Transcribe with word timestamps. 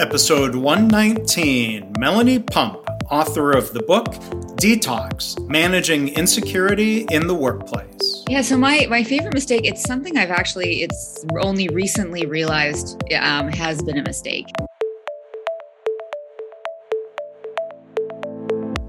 Episode 0.00 0.56
119 0.56 1.92
Melanie 2.00 2.40
Pump, 2.40 2.84
author 3.12 3.52
of 3.52 3.72
the 3.72 3.82
book 3.84 4.06
Detox 4.56 5.38
Managing 5.48 6.08
Insecurity 6.08 7.06
in 7.12 7.28
the 7.28 7.34
Workplace. 7.34 8.24
Yeah, 8.28 8.42
so 8.42 8.58
my, 8.58 8.88
my 8.90 9.04
favorite 9.04 9.34
mistake, 9.34 9.64
it's 9.64 9.84
something 9.84 10.18
I've 10.18 10.32
actually, 10.32 10.82
it's 10.82 11.24
only 11.40 11.68
recently 11.68 12.26
realized 12.26 13.00
um, 13.14 13.46
has 13.52 13.82
been 13.82 13.96
a 13.96 14.02
mistake. 14.02 14.46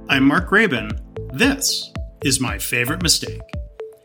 I'm 0.09 0.23
Mark 0.23 0.49
Graban. 0.49 0.99
This 1.31 1.93
is 2.23 2.39
my 2.39 2.57
favorite 2.57 3.03
mistake. 3.03 3.41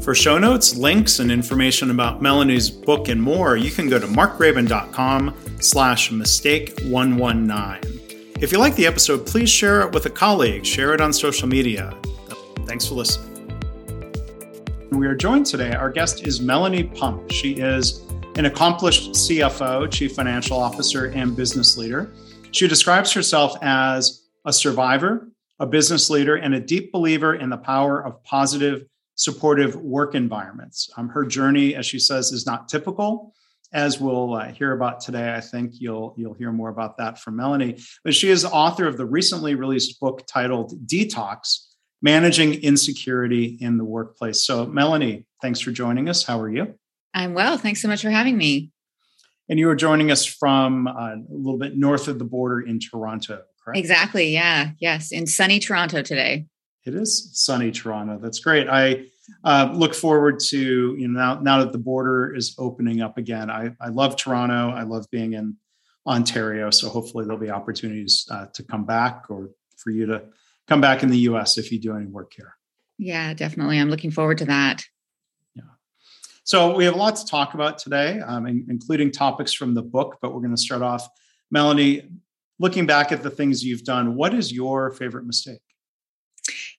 For 0.00 0.14
show 0.14 0.38
notes, 0.38 0.76
links, 0.76 1.18
and 1.18 1.32
information 1.32 1.90
about 1.90 2.22
Melanie's 2.22 2.70
book 2.70 3.08
and 3.08 3.20
more, 3.20 3.56
you 3.56 3.70
can 3.70 3.88
go 3.88 3.98
to 3.98 4.06
markgraban.com 4.06 5.34
slash 5.60 6.10
mistake119. 6.10 8.40
If 8.40 8.52
you 8.52 8.58
like 8.58 8.76
the 8.76 8.86
episode, 8.86 9.26
please 9.26 9.50
share 9.50 9.80
it 9.80 9.92
with 9.92 10.06
a 10.06 10.10
colleague, 10.10 10.64
share 10.64 10.94
it 10.94 11.00
on 11.00 11.12
social 11.12 11.48
media. 11.48 11.92
Thanks 12.66 12.86
for 12.86 12.94
listening. 12.94 13.32
We 14.92 15.06
are 15.06 15.14
joined 15.14 15.46
today. 15.46 15.72
Our 15.72 15.90
guest 15.90 16.26
is 16.26 16.40
Melanie 16.40 16.84
Pump. 16.84 17.32
She 17.32 17.54
is 17.54 18.02
an 18.36 18.44
accomplished 18.44 19.12
CFO, 19.12 19.90
Chief 19.90 20.14
Financial 20.14 20.58
Officer, 20.58 21.06
and 21.06 21.34
business 21.34 21.76
leader. 21.76 22.12
She 22.52 22.68
describes 22.68 23.12
herself 23.12 23.56
as 23.62 24.26
a 24.44 24.52
survivor, 24.52 25.28
a 25.58 25.66
business 25.66 26.10
leader, 26.10 26.36
and 26.36 26.54
a 26.54 26.60
deep 26.60 26.92
believer 26.92 27.34
in 27.34 27.50
the 27.50 27.56
power 27.56 28.04
of 28.04 28.22
positive, 28.22 28.86
supportive 29.16 29.74
work 29.76 30.14
environments. 30.14 30.88
Um, 30.96 31.08
her 31.08 31.24
journey, 31.24 31.74
as 31.74 31.86
she 31.86 31.98
says, 31.98 32.32
is 32.32 32.46
not 32.46 32.68
typical 32.68 33.34
as 33.72 34.00
we'll 34.00 34.34
uh, 34.34 34.48
hear 34.48 34.72
about 34.72 35.00
today. 35.00 35.34
I 35.34 35.40
think 35.40 35.80
you'll 35.80 36.14
you'll 36.16 36.34
hear 36.34 36.52
more 36.52 36.68
about 36.68 36.96
that 36.98 37.18
from 37.18 37.36
Melanie. 37.36 37.78
But 38.04 38.14
she 38.14 38.30
is 38.30 38.44
author 38.44 38.86
of 38.86 38.96
the 38.96 39.06
recently 39.06 39.54
released 39.54 39.98
book 39.98 40.24
titled 40.26 40.86
Detox: 40.86 41.66
Managing 42.00 42.54
Insecurity 42.54 43.58
in 43.60 43.76
the 43.76 43.84
Workplace. 43.84 44.44
So, 44.44 44.66
Melanie, 44.66 45.26
thanks 45.42 45.60
for 45.60 45.72
joining 45.72 46.08
us. 46.08 46.24
How 46.24 46.40
are 46.40 46.50
you? 46.50 46.74
I'm 47.12 47.34
well. 47.34 47.58
Thanks 47.58 47.82
so 47.82 47.88
much 47.88 48.02
for 48.02 48.10
having 48.10 48.36
me. 48.36 48.70
And 49.48 49.58
you 49.58 49.68
are 49.70 49.76
joining 49.76 50.10
us 50.10 50.24
from 50.24 50.86
uh, 50.86 51.14
a 51.14 51.22
little 51.30 51.58
bit 51.58 51.76
north 51.76 52.08
of 52.08 52.18
the 52.18 52.24
border 52.24 52.60
in 52.60 52.80
Toronto, 52.80 53.42
correct? 53.64 53.78
Exactly. 53.78 54.32
Yeah. 54.32 54.72
Yes. 54.80 55.12
In 55.12 55.26
sunny 55.26 55.60
Toronto 55.60 56.02
today. 56.02 56.46
It 56.86 56.94
is 56.94 57.30
sunny 57.32 57.72
Toronto. 57.72 58.18
That's 58.18 58.38
great. 58.38 58.68
I 58.68 59.06
uh, 59.42 59.70
look 59.74 59.92
forward 59.92 60.38
to 60.38 60.96
you 60.96 61.08
know 61.08 61.18
now, 61.18 61.40
now 61.40 61.58
that 61.58 61.72
the 61.72 61.78
border 61.78 62.34
is 62.34 62.54
opening 62.58 63.00
up 63.00 63.18
again. 63.18 63.50
I, 63.50 63.72
I 63.80 63.88
love 63.88 64.16
Toronto. 64.16 64.70
I 64.70 64.82
love 64.82 65.06
being 65.10 65.32
in 65.32 65.56
Ontario. 66.06 66.70
So 66.70 66.88
hopefully 66.88 67.24
there'll 67.24 67.40
be 67.40 67.50
opportunities 67.50 68.26
uh, 68.30 68.46
to 68.54 68.62
come 68.62 68.84
back 68.84 69.24
or 69.28 69.50
for 69.76 69.90
you 69.90 70.06
to 70.06 70.22
come 70.68 70.80
back 70.80 71.02
in 71.02 71.10
the 71.10 71.18
U.S. 71.18 71.58
if 71.58 71.72
you 71.72 71.80
do 71.80 71.96
any 71.96 72.06
work 72.06 72.32
here. 72.34 72.54
Yeah, 72.98 73.34
definitely. 73.34 73.78
I'm 73.78 73.90
looking 73.90 74.12
forward 74.12 74.38
to 74.38 74.44
that. 74.46 74.84
Yeah. 75.54 75.62
So 76.44 76.76
we 76.76 76.84
have 76.84 76.94
a 76.94 76.98
lot 76.98 77.16
to 77.16 77.26
talk 77.26 77.54
about 77.54 77.78
today, 77.78 78.20
um, 78.20 78.46
including 78.46 79.10
topics 79.10 79.52
from 79.52 79.74
the 79.74 79.82
book. 79.82 80.18
But 80.22 80.32
we're 80.32 80.40
going 80.40 80.54
to 80.54 80.60
start 80.60 80.82
off, 80.82 81.08
Melanie. 81.50 82.08
Looking 82.58 82.86
back 82.86 83.12
at 83.12 83.22
the 83.22 83.28
things 83.28 83.62
you've 83.62 83.84
done, 83.84 84.14
what 84.14 84.32
is 84.32 84.50
your 84.50 84.90
favorite 84.92 85.26
mistake? 85.26 85.60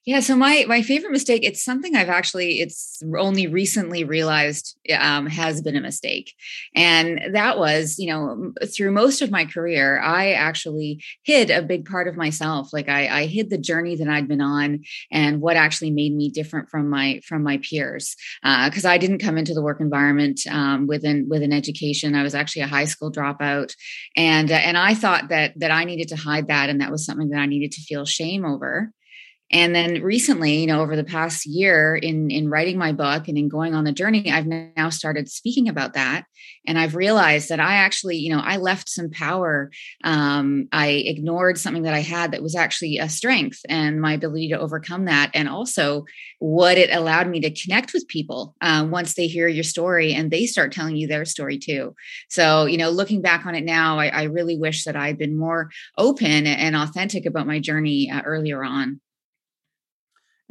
Yeah, 0.08 0.20
so 0.20 0.36
my 0.36 0.64
my 0.66 0.80
favorite 0.80 1.12
mistake 1.12 1.44
it's 1.44 1.62
something 1.62 1.94
I've 1.94 2.08
actually 2.08 2.60
it's 2.60 3.02
only 3.18 3.46
recently 3.46 4.04
realized 4.04 4.74
um, 4.98 5.26
has 5.26 5.60
been 5.60 5.76
a 5.76 5.82
mistake, 5.82 6.32
and 6.74 7.20
that 7.34 7.58
was 7.58 7.98
you 7.98 8.08
know 8.08 8.54
through 8.74 8.92
most 8.92 9.20
of 9.20 9.30
my 9.30 9.44
career 9.44 10.00
I 10.00 10.32
actually 10.32 11.04
hid 11.24 11.50
a 11.50 11.60
big 11.60 11.84
part 11.84 12.08
of 12.08 12.16
myself. 12.16 12.72
Like 12.72 12.88
I, 12.88 13.06
I 13.06 13.26
hid 13.26 13.50
the 13.50 13.58
journey 13.58 13.96
that 13.96 14.08
I'd 14.08 14.28
been 14.28 14.40
on 14.40 14.80
and 15.12 15.42
what 15.42 15.58
actually 15.58 15.90
made 15.90 16.14
me 16.16 16.30
different 16.30 16.70
from 16.70 16.88
my 16.88 17.20
from 17.28 17.42
my 17.42 17.58
peers 17.58 18.16
because 18.42 18.86
uh, 18.86 18.88
I 18.88 18.96
didn't 18.96 19.18
come 19.18 19.36
into 19.36 19.52
the 19.52 19.62
work 19.62 19.78
environment 19.78 20.40
um, 20.50 20.86
with 20.86 21.04
an 21.04 21.26
with 21.28 21.42
an 21.42 21.52
education. 21.52 22.14
I 22.14 22.22
was 22.22 22.34
actually 22.34 22.62
a 22.62 22.66
high 22.66 22.86
school 22.86 23.12
dropout, 23.12 23.74
and 24.16 24.50
uh, 24.50 24.54
and 24.54 24.78
I 24.78 24.94
thought 24.94 25.28
that 25.28 25.52
that 25.60 25.70
I 25.70 25.84
needed 25.84 26.08
to 26.08 26.16
hide 26.16 26.48
that, 26.48 26.70
and 26.70 26.80
that 26.80 26.90
was 26.90 27.04
something 27.04 27.28
that 27.28 27.40
I 27.40 27.46
needed 27.46 27.72
to 27.72 27.82
feel 27.82 28.06
shame 28.06 28.46
over 28.46 28.90
and 29.50 29.74
then 29.74 30.02
recently 30.02 30.56
you 30.58 30.66
know 30.66 30.80
over 30.80 30.96
the 30.96 31.04
past 31.04 31.46
year 31.46 31.96
in 31.96 32.30
in 32.30 32.48
writing 32.48 32.78
my 32.78 32.92
book 32.92 33.28
and 33.28 33.38
in 33.38 33.48
going 33.48 33.74
on 33.74 33.84
the 33.84 33.92
journey 33.92 34.30
i've 34.30 34.46
now 34.46 34.90
started 34.90 35.28
speaking 35.28 35.68
about 35.68 35.94
that. 35.94 36.24
And 36.66 36.78
i've 36.78 36.94
realized 36.94 37.48
that 37.48 37.60
i 37.60 37.74
actually 37.74 38.16
you 38.16 38.34
know 38.34 38.40
i 38.42 38.56
left 38.56 38.88
some 38.88 39.10
power. 39.10 39.70
Um, 40.04 40.68
i 40.72 40.88
ignored 40.88 41.58
something 41.58 41.82
that 41.84 41.94
i 41.94 42.00
had 42.00 42.32
that 42.32 42.42
was 42.42 42.54
actually 42.54 42.98
a 42.98 43.08
strength 43.08 43.60
and 43.68 44.00
my 44.00 44.12
ability 44.12 44.48
to 44.50 44.58
overcome 44.58 45.06
that 45.06 45.30
and 45.34 45.48
also 45.48 46.04
what 46.38 46.78
it 46.78 46.90
allowed 46.94 47.28
me 47.28 47.40
to 47.40 47.50
connect 47.50 47.92
with 47.92 48.08
people 48.08 48.54
uh, 48.60 48.86
once 48.88 49.14
they 49.14 49.26
hear 49.26 49.48
your 49.48 49.64
story 49.64 50.14
and 50.14 50.30
they 50.30 50.46
start 50.46 50.72
telling 50.72 50.96
you 50.96 51.08
their 51.08 51.24
story 51.24 51.58
too. 51.58 51.94
So 52.28 52.66
you 52.66 52.76
know 52.76 52.90
looking 52.90 53.22
back 53.22 53.46
on 53.46 53.54
it 53.54 53.64
now 53.64 53.98
i, 53.98 54.08
I 54.08 54.22
really 54.24 54.56
wish 54.56 54.84
that 54.84 54.96
i'd 54.96 55.18
been 55.18 55.36
more 55.36 55.70
open 55.96 56.46
and 56.46 56.76
authentic 56.76 57.26
about 57.26 57.46
my 57.46 57.58
journey 57.58 58.10
uh, 58.10 58.22
earlier 58.22 58.64
on 58.64 59.00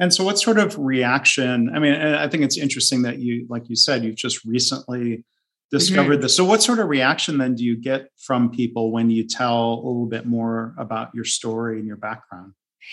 and 0.00 0.14
so, 0.14 0.24
what 0.24 0.38
sort 0.38 0.58
of 0.58 0.78
reaction? 0.78 1.70
I 1.74 1.78
mean, 1.78 1.94
I 1.94 2.28
think 2.28 2.44
it's 2.44 2.56
interesting 2.56 3.02
that 3.02 3.18
you, 3.18 3.46
like 3.48 3.68
you 3.68 3.76
said, 3.76 4.04
you've 4.04 4.16
just 4.16 4.44
recently 4.44 5.24
discovered 5.70 6.14
mm-hmm. 6.14 6.22
this. 6.22 6.36
So, 6.36 6.44
what 6.44 6.62
sort 6.62 6.78
of 6.78 6.88
reaction 6.88 7.38
then 7.38 7.56
do 7.56 7.64
you 7.64 7.76
get 7.76 8.08
from 8.16 8.50
people 8.50 8.92
when 8.92 9.10
you 9.10 9.26
tell 9.26 9.74
a 9.74 9.76
little 9.76 10.06
bit 10.06 10.26
more 10.26 10.74
about 10.78 11.08
your 11.14 11.24
story 11.24 11.78
and 11.78 11.86
your 11.86 11.96
background? 11.96 12.52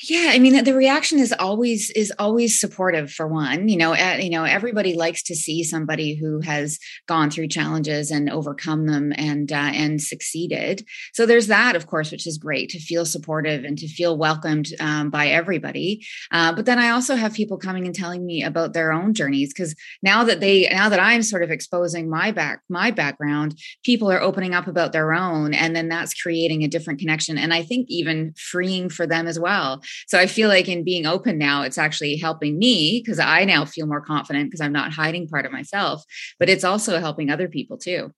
Yeah 0.10 0.32
i 0.34 0.40
mean 0.40 0.64
the 0.64 0.74
reaction 0.74 1.20
is 1.20 1.34
always 1.40 1.92
is 1.92 2.12
always 2.20 2.60
supportive 2.60 3.12
for 3.12 3.28
one 3.28 3.70
you 3.70 3.78
know 3.78 3.94
at, 3.94 4.24
you 4.24 4.30
know 4.30 4.44
everybody 4.44 4.94
likes 4.94 5.24
to 5.24 5.36
see 5.36 5.64
somebody 5.64 6.16
who 6.16 6.40
has 6.42 6.80
gone 7.08 7.30
through 7.30 7.48
challenges 7.48 8.12
and 8.12 8.30
overcome 8.30 8.88
them 8.88 9.14
and 9.18 9.52
uh, 9.52 9.72
and 9.74 10.02
succeeded. 10.02 10.86
So 11.14 11.26
there's 11.26 11.48
that 11.48 11.76
of 11.76 11.88
course 11.88 12.12
which 12.12 12.28
is 12.28 12.38
great 12.38 12.70
to 12.70 12.80
feel 12.80 13.06
supportive 13.06 13.64
and 13.64 13.78
to 13.78 13.88
feel 13.88 14.18
welcomed 14.18 14.68
um, 14.80 15.10
by 15.10 15.28
everybody. 15.28 16.06
Uh, 16.32 16.54
but 16.54 16.66
then 16.66 16.80
i 16.80 16.90
also 16.90 17.16
have 17.16 17.34
people 17.34 17.58
coming 17.58 17.86
and 17.86 17.96
telling 17.96 18.26
me 18.26 18.44
about 18.44 18.74
their 18.74 18.92
own 18.92 19.14
journeys 19.14 19.54
because 19.54 19.76
now 20.02 20.24
that 20.24 20.40
they 20.40 20.68
now 20.70 20.90
that 20.90 21.00
i'm 21.00 21.22
sort 21.22 21.44
of 21.44 21.52
exposing 21.52 22.10
my 22.10 22.32
back 22.32 22.62
my 22.70 22.92
background 22.92 23.58
people 23.84 24.12
are 24.12 24.22
opening 24.22 24.54
up 24.54 24.68
about 24.68 24.92
their 24.92 25.14
own 25.14 25.54
and 25.54 25.76
then 25.76 25.88
that's 25.88 26.14
creating 26.14 26.64
a 26.64 26.68
different 26.68 27.00
connection 27.00 27.38
and 27.38 27.54
i 27.54 27.62
think 27.62 27.86
even 27.90 28.34
freeing 28.38 28.90
for 28.90 29.06
them 29.08 29.28
as 29.28 29.40
well 29.40 29.75
so 30.08 30.20
I 30.20 30.28
feel 30.28 30.50
like 30.50 30.68
in 30.68 30.84
being 30.84 31.06
open 31.06 31.38
now, 31.38 31.64
it's 31.64 31.78
actually 31.78 32.18
helping 32.18 32.58
me 32.58 33.02
because 33.04 33.20
I 33.20 33.46
now 33.46 33.66
feel 33.66 33.88
more 33.88 34.02
confident 34.02 34.48
because 34.48 34.62
I'm 34.62 34.74
not 34.74 34.92
hiding 34.92 35.28
part 35.28 35.46
of 35.46 35.52
myself, 35.52 36.04
but 36.40 36.50
it's 36.50 36.64
also 36.64 37.00
helping 37.00 37.30
other 37.30 37.48
people 37.48 37.78
too. 37.78 38.12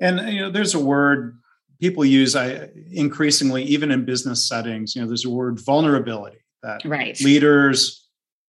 And 0.00 0.32
you 0.32 0.40
know, 0.40 0.50
there's 0.50 0.74
a 0.74 0.80
word 0.80 1.38
people 1.80 2.04
use 2.04 2.36
I, 2.36 2.68
increasingly, 2.92 3.64
even 3.64 3.90
in 3.90 4.04
business 4.04 4.48
settings. 4.48 4.94
You 4.94 5.02
know, 5.02 5.08
there's 5.08 5.24
a 5.24 5.30
word 5.30 5.60
vulnerability 5.64 6.38
that 6.62 6.84
right. 6.84 7.18
leaders 7.20 8.02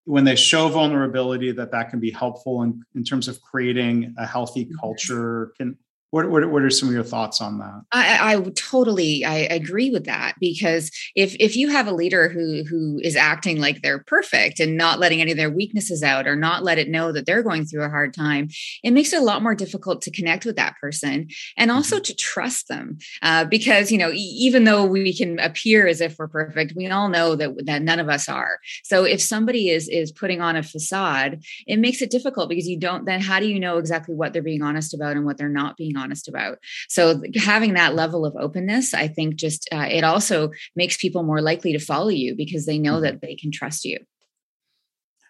when 0.06 0.24
they 0.24 0.36
show 0.36 0.68
vulnerability 0.68 1.52
that 1.52 1.72
that 1.72 1.90
can 1.90 2.00
be 2.00 2.12
helpful 2.12 2.62
in, 2.64 2.84
in 2.96 3.04
terms 3.04 3.28
of 3.28 3.42
creating 3.42 4.14
a 4.18 4.26
healthy 4.26 4.70
culture 4.80 5.54
can 5.58 5.78
what, 6.13 6.30
what, 6.30 6.48
what 6.51 6.62
are 6.62 6.69
some 6.69 6.89
of 6.89 6.94
your 6.94 7.04
thoughts 7.04 7.42
on 7.42 7.57
that? 7.57 7.86
I, 7.92 8.36
I 8.36 8.50
totally 8.51 9.25
I 9.25 9.38
agree 9.50 9.89
with 9.89 10.06
that 10.06 10.36
because 10.39 10.92
if 11.15 11.36
if 11.39 11.56
you 11.56 11.69
have 11.69 11.88
a 11.88 11.92
leader 11.92 12.30
who 12.30 12.63
who 12.69 13.00
is 13.01 13.15
acting 13.15 13.60
like 13.60 13.81
they're 13.81 14.04
perfect 14.04 14.60
and 14.60 14.77
not 14.77 15.00
letting 15.00 15.21
any 15.21 15.31
of 15.31 15.38
their 15.38 15.50
weaknesses 15.50 16.04
out 16.04 16.27
or 16.27 16.36
not 16.36 16.63
let 16.63 16.77
it 16.77 16.88
know 16.88 17.12
that 17.12 17.25
they're 17.25 17.42
going 17.42 17.65
through 17.65 17.83
a 17.83 17.89
hard 17.89 18.13
time, 18.13 18.50
it 18.83 18.92
makes 18.92 19.12
it 19.12 19.19
a 19.19 19.25
lot 19.25 19.42
more 19.42 19.56
difficult 19.56 20.04
to 20.04 20.12
connect 20.12 20.45
with 20.45 20.56
that 20.56 20.75
person 20.80 21.30
and 21.57 21.71
also 21.71 21.95
mm-hmm. 21.95 22.04
to 22.04 22.15
trust 22.15 22.68
them 22.68 23.00
uh, 23.24 23.45
because 23.45 23.92
you 23.92 23.98
know 23.98 24.12
even 24.13 24.65
though 24.65 24.86
we 24.86 25.18
can 25.18 25.39
appear 25.39 25.88
as 25.88 26.00
if 26.00 26.19
we're 26.19 26.27
perfect, 26.27 26.74
we 26.75 26.88
all 26.89 27.10
know 27.10 27.36
that 27.36 27.65
that 27.65 27.81
none 27.81 28.00
of 28.00 28.07
us 28.07 28.30
are. 28.30 28.60
So 28.83 29.04
if 29.04 29.19
somebody 29.19 29.69
is 29.69 29.89
is 29.89 30.12
putting 30.12 30.42
on 30.42 30.57
a 30.57 30.62
facade, 30.62 31.44
it 31.65 31.77
makes 31.80 32.04
it 32.04 32.12
difficult 32.12 32.50
because 32.50 32.68
you 32.68 32.77
don't 32.77 33.06
then 33.06 33.19
how 33.19 33.39
do 33.39 33.48
you 33.48 33.60
know 33.60 33.80
exactly 33.80 34.13
what 34.13 34.31
they're 34.31 34.44
being 34.44 34.62
honest 34.62 34.94
about 34.94 35.15
and 35.15 35.25
what 35.25 35.39
they're 35.39 35.50
not 35.50 35.75
being 35.75 35.98
honest 35.98 36.03
honest 36.04 36.28
about. 36.28 36.58
So 36.90 37.22
having 37.36 37.74
that 37.74 37.96
level 37.96 38.26
of 38.26 38.36
openness, 38.36 38.94
I 38.94 39.08
think 39.08 39.36
just 39.36 39.68
uh, 39.72 39.88
it 39.90 40.04
also 40.04 40.52
makes 40.76 40.98
people 40.98 41.24
more 41.24 41.42
likely 41.42 41.72
to 41.74 41.80
follow 41.80 42.10
you 42.10 42.36
because 42.36 42.66
they 42.66 42.78
know 42.78 42.96
mm-hmm. 42.96 43.04
that 43.04 43.22
they 43.22 43.36
can 43.36 43.52
trust 43.52 43.86
you. 43.86 44.00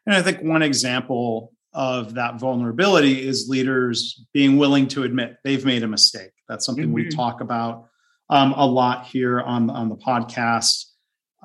And 0.05 0.15
I 0.15 0.21
think 0.21 0.41
one 0.41 0.63
example 0.63 1.53
of 1.73 2.13
that 2.15 2.39
vulnerability 2.39 3.25
is 3.25 3.49
leaders 3.49 4.25
being 4.33 4.57
willing 4.57 4.87
to 4.87 5.03
admit 5.03 5.37
they've 5.43 5.65
made 5.65 5.83
a 5.83 5.87
mistake. 5.87 6.31
That's 6.47 6.65
something 6.65 6.85
mm-hmm. 6.85 6.93
we 6.93 7.09
talk 7.09 7.41
about 7.41 7.87
um, 8.29 8.53
a 8.53 8.65
lot 8.65 9.05
here 9.05 9.41
on 9.41 9.69
on 9.69 9.89
the 9.89 9.95
podcast. 9.95 10.85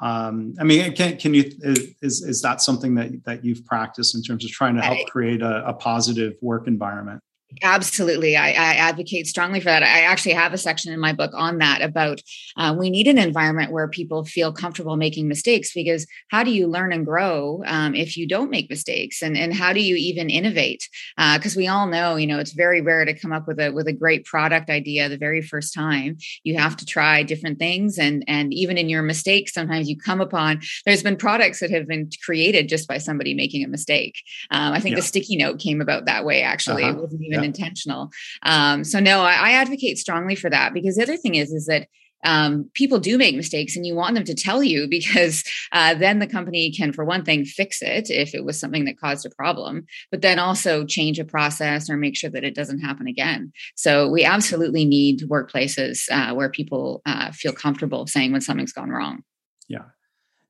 Um, 0.01 0.55
I 0.61 0.65
mean, 0.65 0.95
can 0.95 1.17
can 1.17 1.35
you 1.35 1.51
is 1.63 2.23
is 2.23 2.43
that 2.43 2.61
something 2.61 2.95
that 2.97 3.25
that 3.25 3.45
you've 3.45 3.65
practiced 3.65 4.15
in 4.15 4.23
terms 4.23 4.45
of 4.45 4.51
trying 4.51 4.77
to 4.77 4.83
help 4.83 4.99
create 5.09 5.43
a, 5.43 5.69
a 5.69 5.75
positive 5.75 6.35
work 6.41 6.67
environment? 6.67 7.23
Absolutely. 7.63 8.37
I, 8.37 8.49
I, 8.49 8.75
advocate 8.75 9.27
strongly 9.27 9.59
for 9.59 9.67
that. 9.67 9.83
I 9.83 10.03
actually 10.03 10.35
have 10.35 10.53
a 10.53 10.59
section 10.59 10.93
in 10.93 11.01
my 11.01 11.15
book 11.15 11.33
on 11.35 11.59
that 11.59 11.81
about 11.81 12.21
uh, 12.59 12.77
we 12.79 12.91
need 12.91 13.09
an 13.09 13.17
environment 13.17 13.73
where 13.73 13.89
people 13.89 14.27
feel 14.27 14.53
comfortable 14.53 14.97
making 14.97 15.29
mistakes 15.29 15.73
because 15.73 16.07
how 16.31 16.45
do 16.45 16.51
you 16.51 16.67
learn 16.67 16.93
and 16.93 17.07
grow 17.07 17.63
um, 17.65 17.95
if 17.95 18.19
you 18.19 18.29
don't 18.29 18.51
make 18.51 18.69
mistakes? 18.69 19.23
And, 19.23 19.35
and 19.35 19.55
how 19.55 19.73
do 19.73 19.81
you 19.81 19.97
even 19.97 20.29
innovate? 20.29 20.87
Because 21.17 21.57
uh, 21.57 21.59
we 21.59 21.69
all 21.69 21.87
know, 21.87 22.17
you 22.17 22.27
know, 22.27 22.39
it's 22.39 22.53
very 22.53 22.83
rare 22.83 23.07
to 23.07 23.19
come 23.19 23.33
up 23.33 23.49
with 23.49 23.59
a 23.59 23.71
with 23.71 23.89
a 23.89 23.95
great 23.95 24.27
product 24.27 24.69
idea 24.69 25.09
the 25.09 25.17
very 25.17 25.41
first 25.41 25.73
time. 25.73 26.19
You 26.45 26.59
have 26.59 26.77
to 26.77 26.87
try 26.87 27.23
different 27.23 27.59
things. 27.59 27.99
And, 27.99 28.25
and 28.29 28.53
even 28.53 28.77
in 28.77 28.91
your 28.91 29.03
mistakes, 29.03 29.55
sometimes 29.55 29.89
you 29.89 29.97
come 29.97 30.21
upon, 30.21 30.61
there's 30.85 31.03
been 31.03 31.17
products 31.17 31.61
that 31.61 31.71
have 31.71 31.89
been 31.89 32.11
created 32.23 32.69
just 32.69 32.87
by 32.87 32.99
somebody 32.99 33.33
making 33.33 33.65
a 33.65 33.69
mistake. 33.69 34.23
Um, 34.51 34.75
I 34.75 34.81
think 34.81 34.93
yeah. 34.93 35.01
the 35.01 35.07
sticky 35.07 35.37
note 35.37 35.59
came 35.59 35.81
about 35.81 36.05
that 36.05 36.27
way, 36.27 36.43
actually. 36.43 36.85
Uh-huh. 36.85 36.99
It 36.99 37.01
wasn't 37.01 37.23
even 37.23 37.38
yeah. 37.43 37.47
intentional. 37.47 38.11
Um, 38.43 38.85
so 38.85 39.01
no, 39.01 39.21
I, 39.21 39.33
I, 39.33 39.53
advocate 39.53 39.99
strongly 39.99 40.35
for 40.35 40.51
that 40.51 40.75
because 40.75 40.97
the 40.97 41.03
other 41.03 41.17
thing 41.17 41.35
is 41.35 41.53
is 41.53 41.67
that 41.67 41.89
um, 42.25 42.69
people 42.75 42.99
do 42.99 43.17
make 43.17 43.37
mistakes 43.37 43.77
and 43.77 43.87
you 43.87 43.95
want 43.95 44.15
them 44.15 44.25
to 44.25 44.35
tell 44.35 44.63
you 44.63 44.89
because 44.91 45.45
uh, 45.73 45.95
then 45.95 46.19
the 46.19 46.27
company 46.27 46.73
can 46.73 46.93
for 46.93 47.05
one 47.05 47.25
thing 47.25 47.45
fix 47.45 47.81
it 47.83 48.11
if 48.11 48.35
it 48.35 48.45
was 48.45 48.59
something 48.59 48.85
that 48.87 48.99
caused 48.99 49.25
a 49.25 49.31
problem 49.31 49.87
but 50.11 50.23
then 50.23 50.39
also 50.39 50.85
change 50.85 51.19
a 51.19 51.25
process 51.25 51.89
or 51.89 51.97
make 51.97 52.17
sure 52.17 52.31
that 52.31 52.45
it 52.45 52.55
doesn't 52.55 52.81
happen 52.81 53.07
again 53.07 53.53
so 53.77 54.09
we 54.09 54.25
absolutely 54.25 54.85
need 54.85 55.21
workplaces 55.29 56.09
uh, 56.11 56.35
where 56.35 56.51
people 56.51 57.03
uh, 57.07 57.31
feel 57.33 57.53
comfortable 57.53 58.07
saying 58.07 58.33
when 58.33 58.41
something's 58.41 58.73
gone 58.73 58.91
wrong 58.91 59.23
yeah 59.69 59.85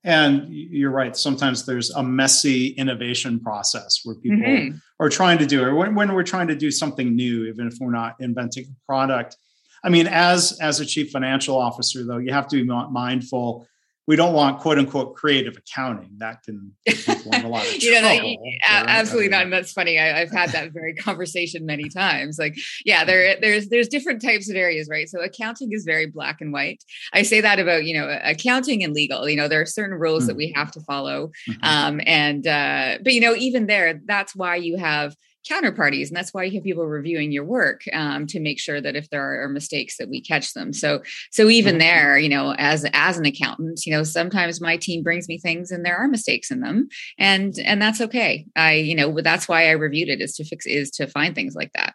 and 0.09 0.51
you're 0.51 0.89
right. 0.89 1.15
Sometimes 1.15 1.67
there's 1.67 1.91
a 1.91 2.01
messy 2.01 2.69
innovation 2.69 3.39
process 3.39 4.01
where 4.03 4.15
people 4.15 4.39
mm-hmm. 4.39 4.77
are 4.99 5.09
trying 5.09 5.37
to 5.37 5.45
do 5.45 5.67
it. 5.67 5.73
When, 5.73 5.93
when 5.93 6.13
we're 6.13 6.23
trying 6.23 6.47
to 6.47 6.55
do 6.55 6.71
something 6.71 7.15
new, 7.15 7.45
even 7.45 7.67
if 7.67 7.75
we're 7.79 7.91
not 7.91 8.15
inventing 8.19 8.65
a 8.65 8.85
product. 8.87 9.37
I 9.83 9.89
mean, 9.89 10.07
as 10.07 10.57
as 10.59 10.79
a 10.79 10.85
chief 10.85 11.11
financial 11.11 11.55
officer, 11.55 12.03
though, 12.03 12.17
you 12.17 12.33
have 12.33 12.47
to 12.47 12.55
be 12.55 12.63
mindful 12.63 13.67
we 14.09 14.15
don't 14.15 14.33
want 14.33 14.59
quote 14.59 14.79
unquote 14.79 15.13
creative 15.15 15.55
accounting 15.55 16.09
that 16.17 16.41
can 16.41 16.71
a 16.87 17.47
lot 17.47 17.63
of 17.63 17.75
you 17.79 17.91
know, 17.91 18.01
trouble, 18.01 18.37
absolutely 18.67 19.29
not 19.29 19.43
and 19.43 19.53
that's 19.53 19.71
funny 19.71 19.99
I, 19.99 20.17
have 20.17 20.31
had 20.31 20.49
that 20.49 20.71
very 20.71 20.95
conversation 20.95 21.63
many 21.63 21.89
times 21.89 22.39
like 22.39 22.57
yeah 22.85 23.05
there 23.05 23.39
there's 23.39 23.69
there's 23.69 23.87
different 23.87 24.23
types 24.23 24.49
of 24.49 24.55
areas 24.55 24.89
right 24.89 25.07
so 25.07 25.21
accounting 25.21 25.71
is 25.71 25.85
very 25.85 26.07
black 26.07 26.41
and 26.41 26.51
white 26.51 26.83
i 27.13 27.21
say 27.21 27.39
that 27.39 27.59
about 27.59 27.85
you 27.85 27.93
know 27.93 28.19
accounting 28.23 28.83
and 28.83 28.95
legal 28.95 29.29
you 29.29 29.37
know 29.37 29.47
there 29.47 29.61
are 29.61 29.67
certain 29.67 29.99
rules 29.99 30.21
mm-hmm. 30.21 30.29
that 30.29 30.37
we 30.37 30.51
have 30.55 30.71
to 30.71 30.81
follow 30.81 31.29
mm-hmm. 31.47 31.63
um, 31.63 32.01
and 32.07 32.47
uh, 32.47 32.97
but 33.03 33.13
you 33.13 33.21
know 33.21 33.35
even 33.35 33.67
there 33.67 34.01
that's 34.07 34.35
why 34.35 34.55
you 34.55 34.75
have 34.75 35.15
counterparties 35.47 36.07
and 36.07 36.17
that's 36.17 36.33
why 36.33 36.43
you 36.43 36.53
have 36.53 36.63
people 36.63 36.85
reviewing 36.85 37.31
your 37.31 37.45
work 37.45 37.83
um, 37.93 38.27
to 38.27 38.39
make 38.39 38.59
sure 38.59 38.81
that 38.81 38.95
if 38.95 39.09
there 39.09 39.43
are 39.43 39.49
mistakes 39.49 39.97
that 39.97 40.09
we 40.09 40.21
catch 40.21 40.53
them. 40.53 40.73
So 40.73 41.01
so 41.31 41.49
even 41.49 41.73
mm-hmm. 41.73 41.79
there 41.79 42.17
you 42.19 42.29
know 42.29 42.53
as 42.57 42.85
as 42.93 43.17
an 43.17 43.25
accountant 43.25 43.85
you 43.85 43.93
know 43.93 44.03
sometimes 44.03 44.61
my 44.61 44.77
team 44.77 45.03
brings 45.03 45.27
me 45.27 45.37
things 45.37 45.71
and 45.71 45.85
there 45.85 45.97
are 45.97 46.07
mistakes 46.07 46.51
in 46.51 46.61
them 46.61 46.89
and 47.17 47.57
and 47.59 47.81
that's 47.81 48.01
okay. 48.01 48.45
I 48.55 48.73
you 48.73 48.95
know 48.95 49.21
that's 49.21 49.47
why 49.47 49.67
i 49.67 49.71
reviewed 49.71 50.09
it 50.09 50.21
is 50.21 50.35
to 50.35 50.43
fix 50.43 50.65
is 50.65 50.91
to 50.91 51.07
find 51.07 51.35
things 51.35 51.55
like 51.55 51.71
that. 51.73 51.93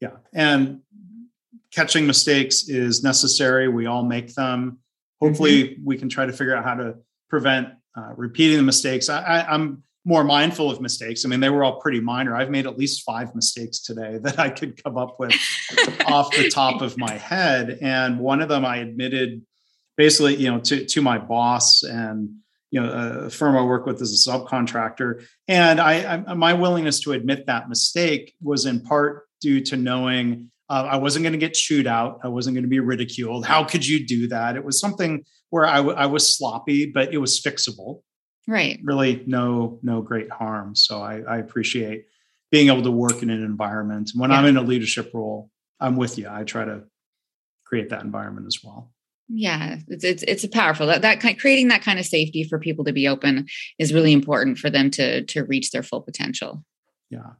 Yeah 0.00 0.16
and 0.32 0.80
catching 1.72 2.06
mistakes 2.06 2.68
is 2.68 3.02
necessary. 3.02 3.68
We 3.68 3.86
all 3.86 4.04
make 4.04 4.34
them. 4.34 4.78
Hopefully 5.20 5.64
mm-hmm. 5.64 5.84
we 5.84 5.96
can 5.96 6.08
try 6.08 6.26
to 6.26 6.32
figure 6.32 6.54
out 6.54 6.64
how 6.64 6.74
to 6.74 6.96
prevent 7.30 7.68
uh, 7.96 8.12
repeating 8.16 8.56
the 8.56 8.62
mistakes. 8.62 9.08
I, 9.08 9.22
I 9.22 9.54
i'm 9.54 9.82
more 10.04 10.24
mindful 10.24 10.70
of 10.70 10.80
mistakes. 10.80 11.24
I 11.24 11.28
mean, 11.28 11.40
they 11.40 11.50
were 11.50 11.62
all 11.62 11.80
pretty 11.80 12.00
minor. 12.00 12.34
I've 12.34 12.50
made 12.50 12.66
at 12.66 12.76
least 12.76 13.04
five 13.04 13.34
mistakes 13.34 13.80
today 13.80 14.18
that 14.22 14.38
I 14.38 14.50
could 14.50 14.82
come 14.82 14.96
up 14.96 15.18
with 15.18 15.34
off 16.06 16.30
the 16.32 16.50
top 16.50 16.82
of 16.82 16.98
my 16.98 17.12
head. 17.12 17.78
And 17.80 18.18
one 18.18 18.40
of 18.40 18.48
them 18.48 18.64
I 18.64 18.78
admitted 18.78 19.42
basically, 19.96 20.36
you 20.36 20.50
know, 20.50 20.58
to, 20.60 20.84
to 20.84 21.02
my 21.02 21.18
boss 21.18 21.82
and, 21.82 22.30
you 22.70 22.80
know, 22.80 23.24
a 23.26 23.30
firm 23.30 23.56
I 23.56 23.62
work 23.62 23.86
with 23.86 24.00
as 24.00 24.12
a 24.12 24.30
subcontractor. 24.30 25.24
And 25.46 25.80
I, 25.80 26.22
I 26.26 26.34
my 26.34 26.54
willingness 26.54 27.00
to 27.00 27.12
admit 27.12 27.46
that 27.46 27.68
mistake 27.68 28.34
was 28.42 28.64
in 28.66 28.80
part 28.80 29.26
due 29.40 29.60
to 29.60 29.76
knowing 29.76 30.50
uh, 30.70 30.88
I 30.90 30.96
wasn't 30.96 31.22
going 31.22 31.34
to 31.34 31.38
get 31.38 31.52
chewed 31.52 31.86
out. 31.86 32.20
I 32.24 32.28
wasn't 32.28 32.54
going 32.54 32.64
to 32.64 32.70
be 32.70 32.80
ridiculed. 32.80 33.44
How 33.44 33.62
could 33.62 33.86
you 33.86 34.06
do 34.06 34.26
that? 34.28 34.56
It 34.56 34.64
was 34.64 34.80
something 34.80 35.22
where 35.50 35.66
I, 35.66 35.76
w- 35.76 35.96
I 35.96 36.06
was 36.06 36.34
sloppy, 36.34 36.86
but 36.86 37.12
it 37.12 37.18
was 37.18 37.42
fixable 37.42 38.00
right. 38.48 38.80
really 38.82 39.22
no 39.26 39.78
no 39.82 40.02
great 40.02 40.30
harm. 40.30 40.74
So 40.74 41.00
i, 41.00 41.20
I 41.20 41.38
appreciate 41.38 42.06
being 42.50 42.68
able 42.68 42.82
to 42.82 42.90
work 42.90 43.22
in 43.22 43.30
an 43.30 43.42
environment. 43.42 44.12
When 44.14 44.30
yeah. 44.30 44.38
i'm 44.38 44.46
in 44.46 44.56
a 44.56 44.62
leadership 44.62 45.10
role 45.14 45.50
i'm 45.80 45.96
with 45.96 46.18
you. 46.18 46.28
I 46.30 46.44
try 46.44 46.64
to 46.64 46.84
create 47.64 47.90
that 47.90 48.02
environment 48.02 48.46
as 48.46 48.58
well. 48.62 48.90
Yeah 49.28 49.78
it's 49.88 50.04
it's, 50.04 50.22
it's 50.24 50.44
a 50.44 50.48
powerful 50.48 50.86
that, 50.86 51.02
that 51.02 51.20
kind 51.20 51.38
creating 51.38 51.68
that 51.68 51.82
kind 51.82 51.98
of 51.98 52.04
safety 52.04 52.44
for 52.44 52.58
people 52.58 52.84
to 52.84 52.92
be 52.92 53.08
open 53.08 53.46
is 53.78 53.94
really 53.94 54.12
important 54.12 54.58
for 54.58 54.70
them 54.70 54.90
to 54.92 55.24
to 55.24 55.44
reach 55.44 55.70
their 55.70 55.82
full 55.82 56.02
potential. 56.02 56.64
Yeah. 57.10 57.32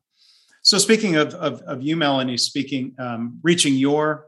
So 0.62 0.78
speaking 0.78 1.16
of 1.16 1.34
of, 1.34 1.60
of 1.62 1.82
you 1.82 1.96
melanie 1.96 2.36
speaking 2.36 2.94
um, 2.98 3.40
reaching 3.42 3.74
your 3.74 4.26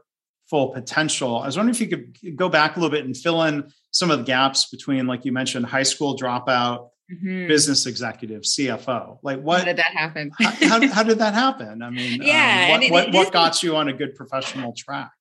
full 0.49 0.69
potential 0.69 1.39
i 1.39 1.45
was 1.45 1.57
wondering 1.57 1.75
if 1.75 1.81
you 1.81 1.87
could 1.87 2.35
go 2.35 2.49
back 2.49 2.75
a 2.75 2.79
little 2.79 2.91
bit 2.91 3.05
and 3.05 3.15
fill 3.17 3.43
in 3.43 3.63
some 3.95 4.11
of 4.11 4.19
the 4.19 4.25
gaps 4.25 4.65
between, 4.65 5.07
like 5.07 5.23
you 5.23 5.31
mentioned, 5.31 5.65
high 5.65 5.83
school 5.83 6.17
dropout, 6.17 6.89
mm-hmm. 7.09 7.47
business 7.47 7.85
executive, 7.85 8.41
CFO. 8.41 9.19
Like 9.23 9.39
what 9.39 9.59
how 9.59 9.65
did 9.65 9.77
that 9.77 9.93
happen? 9.95 10.31
how, 10.37 10.51
how, 10.51 10.87
how, 10.89 11.03
did 11.03 11.19
that 11.19 11.33
happen? 11.33 11.81
I 11.81 11.89
mean, 11.89 12.21
yeah, 12.21 12.65
um, 12.65 12.71
what, 12.71 12.83
it, 12.83 12.91
what, 12.91 13.13
what 13.13 13.33
got 13.33 13.63
you 13.63 13.77
on 13.77 13.87
a 13.87 13.93
good 13.93 14.13
professional 14.15 14.73
track? 14.73 15.11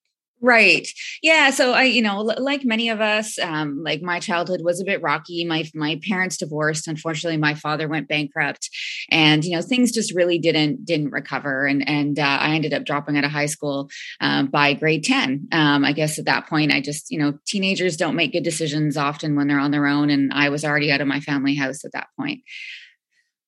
Right. 0.44 0.86
Yeah. 1.22 1.48
So 1.48 1.72
I, 1.72 1.84
you 1.84 2.02
know, 2.02 2.20
like 2.20 2.66
many 2.66 2.90
of 2.90 3.00
us, 3.00 3.38
um, 3.38 3.82
like 3.82 4.02
my 4.02 4.20
childhood 4.20 4.60
was 4.62 4.78
a 4.78 4.84
bit 4.84 5.00
rocky. 5.00 5.46
My 5.46 5.64
my 5.74 5.98
parents 6.06 6.36
divorced. 6.36 6.86
Unfortunately, 6.86 7.38
my 7.38 7.54
father 7.54 7.88
went 7.88 8.08
bankrupt, 8.08 8.68
and 9.10 9.42
you 9.42 9.56
know 9.56 9.62
things 9.62 9.90
just 9.90 10.14
really 10.14 10.38
didn't 10.38 10.84
didn't 10.84 11.12
recover. 11.12 11.64
And 11.64 11.88
and 11.88 12.18
uh, 12.18 12.22
I 12.42 12.56
ended 12.56 12.74
up 12.74 12.84
dropping 12.84 13.16
out 13.16 13.24
of 13.24 13.30
high 13.30 13.46
school 13.46 13.88
um, 14.20 14.48
by 14.48 14.74
grade 14.74 15.04
ten. 15.04 15.48
Um, 15.50 15.82
I 15.82 15.92
guess 15.92 16.18
at 16.18 16.26
that 16.26 16.46
point, 16.46 16.72
I 16.72 16.82
just 16.82 17.10
you 17.10 17.18
know 17.18 17.38
teenagers 17.46 17.96
don't 17.96 18.14
make 18.14 18.32
good 18.32 18.44
decisions 18.44 18.98
often 18.98 19.36
when 19.36 19.48
they're 19.48 19.58
on 19.58 19.70
their 19.70 19.86
own, 19.86 20.10
and 20.10 20.30
I 20.30 20.50
was 20.50 20.62
already 20.62 20.92
out 20.92 21.00
of 21.00 21.08
my 21.08 21.20
family 21.20 21.54
house 21.54 21.86
at 21.86 21.92
that 21.92 22.08
point 22.18 22.42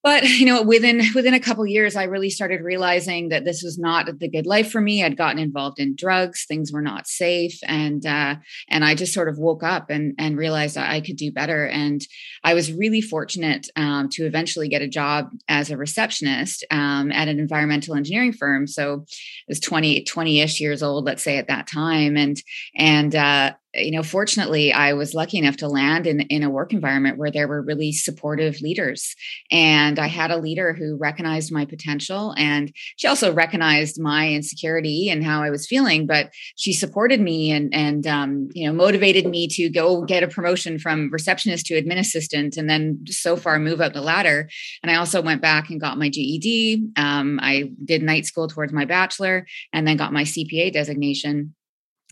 but 0.03 0.23
you 0.27 0.45
know 0.45 0.61
within 0.61 1.01
within 1.15 1.33
a 1.33 1.39
couple 1.39 1.65
years 1.65 1.95
i 1.95 2.03
really 2.03 2.29
started 2.29 2.61
realizing 2.61 3.29
that 3.29 3.45
this 3.45 3.63
was 3.63 3.77
not 3.77 4.05
the 4.19 4.27
good 4.27 4.45
life 4.45 4.71
for 4.71 4.81
me. 4.81 5.03
I'd 5.03 5.17
gotten 5.17 5.39
involved 5.39 5.79
in 5.79 5.95
drugs 5.95 6.45
things 6.45 6.71
were 6.71 6.81
not 6.81 7.07
safe 7.07 7.59
and 7.63 8.05
uh, 8.05 8.35
and 8.69 8.85
i 8.85 8.95
just 8.95 9.13
sort 9.13 9.29
of 9.29 9.37
woke 9.37 9.63
up 9.63 9.89
and 9.89 10.13
and 10.17 10.37
realized 10.37 10.77
i 10.77 11.01
could 11.01 11.17
do 11.17 11.31
better. 11.31 11.65
And 11.65 12.01
i 12.43 12.53
was 12.53 12.71
really 12.71 13.01
fortunate 13.01 13.67
um, 13.75 14.09
to 14.09 14.25
eventually 14.25 14.69
get 14.69 14.81
a 14.81 14.87
job 14.87 15.29
as 15.47 15.69
a 15.69 15.77
receptionist 15.77 16.65
um, 16.71 17.11
at 17.11 17.27
an 17.27 17.39
environmental 17.39 17.95
engineering 17.95 18.33
firm. 18.33 18.67
So 18.67 19.05
i 19.07 19.47
was 19.47 19.59
20 19.59 20.03
20ish 20.03 20.59
years 20.59 20.83
old 20.83 21.05
let's 21.05 21.23
say 21.23 21.37
at 21.37 21.47
that 21.47 21.67
time. 21.67 22.17
And 22.17 22.41
and 22.75 23.15
uh, 23.15 23.53
you 23.77 23.91
know, 23.91 24.03
fortunately, 24.03 24.73
I 24.73 24.93
was 24.93 25.13
lucky 25.13 25.37
enough 25.37 25.57
to 25.57 25.67
land 25.67 26.07
in, 26.07 26.21
in 26.21 26.43
a 26.43 26.49
work 26.49 26.73
environment 26.73 27.17
where 27.17 27.31
there 27.31 27.47
were 27.47 27.61
really 27.61 27.91
supportive 27.91 28.61
leaders. 28.61 29.15
And 29.51 29.99
I 29.99 30.07
had 30.07 30.31
a 30.31 30.37
leader 30.37 30.73
who 30.73 30.97
recognized 30.97 31.51
my 31.51 31.65
potential 31.65 32.33
and 32.37 32.73
she 32.97 33.07
also 33.07 33.33
recognized 33.33 33.99
my 33.99 34.29
insecurity 34.29 35.09
and 35.09 35.23
how 35.23 35.41
I 35.43 35.49
was 35.49 35.67
feeling, 35.67 36.07
but 36.07 36.31
she 36.55 36.73
supported 36.73 37.21
me 37.21 37.51
and, 37.51 37.73
and 37.73 38.07
um, 38.07 38.49
you 38.53 38.67
know, 38.67 38.73
motivated 38.73 39.27
me 39.27 39.47
to 39.49 39.69
go 39.69 40.03
get 40.03 40.23
a 40.23 40.27
promotion 40.27 40.79
from 40.79 41.09
receptionist 41.11 41.65
to 41.67 41.81
admin 41.81 41.99
assistant 41.99 42.57
and 42.57 42.69
then 42.69 42.99
so 43.07 43.35
far 43.35 43.59
move 43.59 43.81
up 43.81 43.93
the 43.93 44.01
ladder. 44.01 44.49
And 44.81 44.91
I 44.91 44.95
also 44.95 45.21
went 45.21 45.41
back 45.41 45.69
and 45.69 45.79
got 45.81 45.97
my 45.97 46.09
GED. 46.09 46.91
Um, 46.95 47.39
I 47.41 47.71
did 47.83 48.01
night 48.01 48.25
school 48.25 48.47
towards 48.47 48.73
my 48.73 48.85
bachelor 48.85 49.45
and 49.73 49.87
then 49.87 49.97
got 49.97 50.13
my 50.13 50.23
CPA 50.23 50.73
designation 50.73 51.53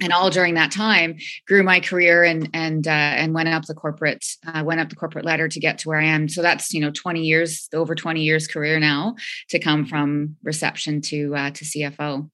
and 0.02 0.12
all 0.12 0.30
during 0.30 0.56
that 0.56 0.72
time 0.72 1.18
grew 1.48 1.64
my 1.64 1.80
career 1.80 2.24
and 2.24 2.50
and 2.54 2.88
uh, 2.88 2.92
and 2.92 3.34
went 3.34 3.50
up 3.50 3.66
the 3.66 3.74
corporate 3.74 4.26
uh, 4.46 4.64
went 4.66 4.82
up 4.82 4.90
the 4.90 4.96
corporate 4.96 5.26
ladder 5.26 5.48
to 5.48 5.60
get 5.60 5.78
to 5.80 5.90
where 5.90 6.00
I 6.00 6.06
am. 6.06 6.28
So 6.28 6.42
that's 6.42 6.74
you 6.74 6.82
know 6.82 6.92
20 6.92 7.22
years 7.22 7.68
over 7.74 7.96
20 7.96 8.22
years 8.22 8.48
career 8.48 8.80
now 8.80 9.16
to 9.50 9.60
come 9.60 9.86
from 9.86 10.36
reception 10.44 11.02
to 11.02 11.36
uh, 11.36 11.52
to 11.52 11.66
CFO. 11.66 12.30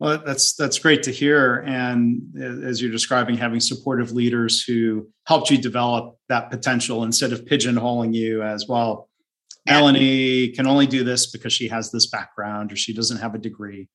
Well, 0.00 0.22
that's 0.24 0.54
that's 0.54 0.78
great 0.78 1.02
to 1.04 1.10
hear. 1.10 1.64
And 1.66 2.62
as 2.64 2.80
you're 2.80 2.92
describing, 2.92 3.36
having 3.36 3.58
supportive 3.58 4.12
leaders 4.12 4.62
who 4.62 5.08
helped 5.26 5.50
you 5.50 5.58
develop 5.58 6.16
that 6.28 6.50
potential 6.50 7.02
instead 7.02 7.32
of 7.32 7.44
pigeonholing 7.44 8.14
you 8.14 8.42
as 8.42 8.68
well. 8.68 9.08
Melanie 9.66 10.48
can 10.48 10.66
only 10.66 10.86
do 10.86 11.04
this 11.04 11.30
because 11.30 11.52
she 11.52 11.68
has 11.68 11.90
this 11.90 12.06
background 12.06 12.72
or 12.72 12.76
she 12.76 12.94
doesn't 12.94 13.18
have 13.18 13.34
a 13.34 13.38
degree. 13.38 13.88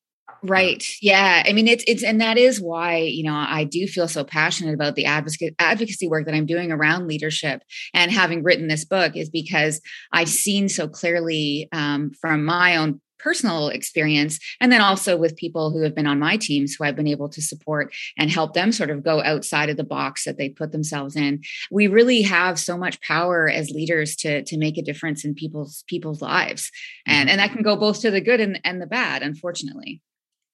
Right. 0.43 0.85
Yeah. 1.01 1.43
I 1.45 1.53
mean, 1.53 1.69
it's 1.69 1.85
it's 1.87 2.03
and 2.03 2.19
that 2.19 2.37
is 2.37 2.59
why 2.59 2.97
you 2.97 3.23
know 3.23 3.33
I 3.33 3.63
do 3.63 3.87
feel 3.87 4.09
so 4.09 4.25
passionate 4.25 4.73
about 4.73 4.95
the 4.95 5.05
advocacy 5.05 5.55
advocacy 5.57 6.07
work 6.09 6.25
that 6.25 6.35
I'm 6.35 6.45
doing 6.45 6.71
around 6.71 7.07
leadership 7.07 7.61
and 7.93 8.11
having 8.11 8.43
written 8.43 8.67
this 8.67 8.83
book 8.83 9.15
is 9.15 9.29
because 9.29 9.79
I've 10.11 10.27
seen 10.27 10.67
so 10.67 10.89
clearly 10.89 11.69
um, 11.71 12.11
from 12.19 12.43
my 12.43 12.75
own 12.75 12.99
personal 13.19 13.69
experience 13.69 14.37
and 14.59 14.69
then 14.69 14.81
also 14.81 15.15
with 15.15 15.37
people 15.37 15.71
who 15.71 15.81
have 15.81 15.95
been 15.95 16.07
on 16.07 16.19
my 16.19 16.35
teams 16.35 16.75
who 16.75 16.83
I've 16.83 16.97
been 16.97 17.07
able 17.07 17.29
to 17.29 17.41
support 17.41 17.93
and 18.17 18.29
help 18.29 18.53
them 18.53 18.73
sort 18.73 18.89
of 18.89 19.03
go 19.03 19.23
outside 19.23 19.69
of 19.69 19.77
the 19.77 19.85
box 19.85 20.25
that 20.25 20.37
they 20.37 20.49
put 20.49 20.73
themselves 20.73 21.15
in. 21.15 21.41
We 21.71 21.87
really 21.87 22.21
have 22.23 22.59
so 22.59 22.77
much 22.77 22.99
power 22.99 23.49
as 23.49 23.69
leaders 23.69 24.17
to 24.17 24.43
to 24.43 24.57
make 24.57 24.77
a 24.77 24.83
difference 24.83 25.23
in 25.23 25.35
people's 25.35 25.85
people's 25.87 26.21
lives. 26.21 26.69
And 27.07 27.29
mm-hmm. 27.29 27.29
and 27.29 27.39
that 27.39 27.53
can 27.53 27.63
go 27.63 27.77
both 27.77 28.01
to 28.01 28.11
the 28.11 28.19
good 28.19 28.41
and, 28.41 28.59
and 28.65 28.81
the 28.81 28.87
bad, 28.87 29.23
unfortunately. 29.23 30.01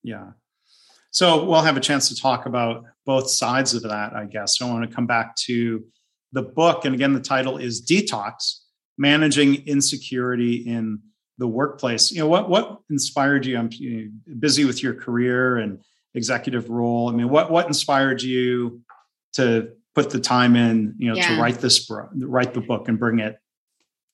Yeah. 0.04 0.32
So 1.12 1.46
we'll 1.46 1.62
have 1.62 1.78
a 1.78 1.82
chance 1.82 2.10
to 2.10 2.16
talk 2.16 2.46
about 2.46 2.86
both 3.06 3.30
sides 3.30 3.74
of 3.74 3.84
that, 3.84 4.14
I 4.14 4.26
guess. 4.26 4.58
So 4.58 4.68
I 4.68 4.72
want 4.72 4.90
to 4.90 4.96
come 4.96 5.08
back 5.08 5.36
to 5.48 5.84
the 6.32 6.44
book. 6.44 6.86
And 6.86 6.94
again, 6.94 7.14
the 7.14 7.20
title 7.20 7.58
is 7.58 7.84
Detox 7.84 8.60
Managing 8.98 9.68
Insecurity 9.68 10.58
in 10.58 11.00
the 11.38 11.48
Workplace. 11.48 12.12
You 12.12 12.20
know, 12.20 12.28
what, 12.28 12.50
what 12.50 12.80
inspired 12.90 13.46
you? 13.46 13.58
I'm 13.58 13.70
you 13.72 14.12
know, 14.28 14.36
busy 14.38 14.66
with 14.66 14.84
your 14.84 14.94
career 14.94 15.58
and 15.58 15.80
executive 16.14 16.70
role. 16.70 17.10
I 17.10 17.14
mean, 17.14 17.30
what, 17.30 17.50
what 17.50 17.66
inspired 17.66 18.22
you 18.22 18.82
to 19.34 19.72
put 19.96 20.12
the 20.12 20.20
time 20.20 20.56
in, 20.56 20.96
you 20.98 21.10
know, 21.10 21.16
yeah. 21.16 21.36
to 21.36 21.42
write 21.42 21.60
this, 21.60 21.90
write 22.16 22.54
the 22.54 22.62
book 22.62 22.88
and 22.88 23.00
bring 23.00 23.20
it 23.20 23.40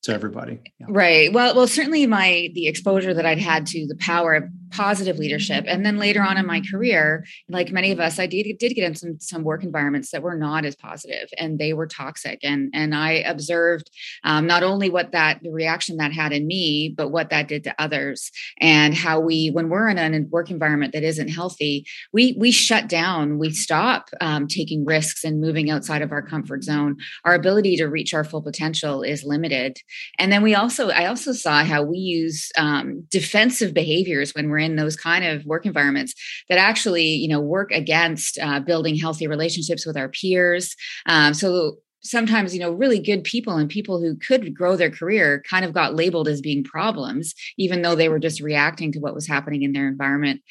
to 0.06 0.14
everybody 0.14 0.62
yeah. 0.80 0.86
right 0.90 1.34
well 1.34 1.56
well 1.56 1.66
certainly 1.66 2.06
my 2.06 2.52
the 2.54 2.68
exposure 2.68 3.12
that 3.12 3.26
i'd 3.26 3.40
had 3.40 3.66
to 3.66 3.88
the 3.88 3.96
power 3.96 4.36
of 4.36 4.44
positive 4.76 5.18
leadership. 5.18 5.66
And 5.68 5.86
then 5.86 5.98
later 5.98 6.22
on 6.22 6.38
in 6.38 6.46
my 6.46 6.62
career 6.72 7.26
like 7.50 7.72
many 7.72 7.92
of 7.92 8.00
us 8.00 8.20
i 8.20 8.28
did, 8.28 8.58
did 8.58 8.74
get 8.74 8.84
in 8.84 8.96
some 8.96 9.20
some 9.20 9.44
work 9.44 9.64
environments 9.64 10.12
that 10.12 10.24
were 10.24 10.38
not 10.38 10.66
as 10.66 10.76
positive 10.76 11.30
and 11.38 11.60
they 11.60 11.74
were 11.74 11.88
toxic. 11.88 12.40
And 12.44 12.72
and 12.74 12.96
i 12.96 13.12
observed 13.12 13.90
um, 14.24 14.48
not 14.48 14.64
only 14.64 14.90
what 14.90 15.12
that 15.12 15.42
the 15.44 15.52
reaction 15.52 15.98
that 15.98 16.12
had 16.12 16.32
in 16.32 16.48
me 16.48 16.94
but 16.96 17.10
what 17.10 17.30
that 17.30 17.48
did 17.48 17.64
to 17.66 17.76
others 17.80 18.32
and 18.60 18.94
how 18.94 19.20
we 19.20 19.50
when 19.50 19.70
we're 19.70 19.88
in 19.90 19.98
a 19.98 20.20
work 20.30 20.50
environment 20.52 20.94
that 20.94 21.04
isn't 21.04 21.30
healthy 21.30 21.86
we 22.14 22.36
we 22.38 22.52
shut 22.52 22.88
down 22.88 23.38
we 23.38 23.52
stop 23.52 24.10
um, 24.22 24.48
taking 24.48 24.86
risks 24.86 25.24
and 25.24 25.42
moving 25.42 25.70
outside 25.70 26.02
of 26.02 26.12
our 26.12 26.22
comfort 26.22 26.64
zone. 26.64 26.98
Our 27.24 27.34
ability 27.34 27.78
to 27.78 27.86
reach 27.88 28.14
our 28.14 28.24
full 28.24 28.42
potential 28.42 29.02
is 29.02 29.24
limited. 29.24 29.78
And 30.20 30.32
then 30.32 30.42
we 30.44 30.56
also, 30.56 30.90
I 30.90 31.06
also 31.06 31.34
saw 31.34 31.64
how 31.64 31.84
we 31.84 31.98
use 31.98 32.52
um, 32.58 33.06
defensive 33.10 33.74
behaviors 33.74 34.34
when 34.34 34.50
we're 34.50 34.60
in 34.66 34.76
those 34.76 34.96
kind 34.96 35.24
of 35.24 35.46
work 35.46 35.66
environments 35.66 36.14
that 36.50 36.58
actually, 36.58 37.06
you 37.06 37.28
know, 37.28 37.40
work 37.40 37.72
against 37.72 38.38
uh, 38.40 38.60
building 38.60 38.96
healthy 38.96 39.28
relationships 39.28 39.86
with 39.86 39.96
our 39.96 40.10
peers. 40.10 40.76
Um, 41.06 41.34
so 41.34 41.78
sometimes 42.06 42.54
you 42.54 42.60
know 42.60 42.72
really 42.72 43.00
good 43.00 43.24
people 43.24 43.58
and 43.58 43.68
people 43.68 44.00
who 44.00 44.16
could 44.16 44.54
grow 44.54 44.76
their 44.76 44.92
career 44.92 45.44
kind 45.50 45.66
of 45.66 45.74
got 45.74 45.96
labeled 45.96 46.28
as 46.28 46.40
being 46.40 46.64
problems 46.64 47.34
even 47.58 47.82
though 47.82 47.96
they 47.96 48.08
were 48.08 48.20
just 48.20 48.40
reacting 48.40 48.92
to 48.92 49.00
what 49.00 49.16
was 49.16 49.28
happening 49.28 49.64
in 49.64 49.74
their 49.74 49.88
environment 49.88 50.42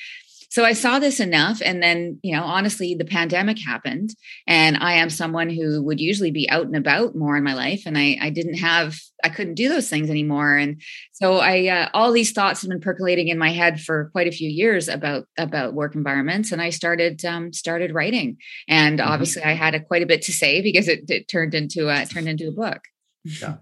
so 0.54 0.64
I 0.64 0.72
saw 0.72 1.00
this 1.00 1.18
enough. 1.18 1.60
And 1.64 1.82
then, 1.82 2.20
you 2.22 2.32
know, 2.32 2.44
honestly, 2.44 2.94
the 2.94 3.04
pandemic 3.04 3.58
happened. 3.58 4.10
And 4.46 4.76
I 4.76 4.92
am 4.92 5.10
someone 5.10 5.50
who 5.50 5.82
would 5.82 5.98
usually 5.98 6.30
be 6.30 6.48
out 6.48 6.66
and 6.66 6.76
about 6.76 7.16
more 7.16 7.36
in 7.36 7.42
my 7.42 7.54
life. 7.54 7.82
And 7.86 7.98
I, 7.98 8.16
I 8.20 8.30
didn't 8.30 8.58
have, 8.58 8.96
I 9.24 9.30
couldn't 9.30 9.56
do 9.56 9.68
those 9.68 9.88
things 9.88 10.08
anymore. 10.08 10.56
And 10.56 10.80
so 11.10 11.38
I, 11.38 11.66
uh, 11.66 11.88
all 11.92 12.12
these 12.12 12.30
thoughts 12.30 12.62
have 12.62 12.70
been 12.70 12.78
percolating 12.78 13.26
in 13.26 13.36
my 13.36 13.50
head 13.50 13.80
for 13.80 14.10
quite 14.12 14.28
a 14.28 14.30
few 14.30 14.48
years 14.48 14.86
about, 14.86 15.26
about 15.36 15.74
work 15.74 15.96
environments. 15.96 16.52
And 16.52 16.62
I 16.62 16.70
started, 16.70 17.24
um, 17.24 17.52
started 17.52 17.92
writing. 17.92 18.36
And 18.68 19.00
mm-hmm. 19.00 19.10
obviously 19.10 19.42
I 19.42 19.54
had 19.54 19.74
a, 19.74 19.80
quite 19.80 20.04
a 20.04 20.06
bit 20.06 20.22
to 20.22 20.32
say 20.32 20.62
because 20.62 20.86
it, 20.86 21.10
it 21.10 21.26
turned 21.26 21.54
into 21.54 21.88
a, 21.88 22.06
turned 22.06 22.28
into 22.28 22.46
a 22.46 22.52
book. 22.52 22.82
Yeah. 23.24 23.56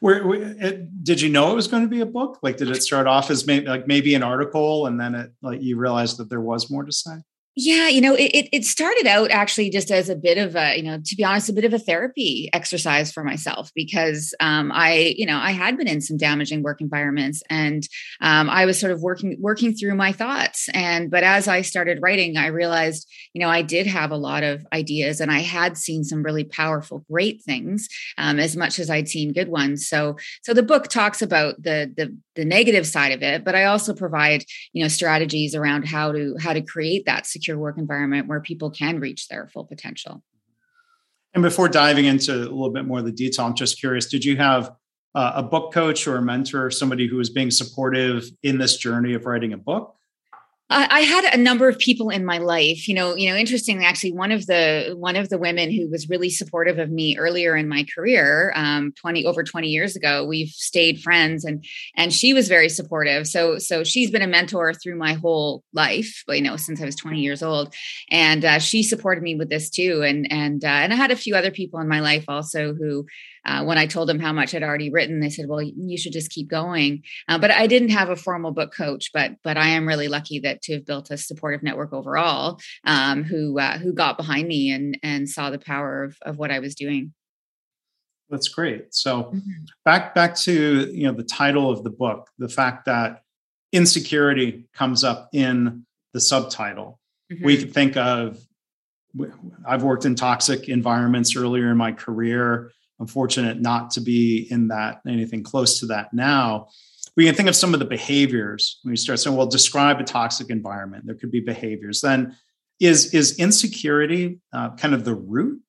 Where, 0.00 0.22
did 1.02 1.20
you 1.20 1.28
know 1.28 1.50
it 1.52 1.54
was 1.54 1.66
going 1.66 1.82
to 1.82 1.88
be 1.88 2.00
a 2.00 2.06
book? 2.06 2.38
Like, 2.42 2.56
did 2.56 2.70
it 2.70 2.82
start 2.82 3.06
off 3.06 3.30
as 3.30 3.46
maybe 3.46 3.66
like 3.66 3.86
maybe 3.86 4.14
an 4.14 4.22
article, 4.22 4.86
and 4.86 5.00
then 5.00 5.14
it 5.14 5.32
like 5.42 5.60
you 5.60 5.76
realized 5.76 6.18
that 6.18 6.30
there 6.30 6.40
was 6.40 6.70
more 6.70 6.84
to 6.84 6.92
say? 6.92 7.16
Yeah, 7.60 7.88
you 7.88 8.00
know, 8.00 8.14
it, 8.14 8.48
it 8.52 8.64
started 8.64 9.08
out 9.08 9.32
actually 9.32 9.68
just 9.70 9.90
as 9.90 10.08
a 10.08 10.14
bit 10.14 10.38
of 10.38 10.54
a, 10.54 10.76
you 10.76 10.82
know, 10.84 11.00
to 11.04 11.16
be 11.16 11.24
honest, 11.24 11.48
a 11.48 11.52
bit 11.52 11.64
of 11.64 11.74
a 11.74 11.78
therapy 11.80 12.48
exercise 12.52 13.10
for 13.10 13.24
myself 13.24 13.72
because 13.74 14.32
um, 14.38 14.70
I, 14.72 15.16
you 15.18 15.26
know, 15.26 15.38
I 15.38 15.50
had 15.50 15.76
been 15.76 15.88
in 15.88 16.00
some 16.00 16.16
damaging 16.16 16.62
work 16.62 16.80
environments 16.80 17.42
and 17.50 17.82
um, 18.20 18.48
I 18.48 18.64
was 18.64 18.78
sort 18.78 18.92
of 18.92 19.02
working 19.02 19.38
working 19.40 19.74
through 19.74 19.96
my 19.96 20.12
thoughts. 20.12 20.68
And 20.72 21.10
but 21.10 21.24
as 21.24 21.48
I 21.48 21.62
started 21.62 21.98
writing, 22.00 22.36
I 22.36 22.46
realized, 22.46 23.10
you 23.34 23.40
know, 23.40 23.48
I 23.48 23.62
did 23.62 23.88
have 23.88 24.12
a 24.12 24.16
lot 24.16 24.44
of 24.44 24.64
ideas 24.72 25.20
and 25.20 25.32
I 25.32 25.40
had 25.40 25.76
seen 25.76 26.04
some 26.04 26.22
really 26.22 26.44
powerful, 26.44 27.04
great 27.10 27.42
things 27.42 27.88
um, 28.18 28.38
as 28.38 28.56
much 28.56 28.78
as 28.78 28.88
I'd 28.88 29.08
seen 29.08 29.32
good 29.32 29.48
ones. 29.48 29.88
So 29.88 30.16
so 30.44 30.54
the 30.54 30.62
book 30.62 30.86
talks 30.86 31.22
about 31.22 31.60
the 31.60 31.92
the 31.96 32.16
the 32.36 32.44
negative 32.44 32.86
side 32.86 33.10
of 33.10 33.20
it, 33.20 33.44
but 33.44 33.56
I 33.56 33.64
also 33.64 33.92
provide, 33.92 34.44
you 34.72 34.84
know, 34.84 34.88
strategies 34.88 35.56
around 35.56 35.88
how 35.88 36.12
to 36.12 36.36
how 36.38 36.52
to 36.52 36.62
create 36.62 37.04
that 37.06 37.26
secure 37.26 37.47
secure 37.48 37.58
work 37.58 37.78
environment 37.78 38.28
where 38.28 38.40
people 38.40 38.70
can 38.70 39.00
reach 39.00 39.28
their 39.28 39.48
full 39.48 39.64
potential. 39.64 40.22
And 41.32 41.42
before 41.42 41.68
diving 41.68 42.04
into 42.04 42.34
a 42.34 42.36
little 42.36 42.70
bit 42.70 42.84
more 42.84 42.98
of 42.98 43.06
the 43.06 43.12
detail, 43.12 43.46
I'm 43.46 43.54
just 43.54 43.80
curious 43.80 44.06
did 44.06 44.24
you 44.24 44.36
have 44.36 44.72
uh, 45.14 45.32
a 45.36 45.42
book 45.42 45.72
coach 45.72 46.06
or 46.06 46.16
a 46.16 46.22
mentor, 46.22 46.66
or 46.66 46.70
somebody 46.70 47.06
who 47.06 47.16
was 47.16 47.30
being 47.30 47.50
supportive 47.50 48.24
in 48.42 48.58
this 48.58 48.76
journey 48.76 49.14
of 49.14 49.24
writing 49.24 49.54
a 49.54 49.56
book? 49.56 49.96
I 50.70 51.00
had 51.00 51.24
a 51.32 51.38
number 51.38 51.66
of 51.66 51.78
people 51.78 52.10
in 52.10 52.26
my 52.26 52.38
life. 52.38 52.88
You 52.88 52.94
know, 52.94 53.16
you 53.16 53.30
know, 53.30 53.36
interestingly, 53.36 53.86
actually, 53.86 54.12
one 54.12 54.30
of 54.30 54.46
the 54.46 54.94
one 54.98 55.16
of 55.16 55.30
the 55.30 55.38
women 55.38 55.70
who 55.70 55.88
was 55.88 56.10
really 56.10 56.28
supportive 56.28 56.78
of 56.78 56.90
me 56.90 57.16
earlier 57.16 57.56
in 57.56 57.68
my 57.68 57.86
career, 57.94 58.52
um, 58.54 58.92
twenty 58.92 59.24
over 59.24 59.42
twenty 59.42 59.68
years 59.68 59.96
ago, 59.96 60.26
we've 60.26 60.50
stayed 60.50 61.00
friends, 61.00 61.44
and 61.44 61.64
and 61.96 62.12
she 62.12 62.34
was 62.34 62.48
very 62.48 62.68
supportive. 62.68 63.26
So 63.26 63.58
so 63.58 63.82
she's 63.82 64.10
been 64.10 64.20
a 64.20 64.26
mentor 64.26 64.74
through 64.74 64.96
my 64.96 65.14
whole 65.14 65.64
life. 65.72 66.22
You 66.28 66.42
know, 66.42 66.56
since 66.56 66.82
I 66.82 66.84
was 66.84 66.96
twenty 66.96 67.20
years 67.20 67.42
old, 67.42 67.74
and 68.10 68.44
uh, 68.44 68.58
she 68.58 68.82
supported 68.82 69.22
me 69.22 69.36
with 69.36 69.48
this 69.48 69.70
too. 69.70 70.02
And 70.04 70.30
and 70.30 70.62
uh, 70.62 70.68
and 70.68 70.92
I 70.92 70.96
had 70.96 71.10
a 71.10 71.16
few 71.16 71.34
other 71.34 71.50
people 71.50 71.80
in 71.80 71.88
my 71.88 72.00
life 72.00 72.26
also 72.28 72.74
who 72.74 73.06
uh, 73.44 73.64
when 73.64 73.78
I 73.78 73.86
told 73.86 74.08
them 74.08 74.18
how 74.18 74.32
much 74.32 74.54
I'd 74.54 74.62
already 74.62 74.90
written, 74.90 75.20
they 75.20 75.30
said, 75.30 75.46
"Well, 75.48 75.62
you 75.62 75.98
should 75.98 76.12
just 76.12 76.30
keep 76.30 76.48
going." 76.48 77.02
Uh, 77.28 77.38
but 77.38 77.50
I 77.50 77.66
didn't 77.66 77.90
have 77.90 78.10
a 78.10 78.16
formal 78.16 78.52
book 78.52 78.72
coach, 78.74 79.10
but 79.12 79.32
but 79.42 79.56
I 79.56 79.68
am 79.68 79.86
really 79.86 80.08
lucky 80.08 80.38
that 80.40 80.62
to 80.62 80.74
have 80.74 80.86
built 80.86 81.10
a 81.10 81.16
supportive 81.16 81.62
network 81.62 81.92
overall, 81.92 82.60
um, 82.84 83.24
who 83.24 83.58
uh, 83.58 83.78
who 83.78 83.92
got 83.92 84.16
behind 84.16 84.48
me 84.48 84.70
and 84.70 84.98
and 85.02 85.28
saw 85.28 85.50
the 85.50 85.58
power 85.58 86.04
of 86.04 86.16
of 86.22 86.38
what 86.38 86.50
I 86.50 86.58
was 86.58 86.74
doing. 86.74 87.12
That's 88.30 88.48
great. 88.48 88.94
So 88.94 89.24
mm-hmm. 89.24 89.64
back 89.84 90.14
back 90.14 90.34
to 90.36 90.90
you 90.92 91.06
know 91.06 91.12
the 91.12 91.24
title 91.24 91.70
of 91.70 91.82
the 91.84 91.90
book, 91.90 92.28
the 92.38 92.48
fact 92.48 92.84
that 92.86 93.22
insecurity 93.72 94.68
comes 94.74 95.04
up 95.04 95.28
in 95.32 95.86
the 96.12 96.20
subtitle. 96.20 96.98
Mm-hmm. 97.32 97.44
We 97.44 97.56
could 97.58 97.74
think 97.74 97.96
of 97.96 98.38
I've 99.66 99.82
worked 99.82 100.04
in 100.04 100.14
toxic 100.14 100.68
environments 100.68 101.36
earlier 101.36 101.70
in 101.70 101.76
my 101.76 101.92
career. 101.92 102.70
I'm 103.00 103.06
fortunate 103.06 103.60
not 103.60 103.90
to 103.92 104.00
be 104.00 104.46
in 104.50 104.68
that 104.68 105.00
anything 105.06 105.42
close 105.42 105.80
to 105.80 105.86
that 105.86 106.12
now. 106.12 106.68
We 107.16 107.26
can 107.26 107.34
think 107.34 107.48
of 107.48 107.56
some 107.56 107.74
of 107.74 107.80
the 107.80 107.86
behaviors 107.86 108.78
when 108.82 108.92
you 108.92 108.96
start 108.96 109.18
saying, 109.18 109.36
well, 109.36 109.46
describe 109.46 110.00
a 110.00 110.04
toxic 110.04 110.50
environment. 110.50 111.04
There 111.06 111.16
could 111.16 111.30
be 111.30 111.40
behaviors. 111.40 112.00
Then 112.00 112.36
is 112.80 113.12
is 113.12 113.38
insecurity 113.38 114.40
uh, 114.52 114.76
kind 114.76 114.94
of 114.94 115.04
the 115.04 115.14
root 115.14 115.60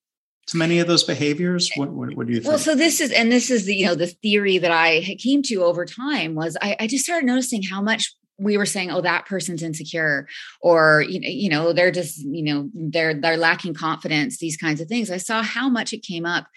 to 0.49 0.57
many 0.57 0.79
of 0.79 0.87
those 0.87 1.03
behaviors? 1.03 1.69
What, 1.75 1.91
what, 1.91 2.15
what, 2.15 2.27
do 2.27 2.33
you 2.33 2.39
think? 2.39 2.49
Well, 2.49 2.57
so 2.57 2.75
this 2.75 2.99
is, 2.99 3.11
and 3.11 3.31
this 3.31 3.51
is 3.51 3.65
the, 3.65 3.75
you 3.75 3.85
know, 3.85 3.95
the 3.95 4.07
theory 4.07 4.57
that 4.57 4.71
I 4.71 5.15
came 5.19 5.43
to 5.43 5.63
over 5.63 5.85
time 5.85 6.33
was 6.35 6.57
I, 6.61 6.75
I 6.79 6.87
just 6.87 7.03
started 7.03 7.25
noticing 7.25 7.63
how 7.63 7.81
much 7.81 8.15
we 8.39 8.57
were 8.57 8.65
saying 8.65 8.89
oh 8.89 9.01
that 9.01 9.25
person's 9.25 9.61
insecure 9.61 10.25
or 10.61 11.03
you 11.05 11.49
know 11.49 11.73
they're 11.73 11.91
just 11.91 12.19
you 12.19 12.41
know 12.41 12.69
they're 12.73 13.13
they're 13.13 13.35
lacking 13.35 13.73
confidence 13.73 14.37
these 14.37 14.55
kinds 14.55 14.79
of 14.79 14.87
things 14.87 15.11
i 15.11 15.17
saw 15.17 15.43
how 15.43 15.67
much 15.67 15.91
it 15.91 16.01
came 16.01 16.25
up 16.25 16.47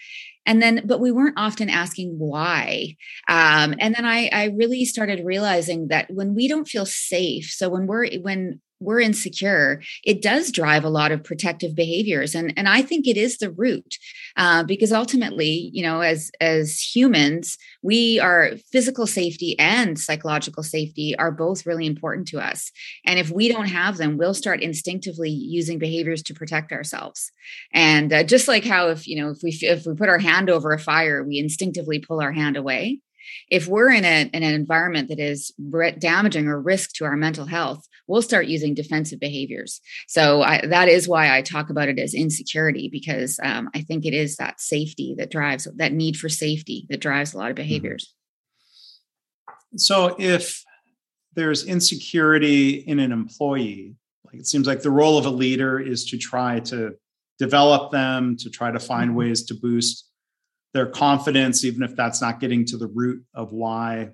and 0.45 0.61
then 0.61 0.81
but 0.85 0.99
we 0.99 1.11
weren't 1.11 1.37
often 1.37 1.69
asking 1.69 2.15
why. 2.17 2.95
Um, 3.29 3.75
and 3.79 3.95
then 3.95 4.05
I, 4.05 4.29
I 4.31 4.45
really 4.55 4.85
started 4.85 5.25
realizing 5.25 5.87
that 5.87 6.09
when 6.11 6.35
we 6.35 6.47
don't 6.47 6.67
feel 6.67 6.85
safe 6.85 7.45
so 7.49 7.69
when 7.69 7.87
we're 7.87 8.07
when 8.21 8.61
we're 8.83 8.99
insecure, 8.99 9.81
it 10.03 10.21
does 10.21 10.51
drive 10.51 10.83
a 10.83 10.89
lot 10.89 11.11
of 11.11 11.23
protective 11.23 11.75
behaviors, 11.75 12.35
and 12.35 12.53
and 12.57 12.67
I 12.67 12.81
think 12.81 13.07
it 13.07 13.17
is 13.17 13.37
the 13.37 13.51
root, 13.51 13.97
uh, 14.37 14.63
because 14.63 14.91
ultimately, 14.91 15.69
you 15.73 15.83
know, 15.83 16.01
as 16.01 16.31
as 16.41 16.79
humans, 16.79 17.57
we 17.81 18.19
are 18.19 18.51
physical 18.71 19.07
safety 19.07 19.57
and 19.59 19.99
psychological 19.99 20.63
safety 20.63 21.15
are 21.17 21.31
both 21.31 21.65
really 21.65 21.85
important 21.85 22.27
to 22.29 22.39
us, 22.39 22.71
and 23.05 23.19
if 23.19 23.31
we 23.31 23.47
don't 23.47 23.67
have 23.67 23.97
them, 23.97 24.17
we'll 24.17 24.33
start 24.33 24.61
instinctively 24.61 25.29
using 25.29 25.79
behaviors 25.79 26.21
to 26.23 26.33
protect 26.33 26.71
ourselves, 26.71 27.31
and 27.73 28.13
uh, 28.13 28.23
just 28.23 28.47
like 28.47 28.65
how 28.65 28.89
if 28.89 29.07
you 29.07 29.21
know 29.21 29.31
if 29.31 29.39
we 29.43 29.57
if 29.61 29.85
we 29.85 29.93
put 29.95 30.09
our 30.09 30.19
hand 30.19 30.49
over 30.49 30.71
a 30.71 30.79
fire, 30.79 31.23
we 31.23 31.39
instinctively 31.39 31.99
pull 31.99 32.21
our 32.21 32.31
hand 32.31 32.57
away 32.57 32.99
if 33.49 33.67
we're 33.67 33.91
in, 33.91 34.05
a, 34.05 34.29
in 34.33 34.43
an 34.43 34.53
environment 34.53 35.09
that 35.09 35.19
is 35.19 35.51
damaging 35.99 36.47
or 36.47 36.61
risk 36.61 36.93
to 36.93 37.05
our 37.05 37.15
mental 37.15 37.45
health, 37.45 37.87
we'll 38.07 38.21
start 38.21 38.47
using 38.47 38.73
defensive 38.73 39.19
behaviors. 39.19 39.81
So 40.07 40.41
I, 40.41 40.65
that 40.65 40.89
is 40.89 41.07
why 41.07 41.35
I 41.35 41.41
talk 41.41 41.69
about 41.69 41.89
it 41.89 41.99
as 41.99 42.13
insecurity, 42.13 42.89
because 42.89 43.39
um, 43.43 43.69
I 43.73 43.81
think 43.81 44.05
it 44.05 44.13
is 44.13 44.35
that 44.37 44.59
safety 44.59 45.15
that 45.17 45.31
drives 45.31 45.67
that 45.75 45.93
need 45.93 46.17
for 46.17 46.29
safety 46.29 46.85
that 46.89 46.99
drives 46.99 47.33
a 47.33 47.37
lot 47.37 47.49
of 47.49 47.55
mm-hmm. 47.55 47.63
behaviors. 47.63 48.13
So 49.77 50.15
if 50.19 50.63
there's 51.35 51.65
insecurity 51.65 52.75
in 52.75 52.99
an 52.99 53.11
employee, 53.11 53.95
like 54.25 54.35
it 54.35 54.47
seems 54.47 54.67
like 54.67 54.81
the 54.81 54.91
role 54.91 55.17
of 55.17 55.25
a 55.25 55.31
leader 55.31 55.79
is 55.79 56.05
to 56.11 56.17
try 56.17 56.59
to 56.59 56.95
develop 57.39 57.91
them, 57.91 58.37
to 58.37 58.49
try 58.49 58.71
to 58.71 58.79
find 58.79 59.09
mm-hmm. 59.09 59.19
ways 59.19 59.43
to 59.45 59.55
boost 59.55 60.09
their 60.73 60.87
confidence, 60.87 61.63
even 61.63 61.83
if 61.83 61.95
that's 61.95 62.21
not 62.21 62.39
getting 62.39 62.65
to 62.65 62.77
the 62.77 62.87
root 62.87 63.23
of 63.33 63.51
why 63.51 64.09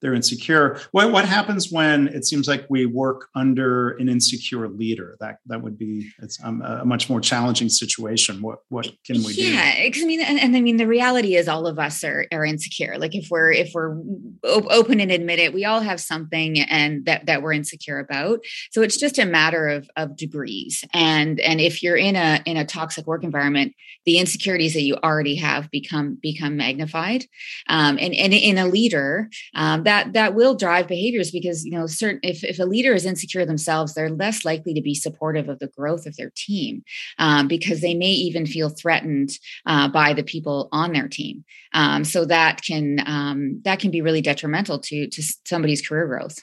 they're 0.00 0.14
insecure. 0.14 0.80
What 0.92 1.12
what 1.12 1.24
happens 1.24 1.70
when 1.70 2.08
it 2.08 2.24
seems 2.24 2.48
like 2.48 2.66
we 2.70 2.86
work 2.86 3.28
under 3.34 3.90
an 3.90 4.08
insecure 4.08 4.68
leader? 4.68 5.16
That 5.20 5.38
that 5.46 5.62
would 5.62 5.78
be 5.78 6.10
it's 6.22 6.42
um, 6.42 6.62
a 6.62 6.84
much 6.84 7.10
more 7.10 7.20
challenging 7.20 7.68
situation. 7.68 8.40
What 8.40 8.60
what 8.68 8.90
can 9.04 9.16
we 9.22 9.34
yeah, 9.34 9.44
do? 9.44 9.52
Yeah, 9.52 9.90
I 10.02 10.06
mean, 10.06 10.20
and, 10.20 10.40
and, 10.40 10.56
I 10.56 10.60
mean, 10.60 10.78
the 10.78 10.86
reality 10.86 11.36
is 11.36 11.48
all 11.48 11.66
of 11.66 11.78
us 11.78 12.02
are 12.02 12.26
are 12.32 12.44
insecure. 12.44 12.96
Like 12.98 13.14
if 13.14 13.28
we're 13.30 13.52
if 13.52 13.72
we're 13.74 13.96
open 14.42 15.00
and 15.00 15.10
admit 15.10 15.38
it, 15.38 15.52
we 15.52 15.64
all 15.64 15.80
have 15.80 16.00
something 16.00 16.60
and 16.60 17.04
that 17.04 17.26
that 17.26 17.42
we're 17.42 17.52
insecure 17.52 17.98
about. 17.98 18.40
So 18.70 18.82
it's 18.82 18.96
just 18.96 19.18
a 19.18 19.26
matter 19.26 19.68
of 19.68 19.88
of 19.96 20.16
degrees. 20.16 20.82
And 20.94 21.40
and 21.40 21.60
if 21.60 21.82
you're 21.82 21.96
in 21.96 22.16
a 22.16 22.40
in 22.46 22.56
a 22.56 22.64
toxic 22.64 23.06
work 23.06 23.22
environment, 23.22 23.74
the 24.06 24.18
insecurities 24.18 24.72
that 24.74 24.82
you 24.82 24.96
already 24.96 25.36
have 25.36 25.70
become 25.70 26.18
become 26.22 26.56
magnified. 26.56 27.26
Um, 27.68 27.98
and 28.00 28.14
and 28.14 28.32
in 28.32 28.56
a 28.56 28.66
leader. 28.66 29.28
Um, 29.54 29.84
that 29.90 30.12
that 30.12 30.34
will 30.34 30.54
drive 30.54 30.86
behaviors 30.86 31.32
because 31.32 31.64
you 31.64 31.72
know 31.72 31.86
certain 31.86 32.20
if, 32.22 32.44
if 32.44 32.58
a 32.60 32.64
leader 32.64 32.94
is 32.94 33.04
insecure 33.04 33.44
themselves 33.44 33.94
they're 33.94 34.08
less 34.08 34.44
likely 34.44 34.72
to 34.72 34.80
be 34.80 34.94
supportive 34.94 35.48
of 35.48 35.58
the 35.58 35.66
growth 35.66 36.06
of 36.06 36.16
their 36.16 36.30
team 36.36 36.84
um, 37.18 37.48
because 37.48 37.80
they 37.80 37.94
may 37.94 38.12
even 38.12 38.46
feel 38.46 38.68
threatened 38.68 39.30
uh, 39.66 39.88
by 39.88 40.12
the 40.12 40.22
people 40.22 40.68
on 40.70 40.92
their 40.92 41.08
team. 41.08 41.44
Um, 41.72 42.04
so 42.04 42.24
that 42.26 42.62
can 42.62 43.02
um, 43.06 43.60
that 43.64 43.80
can 43.80 43.90
be 43.90 44.00
really 44.00 44.20
detrimental 44.20 44.78
to 44.78 45.08
to 45.08 45.22
somebody's 45.44 45.86
career 45.86 46.06
growth. 46.06 46.38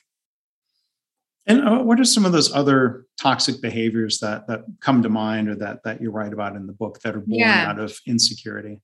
And 1.46 1.66
uh, 1.66 1.82
what 1.84 1.98
are 2.00 2.04
some 2.04 2.25
of 2.25 2.34
those 2.34 2.54
other 2.54 3.06
toxic 3.22 3.62
behaviors 3.62 4.20
that 4.20 4.48
that 4.48 4.66
come 4.82 5.01
to 5.04 5.10
mind 5.10 5.48
or 5.48 5.56
that 5.56 5.84
that 5.84 6.01
you 6.01 6.12
write 6.12 6.34
about 6.34 6.56
in 6.58 6.68
the 6.68 6.74
book 6.74 7.00
that 7.01 7.16
are 7.16 7.25
born 7.25 7.39
yeah. 7.39 7.70
out 7.70 7.80
of 7.80 7.98
insecurity 8.06 8.82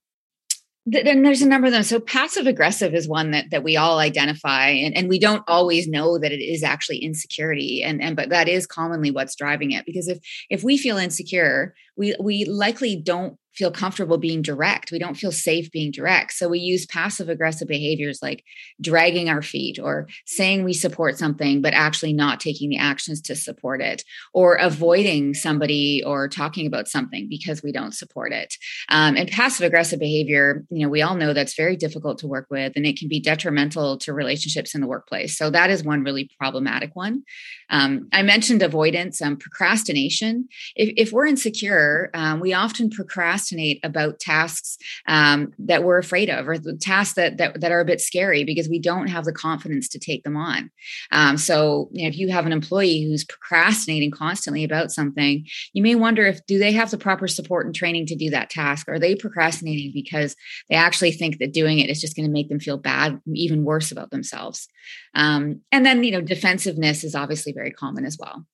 then 0.86 1.24
there's 1.24 1.42
a 1.42 1.48
number 1.48 1.68
of 1.68 1.74
them. 1.74 1.84
So 1.84 2.00
passive 2.00 2.46
aggressive 2.46 2.94
is 2.94 3.08
one 3.08 3.32
that 3.32 3.52
that 3.52 3.63
we 3.63 3.78
all 3.78 4.00
identify, 4.00 4.68
and, 4.68 4.96
and 4.96 5.08
we 5.08 5.18
don't 5.18 5.44
always 5.48 5.88
know 5.88 6.18
that 6.20 6.34
it 6.34 6.44
is 6.44 6.62
actually 6.62 6.98
insecurity, 6.98 7.82
and 7.82 8.02
and 8.02 8.16
but 8.16 8.30
that 8.30 8.50
is 8.50 8.68
commonly 8.68 9.10
what's 9.10 9.36
driving 9.36 9.72
it. 9.72 9.86
Because 9.86 10.10
if 10.10 10.20
if 10.50 10.63
we 10.63 10.78
feel 10.78 10.98
insecure, 10.98 11.74
we 11.96 12.16
we 12.20 12.44
likely 12.46 12.98
don't 12.98 13.38
feel 13.55 13.72
comfortable 13.72 14.17
being 14.17 14.41
direct. 14.41 14.91
We 14.91 15.00
don't 15.00 15.17
feel 15.17 15.31
safe 15.31 15.72
being 15.72 15.91
direct. 15.91 16.33
So 16.33 16.50
we 16.50 16.60
use 16.60 16.86
passive 16.86 17.29
aggressive 17.29 17.67
behaviors 17.67 18.19
like 18.22 18.43
dragging 18.81 19.29
our 19.29 19.41
feet 19.41 19.79
or 19.79 20.07
saying 20.25 20.63
we 20.63 20.74
support 20.74 21.17
something, 21.17 21.62
but 21.62 21.74
actually 21.74 22.13
not 22.13 22.39
taking 22.39 22.69
the 22.69 22.77
actions 22.77 23.22
to 23.22 23.36
support 23.36 23.81
it, 23.81 24.03
or 24.33 24.55
avoiding 24.55 25.33
somebody 25.33 26.01
or 26.05 26.27
talking 26.27 26.65
about 26.65 26.88
something 26.88 27.27
because 27.29 27.62
we 27.62 27.72
don't 27.72 27.93
support 27.93 28.33
it. 28.33 28.55
Um, 28.89 29.15
and 29.15 29.29
passive 29.29 29.65
aggressive 29.65 30.00
behavior, 30.00 30.65
you 30.69 30.83
know, 30.83 30.89
we 30.89 31.01
all 31.01 31.15
know 31.15 31.33
that's 31.33 31.55
very 31.55 31.75
difficult 31.75 32.17
to 32.19 32.27
work 32.27 32.48
with 32.50 32.74
and 32.75 32.86
it 32.86 32.98
can 32.98 33.07
be 33.07 33.19
detrimental 33.19 33.98
to 34.00 34.13
relationships 34.13 34.74
in 34.74 34.81
the 34.81 34.88
workplace. 34.88 35.37
So 35.37 35.50
that 35.51 35.70
is 35.70 35.83
one 35.83 36.03
really 36.03 36.29
problematic 36.39 36.96
one. 36.96 37.24
Um, 37.70 38.07
I 38.11 38.24
mentioned 38.24 38.61
avoidance, 38.61 39.22
um, 39.22 39.37
procrastination. 39.37 40.48
If, 40.75 40.94
if 40.98 41.11
we're 41.11 41.27
insecure, 41.27 42.09
um, 42.13 42.39
we 42.39 42.53
often 42.53 42.89
procrastinate 42.89 43.43
about 43.84 44.20
tasks 44.20 44.77
um, 45.08 45.51
that 45.58 45.84
we're 45.84 45.98
afraid 45.98 46.29
of 46.29 46.48
or 46.48 46.60
the 46.60 46.75
tasks 46.75 47.16
that, 47.16 47.38
that, 47.38 47.60
that 47.60 47.72
are 47.72 47.79
a 47.79 47.86
bit 47.86 48.00
scary 48.00 48.44
because 48.44 48.70
we 48.70 48.79
don't 48.79 49.08
have 49.08 49.25
the 49.25 49.34
confidence 49.34 49.88
to 49.90 50.00
take 50.00 50.24
them 50.24 50.38
on. 50.38 50.70
Um, 51.12 51.38
so, 51.38 51.90
you 51.92 52.03
know, 52.03 52.10
if 52.10 52.18
you 52.18 52.29
have 52.29 52.46
an 52.46 52.51
employee 52.51 53.03
who's 53.03 53.25
procrastinating 53.25 54.12
constantly 54.12 54.64
about 54.64 54.92
something, 54.92 55.48
you 55.74 55.82
may 55.82 55.96
wonder 55.96 56.25
if 56.25 56.46
do 56.46 56.60
they 56.60 56.72
have 56.74 56.92
the 56.92 56.98
proper 57.00 57.27
support 57.27 57.66
and 57.66 57.74
training 57.74 58.06
to 58.06 58.16
do 58.16 58.29
that 58.29 58.51
task? 58.51 58.88
Are 58.88 59.00
they 59.00 59.16
procrastinating 59.16 59.92
because 59.94 60.36
they 60.70 60.75
actually 60.75 61.12
think 61.12 61.40
that 61.40 61.53
doing 61.53 61.79
it 61.79 61.90
is 61.90 62.00
just 62.00 62.16
going 62.16 62.27
to 62.27 62.32
make 62.32 62.50
them 62.50 62.60
feel 62.60 62.77
bad, 62.77 63.20
even 63.34 63.64
worse 63.64 63.92
about 63.92 64.12
themselves? 64.12 64.68
Um, 65.16 65.62
and 65.72 65.86
then, 65.86 66.03
you 66.03 66.12
know, 66.12 66.22
defensiveness 66.22 67.03
is 67.03 67.16
obviously 67.16 67.51
very 67.51 67.64
very 67.64 67.72
common 67.72 68.06
as 68.06 68.18
well. 68.20 68.46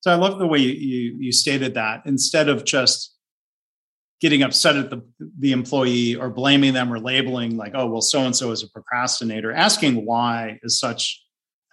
So 0.00 0.12
I 0.12 0.16
love 0.16 0.38
the 0.38 0.46
way 0.46 0.58
you, 0.58 0.72
you, 0.72 1.16
you 1.18 1.32
stated 1.32 1.72
that 1.74 2.02
instead 2.04 2.50
of 2.50 2.66
just 2.66 3.13
getting 4.24 4.42
upset 4.42 4.74
at 4.74 4.88
the, 4.88 5.02
the 5.38 5.52
employee 5.52 6.16
or 6.16 6.30
blaming 6.30 6.72
them 6.72 6.90
or 6.90 6.98
labeling 6.98 7.58
like, 7.58 7.72
oh, 7.74 7.86
well, 7.86 8.00
so 8.00 8.20
and 8.20 8.34
so 8.34 8.52
is 8.52 8.62
a 8.62 8.70
procrastinator, 8.70 9.52
asking 9.52 10.06
why 10.06 10.58
is 10.62 10.80
such 10.80 11.22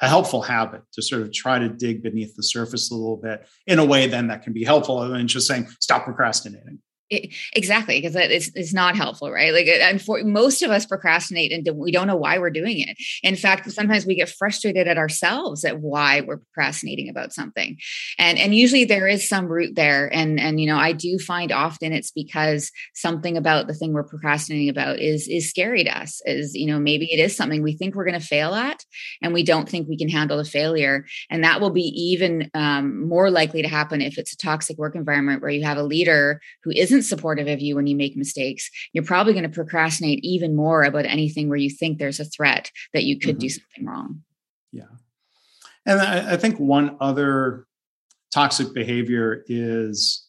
a 0.01 0.09
helpful 0.09 0.41
habit 0.41 0.81
to 0.91 1.01
sort 1.01 1.21
of 1.21 1.31
try 1.31 1.57
to 1.57 1.69
dig 1.69 2.03
beneath 2.03 2.35
the 2.35 2.43
surface 2.43 2.91
a 2.91 2.93
little 2.93 3.15
bit 3.15 3.47
in 3.67 3.79
a 3.79 3.85
way 3.85 4.05
then 4.05 4.27
that 4.27 4.41
can 4.41 4.51
be 4.51 4.65
helpful 4.65 4.97
other 4.97 5.13
than 5.13 5.29
just 5.29 5.47
saying, 5.47 5.65
stop 5.79 6.03
procrastinating. 6.03 6.79
It, 7.12 7.36
exactly, 7.54 8.00
because 8.00 8.15
it's, 8.15 8.50
it's 8.56 8.74
not 8.74 8.95
helpful, 8.95 9.30
right? 9.30 9.52
Like, 9.52 9.67
and 9.67 10.02
for 10.02 10.24
most 10.24 10.62
of 10.62 10.71
us 10.71 10.86
procrastinate 10.86 11.52
and 11.52 11.67
we 11.78 11.91
don't 11.91 12.08
know 12.08 12.15
why 12.15 12.39
we're 12.39 12.50
doing 12.50 12.80
it. 12.80 12.95
In 13.21 13.36
fact, 13.36 13.69
sometimes 13.69 14.06
we 14.06 14.15
get 14.15 14.30
frustrated 14.30 14.88
at 14.88 14.97
ourselves 14.97 15.65
at 15.65 15.82
why 15.82 16.21
we're 16.21 16.38
procrastinating 16.38 17.10
about 17.10 17.34
something, 17.34 17.78
and 18.17 18.39
and 18.39 18.56
usually 18.56 18.86
there 18.86 19.10
is 19.10 19.28
some 19.28 19.47
root 19.47 19.76
there. 19.76 20.10
And 20.13 20.39
and 20.39 20.62
you 20.62 20.67
know, 20.67 20.78
I 20.78 20.93
do 20.93 21.19
find 21.19 21.52
often 21.52 21.91
it's 21.91 22.12
because 22.12 22.71
something 22.95 23.36
about 23.36 23.67
the 23.67 23.74
thing 23.74 23.91
we're 23.91 24.04
procrastinating 24.04 24.69
about 24.69 25.00
is 25.00 25.28
is 25.28 25.50
scary 25.50 25.84
to 25.84 26.00
us. 26.00 26.21
Is 26.26 26.56
you 26.56 26.67
know 26.67 26.80
maybe 26.80 27.12
it 27.12 27.19
is 27.19 27.36
something 27.36 27.62
we 27.62 27.76
think 27.76 27.93
we're 27.93 28.06
going 28.06 28.19
to 28.19 28.26
fail 28.26 28.54
at, 28.54 28.86
and 29.21 29.34
we 29.34 29.43
don't 29.43 29.67
think 29.67 29.89
we 29.89 29.97
can 29.97 30.08
handle 30.08 30.38
the 30.38 30.45
failure, 30.45 31.06
and 31.30 31.43
that 31.43 31.60
will 31.60 31.71
be 31.71 31.91
even 31.93 32.50
um, 32.54 33.06
more 33.06 33.30
likely 33.30 33.62
to 33.63 33.67
happen 33.67 34.02
if 34.02 34.17
it's 34.17 34.32
a 34.32 34.38
toxic 34.38 34.78
work 34.78 34.95
environment 34.95 35.41
where 35.41 35.52
you 35.52 35.65
have 35.65 35.78
a 35.78 35.84
leader 35.84 36.39
who 36.63 36.71
isn't 36.71 37.00
isn't 37.01 37.17
supportive 37.17 37.47
of 37.47 37.59
you 37.59 37.75
when 37.75 37.87
you 37.87 37.95
make 37.95 38.15
mistakes, 38.15 38.69
you're 38.93 39.03
probably 39.03 39.33
going 39.33 39.43
to 39.43 39.49
procrastinate 39.49 40.23
even 40.23 40.55
more 40.55 40.83
about 40.83 41.05
anything 41.05 41.49
where 41.49 41.57
you 41.57 41.69
think 41.69 41.97
there's 41.97 42.19
a 42.19 42.25
threat 42.25 42.71
that 42.93 43.03
you 43.03 43.19
could 43.19 43.35
mm-hmm. 43.35 43.39
do 43.39 43.49
something 43.49 43.85
wrong. 43.85 44.23
Yeah. 44.71 44.83
And 45.85 45.99
I, 45.99 46.33
I 46.33 46.37
think 46.37 46.59
one 46.59 46.97
other 46.99 47.65
toxic 48.31 48.73
behavior 48.73 49.43
is 49.47 50.27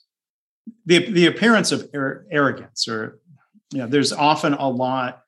the, 0.87 1.11
the 1.11 1.27
appearance 1.27 1.73
of 1.73 1.89
arrogance 1.95 2.89
or 2.89 3.21
you 3.73 3.79
know 3.79 3.87
there's 3.87 4.13
often 4.13 4.55
a 4.55 4.69
lot 4.69 5.23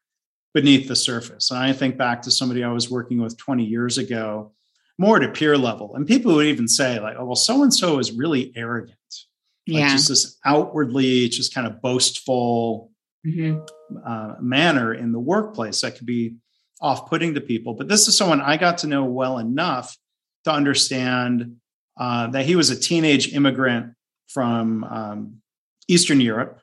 beneath 0.52 0.86
the 0.88 0.96
surface 0.96 1.50
and 1.50 1.58
i 1.58 1.72
think 1.72 1.96
back 1.96 2.22
to 2.22 2.30
somebody 2.30 2.62
i 2.62 2.70
was 2.70 2.90
working 2.90 3.20
with 3.20 3.36
20 3.38 3.64
years 3.64 3.96
ago 3.96 4.52
more 4.98 5.16
at 5.16 5.28
a 5.28 5.32
peer 5.32 5.56
level 5.56 5.94
and 5.94 6.06
people 6.06 6.34
would 6.34 6.46
even 6.46 6.68
say 6.68 7.00
like 7.00 7.16
oh 7.18 7.24
well 7.24 7.36
so 7.36 7.62
and 7.62 7.72
so 7.72 7.98
is 7.98 8.12
really 8.12 8.52
arrogant 8.56 8.96
like 9.68 9.80
yeah. 9.80 9.88
just 9.88 10.08
this 10.08 10.38
outwardly 10.44 11.28
just 11.28 11.54
kind 11.54 11.66
of 11.66 11.80
boastful 11.80 12.90
mm-hmm. 13.26 13.60
uh, 14.04 14.34
manner 14.40 14.92
in 14.92 15.12
the 15.12 15.18
workplace 15.18 15.80
that 15.80 15.96
could 15.96 16.06
be 16.06 16.36
off-putting 16.80 17.34
to 17.34 17.40
people 17.40 17.74
but 17.74 17.88
this 17.88 18.08
is 18.08 18.16
someone 18.16 18.40
i 18.40 18.56
got 18.56 18.78
to 18.78 18.86
know 18.86 19.04
well 19.04 19.38
enough 19.38 19.96
to 20.44 20.52
understand 20.52 21.56
uh, 21.96 22.26
that 22.26 22.44
he 22.44 22.56
was 22.56 22.70
a 22.70 22.78
teenage 22.78 23.32
immigrant 23.32 23.94
from 24.28 24.84
um, 24.84 25.36
eastern 25.88 26.20
europe 26.20 26.60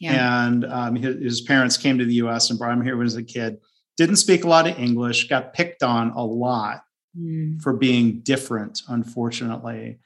yeah. 0.00 0.46
and 0.46 0.64
um, 0.64 0.96
his, 0.96 1.16
his, 1.22 1.40
parents 1.42 1.76
came 1.76 1.98
to 1.98 2.04
the 2.04 2.14
us 2.14 2.50
and 2.50 2.58
brought 2.58 2.72
him 2.72 2.82
here 2.82 2.96
when 2.96 3.04
he 3.04 3.12
was 3.12 3.16
a 3.16 3.22
kid 3.22 3.58
didn't 3.96 4.16
speak 4.16 4.44
a 4.44 4.48
lot 4.48 4.66
of 4.66 4.78
english 4.78 5.28
got 5.28 5.52
picked 5.52 5.82
on 5.82 6.10
a 6.10 6.24
lot 6.24 6.82
mm. 7.16 7.60
for 7.62 7.74
being 7.74 8.20
different 8.20 8.82
unfortunately 8.88 10.00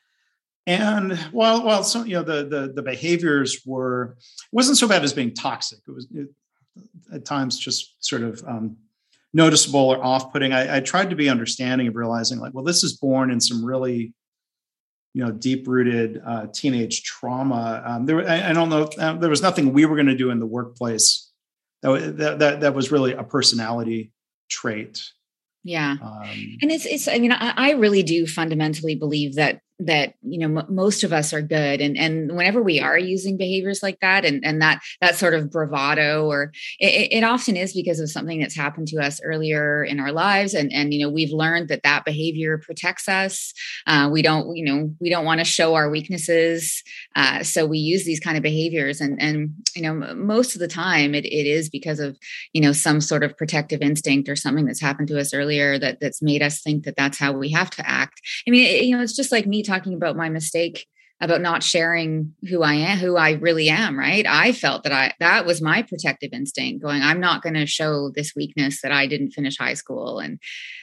and 0.66 1.18
while 1.32 1.64
while 1.64 1.84
some 1.84 2.06
you 2.06 2.14
know 2.14 2.22
the 2.22 2.44
the, 2.44 2.72
the 2.74 2.82
behaviors 2.82 3.62
were 3.66 4.16
wasn't 4.52 4.76
so 4.76 4.88
bad 4.88 5.04
as 5.04 5.12
being 5.12 5.34
toxic 5.34 5.78
it 5.86 5.90
was 5.90 6.06
it, 6.14 6.28
at 7.12 7.24
times 7.24 7.58
just 7.58 8.04
sort 8.04 8.22
of 8.22 8.42
um, 8.46 8.76
noticeable 9.32 9.80
or 9.80 10.02
off-putting 10.02 10.52
I, 10.52 10.76
I, 10.76 10.80
tried 10.80 11.10
to 11.10 11.16
be 11.16 11.28
understanding 11.28 11.86
of 11.86 11.94
realizing 11.94 12.38
like 12.40 12.54
well 12.54 12.64
this 12.64 12.82
is 12.82 12.96
born 12.96 13.30
in 13.30 13.40
some 13.40 13.64
really 13.64 14.14
you 15.14 15.24
know 15.24 15.30
deep 15.30 15.66
rooted 15.66 16.20
uh, 16.26 16.48
teenage 16.52 17.04
trauma. 17.04 17.82
Um, 17.86 18.06
there, 18.06 18.28
I, 18.28 18.50
I, 18.50 18.52
don't 18.52 18.68
know. 18.68 18.88
Uh, 18.98 19.14
there 19.14 19.30
was 19.30 19.42
nothing 19.42 19.72
we 19.72 19.86
were 19.86 19.96
going 19.96 20.08
to 20.08 20.16
do 20.16 20.30
in 20.30 20.40
the 20.40 20.46
workplace 20.46 21.30
that, 21.82 22.16
that 22.18 22.38
that 22.40 22.60
that 22.60 22.74
was 22.74 22.92
really 22.92 23.12
a 23.12 23.22
personality 23.22 24.12
trait. 24.50 25.02
Yeah, 25.62 25.96
um, 26.02 26.58
and 26.60 26.70
it's 26.70 26.84
it's. 26.84 27.08
I 27.08 27.18
mean, 27.18 27.32
I, 27.32 27.54
I 27.56 27.70
really 27.72 28.02
do 28.02 28.26
fundamentally 28.26 28.96
believe 28.96 29.36
that 29.36 29.60
that 29.80 30.14
you 30.22 30.38
know 30.38 30.60
m- 30.60 30.74
most 30.74 31.02
of 31.02 31.12
us 31.12 31.32
are 31.32 31.42
good 31.42 31.80
and 31.80 31.98
and 31.98 32.36
whenever 32.36 32.62
we 32.62 32.78
are 32.78 32.96
using 32.96 33.36
behaviors 33.36 33.82
like 33.82 33.98
that 34.00 34.24
and 34.24 34.44
and 34.44 34.62
that 34.62 34.80
that 35.00 35.16
sort 35.16 35.34
of 35.34 35.50
bravado 35.50 36.26
or 36.26 36.52
it, 36.78 37.12
it, 37.12 37.24
often 37.24 37.56
is 37.56 37.72
because 37.72 37.98
of 37.98 38.08
something 38.08 38.38
that's 38.38 38.54
happened 38.54 38.86
to 38.86 38.98
us 38.98 39.20
earlier 39.24 39.82
in 39.82 39.98
our 39.98 40.12
lives 40.12 40.54
and 40.54 40.72
and 40.72 40.94
you 40.94 41.04
know 41.04 41.10
we've 41.10 41.32
learned 41.32 41.68
that 41.68 41.82
that 41.82 42.04
behavior 42.04 42.58
protects 42.58 43.08
us. 43.08 43.52
Uh, 43.86 44.08
we 44.12 44.22
don't 44.22 44.54
you 44.54 44.64
know 44.64 44.94
we 45.00 45.10
don't 45.10 45.24
want 45.24 45.40
to 45.40 45.44
show 45.44 45.74
our 45.74 45.90
weaknesses 45.90 46.82
uh, 47.16 47.42
so 47.42 47.66
we 47.66 47.78
use 47.78 48.04
these 48.04 48.20
kind 48.20 48.36
of 48.36 48.42
behaviors 48.44 49.00
and 49.00 49.20
and 49.20 49.52
you 49.74 49.82
know 49.82 50.14
most 50.14 50.54
of 50.54 50.60
the 50.60 50.68
time 50.68 51.16
it, 51.16 51.24
it 51.24 51.46
is 51.48 51.68
because 51.68 51.98
of 51.98 52.16
you 52.52 52.60
know 52.60 52.72
some 52.72 53.00
sort 53.00 53.24
of 53.24 53.36
protective 53.36 53.82
instinct 53.82 54.28
or 54.28 54.36
something 54.36 54.66
that's 54.66 54.80
happened 54.80 55.08
to 55.08 55.18
us 55.18 55.34
earlier 55.34 55.80
that 55.80 55.98
that's 56.00 56.22
made 56.22 56.42
us 56.42 56.60
think 56.60 56.84
that 56.84 56.94
that's 56.96 57.18
how 57.18 57.32
we 57.32 57.50
have 57.50 57.70
to 57.70 57.88
act. 57.88 58.20
I 58.46 58.50
mean 58.50 58.66
it, 58.66 58.84
you 58.84 58.96
know 58.96 59.02
it's 59.02 59.16
just 59.16 59.32
like 59.32 59.46
me 59.46 59.63
talking 59.64 59.94
about 59.94 60.16
my 60.16 60.28
mistake 60.28 60.86
about 61.20 61.40
not 61.40 61.62
sharing 61.62 62.34
who 62.48 62.62
I 62.62 62.74
am, 62.74 62.98
who 62.98 63.16
I 63.16 63.32
really 63.32 63.68
am, 63.68 63.98
right? 63.98 64.26
I 64.28 64.52
felt 64.52 64.82
that 64.82 64.92
I 64.92 65.14
that 65.20 65.46
was 65.46 65.62
my 65.62 65.82
protective 65.82 66.30
instinct 66.32 66.82
going, 66.82 67.02
I'm 67.02 67.20
not 67.20 67.42
going 67.42 67.54
to 67.54 67.66
show 67.66 68.10
this 68.10 68.34
weakness 68.34 68.82
that 68.82 68.92
I 68.92 69.06
didn't 69.06 69.30
finish 69.30 69.56
high 69.56 69.74
school. 69.74 70.18
And 70.18 70.38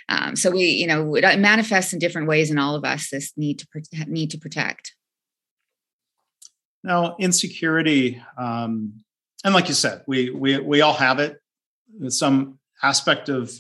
um, 0.10 0.36
so 0.36 0.50
we, 0.52 0.63
you 0.65 0.88
know, 0.88 1.15
it 1.15 1.39
manifests 1.39 1.94
in 1.94 2.00
different 2.00 2.28
ways 2.28 2.50
in 2.50 2.58
all 2.58 2.76
of 2.76 2.86
us, 2.86 3.10
this 3.10 3.34
need 3.38 3.60
to 3.60 3.67
need 4.08 4.32
to 4.32 4.39
protect. 4.39 4.96
Now, 6.84 7.15
insecurity, 7.20 8.22
um, 8.38 9.04
and 9.44 9.54
like 9.54 9.67
you 9.67 9.76
said, 9.76 10.04
we 10.08 10.32
we 10.32 10.60
we 10.60 10.82
all 10.82 10.94
have 10.94 11.20
it. 11.20 11.39
Some 12.08 12.58
aspect 12.82 13.30
of 13.30 13.52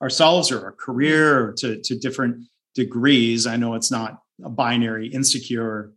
ourselves 0.00 0.50
or 0.52 0.64
our 0.64 0.72
career 0.72 1.48
or 1.48 1.52
to, 1.52 1.80
to 1.80 1.98
different 1.98 2.46
degrees. 2.76 3.46
I 3.46 3.56
know 3.56 3.74
it's 3.74 3.90
not 3.90 4.22
a 4.44 4.48
binary 4.48 5.08
insecure, 5.08 5.92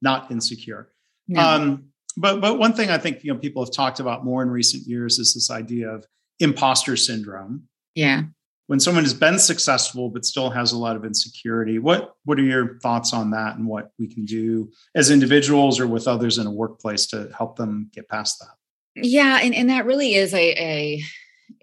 not 0.00 0.30
insecure. 0.30 0.92
No. 1.28 1.40
Um, 1.40 1.84
but 2.16 2.40
but 2.40 2.58
one 2.58 2.72
thing 2.72 2.90
I 2.90 2.96
think 2.96 3.24
you 3.24 3.34
know 3.34 3.38
people 3.38 3.62
have 3.64 3.74
talked 3.74 4.00
about 4.00 4.24
more 4.24 4.42
in 4.42 4.48
recent 4.48 4.86
years 4.86 5.18
is 5.18 5.34
this 5.34 5.50
idea 5.50 5.90
of 5.90 6.06
imposter 6.38 6.96
syndrome. 6.96 7.64
Yeah. 7.94 8.22
When 8.66 8.80
someone 8.80 9.04
has 9.04 9.12
been 9.12 9.38
successful 9.38 10.08
but 10.08 10.24
still 10.24 10.48
has 10.48 10.72
a 10.72 10.78
lot 10.78 10.96
of 10.96 11.04
insecurity, 11.04 11.78
what 11.78 12.14
what 12.24 12.38
are 12.38 12.44
your 12.44 12.78
thoughts 12.78 13.12
on 13.12 13.30
that 13.32 13.56
and 13.56 13.66
what 13.66 13.90
we 13.98 14.06
can 14.06 14.24
do 14.24 14.70
as 14.94 15.10
individuals 15.10 15.80
or 15.80 15.86
with 15.86 16.06
others 16.06 16.38
in 16.38 16.46
a 16.46 16.50
workplace 16.50 17.06
to 17.08 17.30
help 17.36 17.56
them 17.56 17.90
get 17.92 18.08
past 18.08 18.38
that? 18.38 19.04
Yeah, 19.04 19.40
and, 19.42 19.52
and 19.54 19.68
that 19.70 19.86
really 19.86 20.14
is 20.14 20.32
a, 20.32 20.52
a 20.52 21.02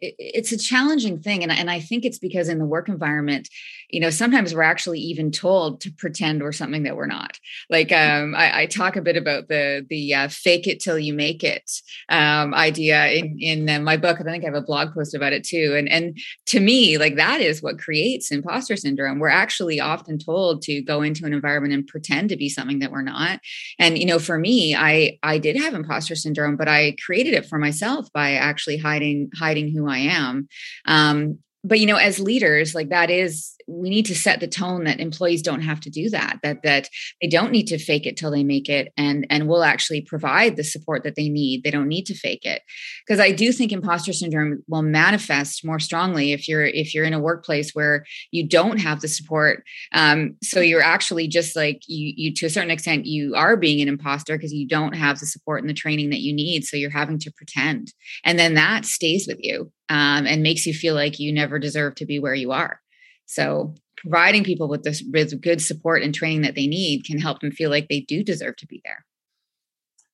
it's 0.02 0.52
a 0.52 0.58
challenging 0.58 1.20
thing 1.20 1.44
and, 1.44 1.52
and 1.52 1.70
i 1.70 1.80
think 1.80 2.06
it's 2.06 2.20
because 2.20 2.50
in 2.50 2.60
the 2.60 2.66
work 2.66 2.90
environment 2.90 3.48
you 3.92 4.00
know 4.00 4.10
sometimes 4.10 4.54
we're 4.54 4.62
actually 4.62 5.00
even 5.00 5.32
told 5.32 5.82
to 5.82 5.92
pretend 5.92 6.42
we're 6.42 6.52
something 6.52 6.84
that 6.84 6.96
we're 6.96 7.08
not. 7.08 7.38
Like 7.70 7.92
um, 7.92 8.36
I, 8.36 8.62
I, 8.62 8.66
talk 8.66 8.96
a 8.96 9.02
bit 9.02 9.18
about 9.18 9.48
the 9.48 9.86
the 9.90 10.14
uh, 10.14 10.28
fake 10.30 10.68
it 10.68 10.80
till 10.80 10.98
you 10.98 11.14
make 11.14 11.44
it 11.44 11.70
um, 12.10 12.54
idea 12.54 13.08
in 13.10 13.38
in 13.40 13.70
uh, 13.70 13.80
my 13.80 13.98
book 13.98 14.18
i 14.20 14.24
think 14.24 14.44
i 14.44 14.48
have 14.48 14.56
a 14.56 14.62
blog 14.62 14.94
post 14.94 15.14
about 15.14 15.34
it 15.34 15.44
too. 15.44 15.76
And 15.78 15.90
and 15.90 16.18
to 16.48 16.60
me 16.60 16.98
like 16.98 17.16
that 17.16 17.42
is 17.42 17.62
what 17.62 17.80
creates 17.80 18.32
imposter 18.32 18.76
syndrome. 18.76 19.20
We're 19.20 19.30
actually 19.30 19.80
often 19.80 20.18
told 20.18 20.62
to 20.64 20.82
go 20.82 21.02
into 21.02 21.26
an 21.26 21.34
environment 21.34 21.74
and 21.74 21.88
pretend 21.88 22.30
to 22.30 22.38
be 22.38 22.50
something 22.50 22.80
that 22.80 22.92
we're 22.92 23.02
not. 23.02 23.40
And 23.80 23.98
you 23.98 24.06
know 24.06 24.20
for 24.20 24.38
me 24.38 24.76
i 24.76 25.18
i 25.24 25.38
did 25.38 25.56
have 25.58 25.74
imposter 25.74 26.16
syndrome 26.16 26.56
but 26.56 26.68
i 26.68 26.96
created 27.06 27.34
it 27.34 27.46
for 27.46 27.58
myself 27.58 28.08
by 28.14 28.34
actually 28.34 28.78
hiding 28.78 29.30
hiding 29.36 29.72
who 29.72 29.90
I 29.90 29.98
am. 30.00 30.48
Um, 30.86 31.40
but 31.64 31.80
you 31.80 31.86
know 31.86 31.98
as 31.98 32.20
leaders 32.20 32.74
like 32.74 32.90
that 32.90 33.10
is 33.10 33.56
we 33.68 33.90
need 33.90 34.06
to 34.06 34.16
set 34.16 34.40
the 34.40 34.48
tone 34.48 34.84
that 34.84 35.00
employees 35.00 35.42
don't 35.42 35.62
have 35.62 35.80
to 35.80 35.90
do 35.90 36.10
that 36.10 36.40
that 36.44 36.64
that 36.64 36.90
they 37.22 37.28
don't 37.28 37.52
need 37.52 37.68
to 37.68 37.78
fake 37.78 38.06
it 38.06 38.18
till 38.18 38.32
they 38.32 38.44
make 38.44 38.70
it 38.70 38.92
and 38.98 39.26
and 39.30 39.48
we'll 39.48 39.64
actually 39.64 40.02
provide 40.02 40.56
the 40.56 40.64
support 40.64 41.04
that 41.04 41.16
they 41.16 41.30
need. 41.30 41.64
They 41.64 41.72
don't 41.72 41.88
need 41.88 42.06
to 42.08 42.16
fake 42.16 42.46
it. 42.46 42.62
Because 43.06 43.20
i 43.20 43.32
do 43.32 43.52
think 43.52 43.72
imposter 43.72 44.14
syndrome 44.14 44.64
will 44.68 44.82
manifest 44.82 45.66
more 45.66 45.80
strongly 45.80 46.32
if 46.32 46.48
you're 46.48 46.66
if 46.66 46.94
you're 46.94 47.06
in 47.06 47.14
a 47.14 47.20
workplace 47.20 47.72
where 47.72 48.06
you 48.32 48.48
don't 48.48 48.80
have 48.80 49.02
the 49.02 49.08
support. 49.08 49.64
Um, 49.94 50.36
so 50.44 50.60
you're 50.60 50.82
actually 50.82 51.28
just 51.28 51.56
like 51.56 51.82
you 51.88 52.14
you 52.16 52.34
to 52.36 52.46
a 52.46 52.50
certain 52.50 52.72
extent 52.72 53.06
you 53.06 53.36
are 53.36 53.56
being 53.56 53.82
an 53.82 53.88
imposter 53.88 54.38
because 54.38 54.54
you 54.54 54.68
don't 54.68 54.94
have 54.94 55.20
the 55.20 55.26
support 55.26 55.62
and 55.62 55.70
the 55.70 55.74
training 55.74 56.10
that 56.10 56.22
you 56.22 56.34
need 56.34 56.64
so 56.64 56.78
you're 56.78 56.90
having 56.90 57.20
to 57.20 57.32
pretend. 57.32 57.94
And 58.24 58.38
then 58.38 58.56
that 58.56 58.86
stays 58.86 59.28
with 59.28 59.38
you 59.42 59.72
um, 59.92 60.26
and 60.26 60.42
makes 60.42 60.66
you 60.66 60.74
feel 60.74 60.96
like 60.96 61.20
you 61.20 61.34
never 61.34 61.60
deserve 61.60 61.96
to 61.96 62.06
be 62.06 62.18
where 62.18 62.34
you 62.34 62.54
are. 62.54 62.80
So 63.26 63.76
providing 63.98 64.46
people 64.46 64.70
with 64.70 64.84
this 64.84 65.04
with 65.12 65.42
good 65.42 65.62
support 65.62 66.02
and 66.02 66.16
training 66.16 66.44
that 66.44 66.56
they 66.56 66.66
need 66.66 67.04
can 67.04 67.20
help 67.20 67.42
them 67.42 67.52
feel 67.52 67.70
like 67.70 67.90
they 67.90 68.00
do 68.00 68.24
deserve 68.24 68.56
to 68.58 68.68
be 68.68 68.82
there. 68.86 69.06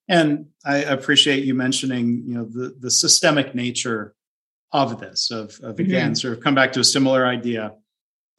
And 0.10 0.48
I 0.66 0.78
appreciate 0.78 1.44
you 1.44 1.54
mentioning, 1.54 2.24
you 2.26 2.34
know, 2.34 2.46
the 2.46 2.76
the 2.80 2.90
systemic 2.90 3.54
nature 3.54 4.16
of 4.74 5.00
this, 5.00 5.30
of, 5.30 5.60
of 5.62 5.80
again, 5.80 6.08
mm-hmm. 6.08 6.14
sort 6.16 6.34
of 6.34 6.44
come 6.44 6.56
back 6.56 6.74
to 6.74 6.80
a 6.80 6.84
similar 6.84 7.26
idea. 7.26 7.74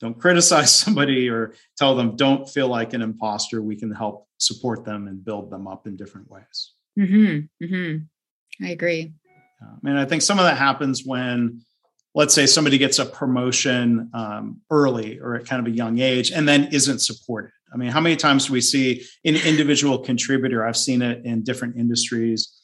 Don't 0.01 0.18
criticize 0.18 0.74
somebody 0.85 1.29
or 1.29 1.55
tell 1.77 1.94
them 1.94 2.16
don't 2.16 2.48
feel 2.48 2.66
like 2.66 2.94
an 2.94 3.03
imposter. 3.03 3.62
We 3.62 3.77
can 3.77 3.94
help 3.94 4.27
support 4.38 4.85
them 4.85 5.07
and 5.07 5.24
build 5.24 5.51
them 5.51 5.68
up 5.68 5.87
in 5.87 5.96
different 5.96 6.29
ways. 6.29 6.72
Mm-hmm. 6.98 7.64
Mm-hmm. 7.64 8.66
I 8.66 8.70
agree. 8.70 9.12
I 9.61 9.79
mean, 9.83 9.97
I 9.97 10.05
think 10.05 10.23
some 10.23 10.38
of 10.38 10.44
that 10.44 10.57
happens 10.57 11.05
when, 11.05 11.62
let's 12.14 12.35
say, 12.35 12.47
somebody 12.47 12.79
gets 12.79 12.99
a 12.99 13.07
promotion 13.07 14.11
um, 14.14 14.61
early 14.71 15.18
or 15.18 15.37
at 15.37 15.47
kind 15.47 15.66
of 15.66 15.73
a 15.73 15.77
young 15.77 15.99
age 15.99 16.31
and 16.31 16.49
then 16.49 16.68
isn't 16.73 17.01
supported. 17.01 17.51
I 17.73 17.77
mean, 17.77 17.90
how 17.90 18.01
many 18.01 18.16
times 18.16 18.47
do 18.47 18.53
we 18.53 18.61
see 18.61 19.05
an 19.25 19.37
individual 19.37 19.99
contributor? 19.99 20.66
I've 20.66 20.77
seen 20.77 21.03
it 21.03 21.25
in 21.25 21.42
different 21.42 21.77
industries 21.77 22.55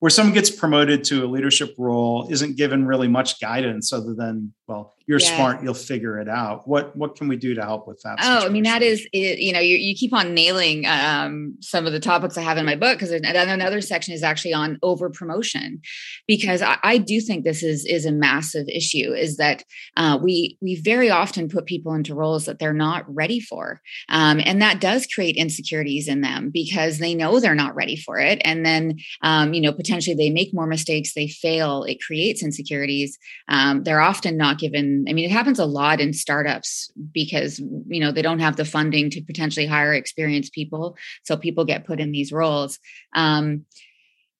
where 0.00 0.10
someone 0.10 0.34
gets 0.34 0.50
promoted 0.50 1.04
to 1.04 1.24
a 1.24 1.26
leadership 1.26 1.74
role 1.78 2.28
isn't 2.30 2.56
given 2.56 2.86
really 2.86 3.08
much 3.08 3.40
guidance 3.40 3.92
other 3.92 4.14
than 4.14 4.52
well 4.66 4.94
you're 5.06 5.20
yeah. 5.20 5.36
smart 5.36 5.62
you'll 5.62 5.74
figure 5.74 6.18
it 6.18 6.28
out. 6.28 6.66
What 6.66 6.96
what 6.96 7.16
can 7.16 7.28
we 7.28 7.36
do 7.36 7.54
to 7.54 7.62
help 7.62 7.86
with 7.86 8.00
that 8.02 8.18
oh 8.20 8.22
situation? 8.22 8.48
i 8.48 8.52
mean 8.52 8.64
that 8.64 8.82
is 8.82 9.06
it, 9.12 9.38
you 9.38 9.52
know 9.52 9.60
you, 9.60 9.76
you 9.76 9.94
keep 9.94 10.12
on 10.12 10.34
nailing 10.34 10.86
um, 10.86 11.56
some 11.60 11.86
of 11.86 11.92
the 11.92 12.00
topics 12.00 12.36
i 12.36 12.42
have 12.42 12.58
in 12.58 12.66
my 12.66 12.76
book 12.76 12.98
because 12.98 13.10
another 13.10 13.80
section 13.80 14.14
is 14.14 14.22
actually 14.22 14.54
on 14.54 14.78
over 14.82 15.10
promotion. 15.10 15.80
Because 16.26 16.62
I, 16.62 16.78
I, 16.82 16.98
do 16.98 17.20
think 17.20 17.44
this 17.44 17.62
is 17.62 17.84
is 17.84 18.06
a 18.06 18.12
massive 18.12 18.68
issue 18.68 19.12
is 19.12 19.36
that 19.36 19.64
uh, 19.96 20.18
we 20.22 20.58
we 20.60 20.76
very 20.76 21.10
often 21.10 21.48
put 21.48 21.66
people 21.66 21.94
into 21.94 22.14
roles 22.14 22.46
that 22.46 22.58
they're 22.58 22.72
not 22.72 23.04
ready 23.12 23.40
for. 23.40 23.80
Um, 24.08 24.40
and 24.44 24.60
that 24.62 24.80
does 24.80 25.06
create 25.06 25.36
insecurities 25.36 26.08
in 26.08 26.20
them 26.20 26.50
because 26.50 26.98
they 26.98 27.14
know 27.14 27.40
they're 27.40 27.54
not 27.54 27.74
ready 27.74 27.96
for 27.96 28.18
it. 28.18 28.40
And 28.44 28.64
then 28.64 28.98
um, 29.22 29.54
you 29.54 29.60
know 29.60 29.72
potentially 29.72 30.16
they 30.16 30.30
make 30.30 30.54
more 30.54 30.66
mistakes 30.66 31.14
they 31.14 31.28
fail 31.28 31.84
it 31.84 32.02
creates 32.02 32.42
insecurities. 32.42 33.18
Um, 33.48 33.82
they're 33.82 34.00
often 34.00 34.36
not 34.36 34.58
given 34.58 34.93
I 35.08 35.12
mean, 35.12 35.24
it 35.24 35.30
happens 35.30 35.58
a 35.58 35.66
lot 35.66 36.00
in 36.00 36.12
startups 36.12 36.90
because, 37.12 37.58
you 37.58 38.00
know, 38.00 38.12
they 38.12 38.22
don't 38.22 38.40
have 38.40 38.56
the 38.56 38.64
funding 38.64 39.10
to 39.10 39.22
potentially 39.22 39.66
hire 39.66 39.94
experienced 39.94 40.52
people. 40.52 40.96
So 41.22 41.36
people 41.36 41.64
get 41.64 41.86
put 41.86 42.00
in 42.00 42.12
these 42.12 42.32
roles. 42.32 42.78
Um, 43.14 43.64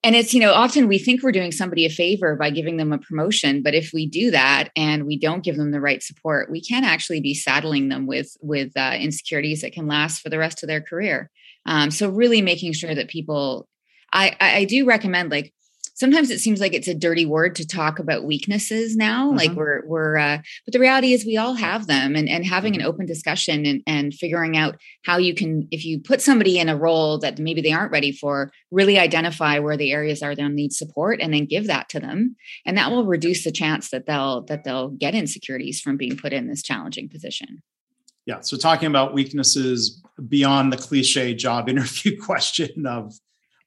and 0.04 0.14
it's 0.14 0.34
you 0.34 0.40
know 0.40 0.52
often 0.52 0.86
we 0.86 0.98
think 0.98 1.22
we're 1.22 1.32
doing 1.32 1.50
somebody 1.50 1.86
a 1.86 1.90
favor 1.90 2.36
by 2.36 2.50
giving 2.50 2.76
them 2.76 2.92
a 2.92 2.98
promotion 2.98 3.62
but 3.62 3.74
if 3.74 3.90
we 3.92 4.06
do 4.06 4.30
that 4.30 4.68
and 4.76 5.06
we 5.06 5.18
don't 5.18 5.42
give 5.42 5.56
them 5.56 5.70
the 5.70 5.80
right 5.80 6.02
support 6.02 6.50
we 6.50 6.60
can 6.60 6.84
actually 6.84 7.20
be 7.20 7.34
saddling 7.34 7.88
them 7.88 8.06
with 8.06 8.36
with 8.40 8.70
uh, 8.76 8.94
insecurities 9.00 9.62
that 9.62 9.72
can 9.72 9.88
last 9.88 10.20
for 10.20 10.28
the 10.28 10.38
rest 10.38 10.62
of 10.62 10.68
their 10.68 10.82
career 10.82 11.30
um, 11.66 11.90
so 11.90 12.08
really 12.08 12.42
making 12.42 12.72
sure 12.74 12.94
that 12.94 13.08
people 13.08 13.66
I, 14.12 14.36
I 14.38 14.64
do 14.64 14.84
recommend 14.84 15.30
like 15.30 15.52
sometimes 15.94 16.30
it 16.30 16.40
seems 16.40 16.61
like 16.61 16.74
it's 16.74 16.88
a 16.88 16.94
dirty 16.94 17.24
word 17.24 17.54
to 17.54 17.66
talk 17.66 17.98
about 17.98 18.24
weaknesses 18.24 18.96
now 18.96 19.28
mm-hmm. 19.28 19.38
like 19.38 19.50
we're 19.52 19.83
we're 19.87 20.16
uh, 20.16 20.38
but 20.64 20.72
the 20.72 20.78
reality 20.78 21.12
is 21.12 21.24
we 21.24 21.37
all 21.37 21.54
have 21.54 21.87
them 21.87 22.14
and 22.14 22.28
and 22.28 22.44
having 22.44 22.72
mm-hmm. 22.72 22.83
an 22.83 22.87
open 22.87 23.07
discussion 23.07 23.64
and 23.64 23.83
and 23.87 24.14
figuring 24.14 24.57
out 24.57 24.76
how 25.04 25.16
you 25.16 25.35
can 25.35 25.66
if 25.70 25.85
you 25.85 25.98
put 25.98 26.20
somebody 26.20 26.59
in 26.59 26.68
a 26.68 26.76
role 26.76 27.18
that 27.18 27.38
maybe 27.38 27.62
they 27.62 27.72
aren't 27.72 27.92
ready 27.92 28.12
for 28.12 28.52
really 28.70 28.98
identify 28.98 29.59
where 29.59 29.76
the 29.76 29.92
areas 29.92 30.22
are 30.22 30.35
they'll 30.35 30.48
need 30.48 30.72
support 30.72 31.20
and 31.20 31.33
then 31.33 31.46
give 31.46 31.66
that 31.66 31.88
to 31.88 31.98
them 31.98 32.37
and 32.66 32.76
that 32.76 32.90
will 32.90 33.07
reduce 33.07 33.44
the 33.44 33.52
chance 33.52 33.90
that 33.90 34.07
they'll 34.07 34.42
that 34.42 34.64
they'll 34.64 34.90
get 34.90 35.14
insecurities 35.14 35.80
from 35.80 35.96
being 35.96 36.16
put 36.16 36.33
in 36.33 36.48
this 36.48 36.62
challenging 36.62 37.09
position 37.09 37.62
yeah 38.26 38.40
so 38.40 38.57
talking 38.57 38.88
about 38.88 39.14
weaknesses 39.14 40.02
beyond 40.28 40.72
the 40.72 40.76
cliche 40.76 41.35
job 41.35 41.68
interview 41.74 42.20
question 42.20 42.87
of 42.87 43.14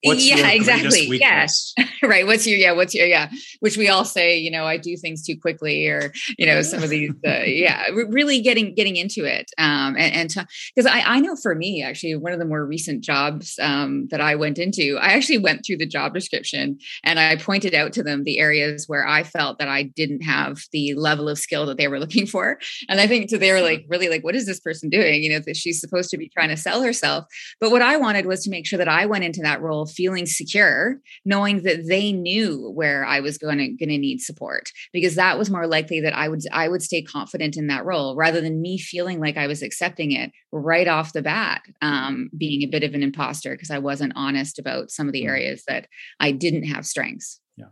What's 0.04 0.28
yeah, 0.28 0.50
exactly. 0.52 1.08
Yes. 1.18 1.74
right. 2.04 2.26
What's 2.28 2.46
your, 2.46 2.60
yeah, 2.60 2.72
what's 2.72 2.94
your, 2.94 3.08
yeah, 3.08 3.32
which 3.62 3.78
we 3.78 3.90
all 3.90 4.06
say, 4.06 4.38
you 4.38 4.52
know, 4.52 4.66
I 4.66 4.78
do 4.78 4.96
things 4.96 5.26
too 5.26 5.36
quickly 5.40 5.88
or, 5.88 6.14
you 6.38 6.46
know, 6.46 6.62
some 6.62 6.84
of 6.84 6.90
these, 6.90 7.10
uh, 7.26 7.40
yeah, 7.46 7.88
really 7.90 8.42
getting, 8.42 8.76
getting 8.76 8.96
into 8.96 9.26
it. 9.26 9.50
Um, 9.58 9.96
and, 9.98 10.14
and 10.14 10.48
because 10.76 10.90
I, 10.90 11.02
I 11.02 11.20
know 11.20 11.36
for 11.36 11.56
me, 11.56 11.82
actually, 11.82 12.16
one 12.16 12.32
of 12.32 12.38
the 12.38 12.46
more 12.46 12.64
recent 12.64 13.04
jobs 13.04 13.58
um, 13.60 14.08
that 14.12 14.22
I 14.22 14.36
went 14.36 14.60
into, 14.60 15.00
I 15.02 15.14
actually 15.14 15.40
went 15.40 15.66
through 15.66 15.78
the 15.78 15.88
job 15.88 16.14
description 16.14 16.78
and 17.04 17.20
I 17.20 17.36
pointed 17.36 17.74
out 17.74 17.92
to 17.94 18.04
them 18.04 18.24
the 18.24 18.38
areas 18.38 18.86
where 18.88 19.08
I 19.08 19.24
felt 19.24 19.58
that 19.58 19.68
I 19.68 19.82
didn't 19.82 20.22
have 20.22 20.60
the 20.72 20.94
level 20.94 21.28
of 21.28 21.40
skill 21.40 21.66
that 21.66 21.78
they 21.78 21.88
were 21.88 22.00
looking 22.08 22.28
for. 22.28 22.60
And 22.88 23.02
I 23.02 23.08
think 23.08 23.32
so 23.32 23.38
they 23.38 23.52
were 23.52 23.62
like, 23.62 23.86
really 23.90 24.10
like, 24.10 24.24
what 24.24 24.36
is 24.36 24.46
this 24.46 24.60
person 24.60 24.90
doing? 24.90 25.24
You 25.24 25.32
know, 25.32 25.40
that 25.40 25.58
she's 25.58 25.82
supposed 25.82 26.12
to 26.12 26.18
be 26.18 26.30
trying 26.30 26.50
to 26.50 26.58
sell 26.58 26.84
herself. 26.84 27.26
But 27.60 27.72
what 27.72 27.82
I 27.82 27.98
wanted 27.98 28.28
was 28.28 28.44
to 28.44 28.52
make 28.52 28.68
sure 28.68 28.78
that 28.78 28.88
I 28.88 29.08
went 29.08 29.24
into 29.24 29.42
that 29.42 29.60
role 29.60 29.87
feeling 29.90 30.26
secure, 30.26 31.00
knowing 31.26 31.64
that 31.64 31.88
they 31.88 32.12
knew 32.12 32.72
where 32.72 33.06
I 33.06 33.20
was 33.20 33.38
going 33.38 33.58
to 33.58 33.68
going 33.70 33.90
to 33.90 33.98
need 33.98 34.22
support, 34.22 34.70
because 34.94 35.16
that 35.16 35.38
was 35.38 35.50
more 35.50 35.68
likely 35.68 36.02
that 36.02 36.16
I 36.16 36.28
would 36.28 36.42
I 36.52 36.68
would 36.68 36.82
stay 36.82 37.02
confident 37.02 37.58
in 37.58 37.68
that 37.68 37.86
role 37.86 38.16
rather 38.16 38.42
than 38.42 38.62
me 38.62 38.78
feeling 38.78 39.20
like 39.20 39.38
I 39.38 39.48
was 39.48 39.62
accepting 39.62 40.12
it 40.12 40.32
right 40.52 40.88
off 40.88 41.14
the 41.14 41.22
bat, 41.22 41.62
um, 41.82 42.30
being 42.38 42.64
a 42.64 42.68
bit 42.68 42.84
of 42.84 42.94
an 42.94 43.04
imposter 43.04 43.52
because 43.52 43.72
I 43.72 43.80
wasn't 43.80 44.14
honest 44.16 44.60
about 44.60 44.92
some 44.92 45.08
of 45.08 45.14
the 45.14 45.24
mm. 45.24 45.28
areas 45.28 45.64
that 45.68 45.88
I 46.20 46.32
didn't 46.32 46.64
have 46.64 46.86
strengths. 46.86 47.40
Yeah, 47.56 47.66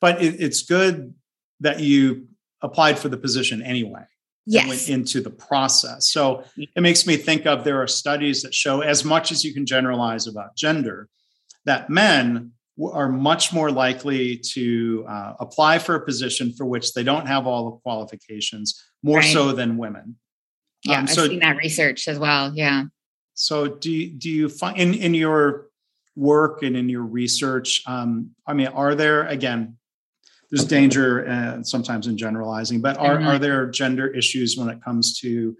but 0.00 0.22
it, 0.22 0.40
it's 0.40 0.62
good 0.62 1.14
that 1.60 1.80
you 1.80 2.26
applied 2.62 2.98
for 2.98 3.08
the 3.08 3.16
position 3.16 3.62
anyway 3.62 4.04
yes. 4.50 4.68
went 4.68 4.88
into 4.88 5.20
the 5.20 5.30
process. 5.30 6.10
So 6.10 6.44
it 6.56 6.80
makes 6.80 7.06
me 7.06 7.16
think 7.16 7.46
of 7.46 7.64
there 7.64 7.80
are 7.82 7.86
studies 7.86 8.42
that 8.42 8.54
show, 8.54 8.80
as 8.80 9.04
much 9.04 9.30
as 9.30 9.44
you 9.44 9.54
can 9.54 9.66
generalize 9.66 10.26
about 10.26 10.56
gender, 10.56 11.08
that 11.64 11.90
men 11.90 12.52
are 12.92 13.08
much 13.08 13.52
more 13.52 13.70
likely 13.70 14.38
to 14.38 15.04
uh, 15.08 15.34
apply 15.40 15.78
for 15.78 15.94
a 15.94 16.04
position 16.04 16.52
for 16.52 16.64
which 16.64 16.94
they 16.94 17.02
don't 17.02 17.26
have 17.26 17.46
all 17.46 17.70
the 17.70 17.76
qualifications, 17.78 18.82
more 19.02 19.18
right. 19.18 19.32
so 19.32 19.52
than 19.52 19.76
women. 19.76 20.16
Yeah, 20.84 21.00
um, 21.00 21.06
so, 21.06 21.24
I've 21.24 21.30
seen 21.30 21.40
that 21.40 21.56
research 21.56 22.08
as 22.08 22.18
well. 22.18 22.52
Yeah. 22.54 22.84
So 23.34 23.68
do 23.68 23.90
you, 23.90 24.10
do 24.10 24.30
you 24.30 24.48
find 24.48 24.78
in 24.78 24.94
in 24.94 25.14
your 25.14 25.68
work 26.16 26.62
and 26.62 26.76
in 26.76 26.88
your 26.88 27.02
research? 27.02 27.82
Um, 27.86 28.30
I 28.46 28.54
mean, 28.54 28.68
are 28.68 28.94
there 28.94 29.26
again 29.26 29.76
there's 30.50 30.64
danger 30.64 31.28
uh, 31.28 31.62
sometimes 31.62 32.06
in 32.06 32.16
generalizing, 32.16 32.80
but 32.80 32.96
are, 32.96 33.16
mm-hmm. 33.16 33.28
are 33.28 33.38
there 33.38 33.66
gender 33.66 34.08
issues 34.08 34.56
when 34.56 34.68
it 34.68 34.82
comes 34.82 35.18
to 35.20 35.56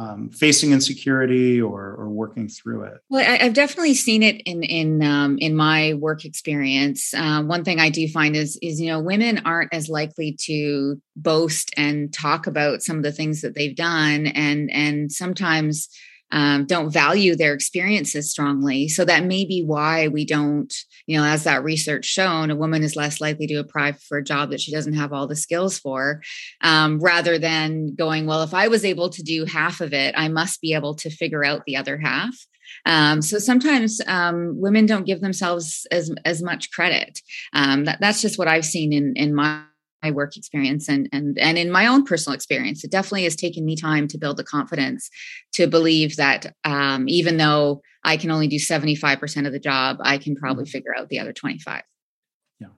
um, 0.00 0.30
facing 0.30 0.72
insecurity 0.72 1.60
or, 1.60 1.94
or 1.94 2.08
working 2.08 2.48
through 2.48 2.84
it? 2.84 2.94
Well, 3.10 3.20
I, 3.20 3.44
have 3.44 3.52
definitely 3.52 3.94
seen 3.94 4.22
it 4.22 4.40
in 4.42 4.62
in 4.62 5.02
um, 5.02 5.36
in 5.38 5.54
my 5.54 5.94
work 5.94 6.24
experience. 6.24 7.12
Uh, 7.12 7.42
one 7.42 7.64
thing 7.64 7.78
I 7.80 7.90
do 7.90 8.08
find 8.08 8.34
is 8.34 8.58
is 8.62 8.80
you 8.80 8.90
know 8.90 9.00
women 9.00 9.42
aren't 9.44 9.74
as 9.74 9.88
likely 9.88 10.36
to 10.46 11.00
boast 11.16 11.72
and 11.76 12.12
talk 12.12 12.46
about 12.46 12.82
some 12.82 12.96
of 12.96 13.02
the 13.02 13.12
things 13.12 13.42
that 13.42 13.54
they've 13.54 13.76
done, 13.76 14.26
and 14.28 14.70
and 14.72 15.12
sometimes 15.12 15.88
um, 16.32 16.66
don't 16.66 16.92
value 16.92 17.34
their 17.34 17.54
experiences 17.54 18.30
strongly. 18.30 18.88
So 18.88 19.04
that 19.04 19.24
may 19.24 19.44
be 19.44 19.62
why 19.64 20.08
we 20.08 20.24
don't, 20.24 20.72
you 21.06 21.18
know, 21.18 21.24
as 21.24 21.44
that 21.44 21.64
research 21.64 22.04
shown, 22.04 22.50
a 22.50 22.56
woman 22.56 22.82
is 22.82 22.96
less 22.96 23.20
likely 23.20 23.46
to 23.48 23.56
apply 23.56 23.92
for 23.92 24.18
a 24.18 24.24
job 24.24 24.50
that 24.50 24.60
she 24.60 24.72
doesn't 24.72 24.94
have 24.94 25.12
all 25.12 25.26
the 25.26 25.36
skills 25.36 25.78
for, 25.78 26.22
um, 26.62 27.00
rather 27.00 27.38
than 27.38 27.94
going, 27.94 28.26
well, 28.26 28.42
if 28.42 28.54
I 28.54 28.68
was 28.68 28.84
able 28.84 29.10
to 29.10 29.22
do 29.22 29.44
half 29.44 29.80
of 29.80 29.92
it, 29.92 30.14
I 30.16 30.28
must 30.28 30.60
be 30.60 30.74
able 30.74 30.94
to 30.96 31.10
figure 31.10 31.44
out 31.44 31.64
the 31.66 31.76
other 31.76 31.98
half. 31.98 32.34
Um, 32.86 33.20
so 33.20 33.38
sometimes 33.38 34.00
um, 34.06 34.60
women 34.60 34.86
don't 34.86 35.06
give 35.06 35.20
themselves 35.20 35.86
as 35.90 36.10
as 36.24 36.40
much 36.42 36.70
credit. 36.70 37.20
Um, 37.52 37.84
that, 37.84 37.98
that's 38.00 38.22
just 38.22 38.38
what 38.38 38.48
I've 38.48 38.64
seen 38.64 38.92
in 38.92 39.14
in 39.16 39.34
my 39.34 39.62
my 40.02 40.10
work 40.10 40.36
experience 40.36 40.88
and 40.88 41.08
and 41.12 41.38
and 41.38 41.58
in 41.58 41.70
my 41.70 41.86
own 41.86 42.04
personal 42.04 42.34
experience 42.34 42.84
it 42.84 42.90
definitely 42.90 43.24
has 43.24 43.36
taken 43.36 43.64
me 43.64 43.76
time 43.76 44.08
to 44.08 44.18
build 44.18 44.36
the 44.36 44.44
confidence 44.44 45.10
to 45.52 45.66
believe 45.66 46.16
that 46.16 46.54
um, 46.64 47.08
even 47.08 47.36
though 47.36 47.82
i 48.04 48.16
can 48.16 48.30
only 48.30 48.48
do 48.48 48.56
75% 48.56 49.46
of 49.46 49.52
the 49.52 49.58
job 49.58 49.98
i 50.02 50.18
can 50.18 50.34
probably 50.34 50.64
mm-hmm. 50.64 50.70
figure 50.70 50.94
out 50.96 51.08
the 51.08 51.18
other 51.18 51.32
25 51.32 51.82
yeah. 52.60 52.68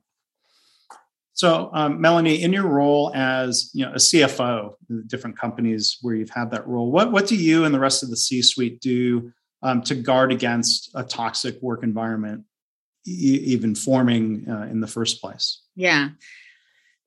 So 1.32 1.70
um, 1.72 2.00
melanie 2.00 2.42
in 2.42 2.52
your 2.52 2.66
role 2.66 3.12
as 3.14 3.70
you 3.72 3.84
know 3.84 3.92
a 3.92 3.96
cfo 3.96 4.74
different 5.06 5.38
companies 5.38 5.98
where 6.02 6.14
you've 6.14 6.30
had 6.30 6.50
that 6.50 6.66
role 6.66 6.90
what 6.90 7.12
what 7.12 7.26
do 7.26 7.36
you 7.36 7.64
and 7.64 7.74
the 7.74 7.80
rest 7.80 8.02
of 8.02 8.10
the 8.10 8.16
c 8.16 8.42
suite 8.42 8.80
do 8.80 9.32
um, 9.64 9.80
to 9.82 9.94
guard 9.94 10.32
against 10.32 10.90
a 10.94 11.04
toxic 11.04 11.60
work 11.62 11.84
environment 11.84 12.44
e- 13.06 13.40
even 13.44 13.76
forming 13.76 14.44
uh, 14.50 14.62
in 14.62 14.80
the 14.80 14.88
first 14.88 15.20
place? 15.20 15.62
Yeah 15.76 16.08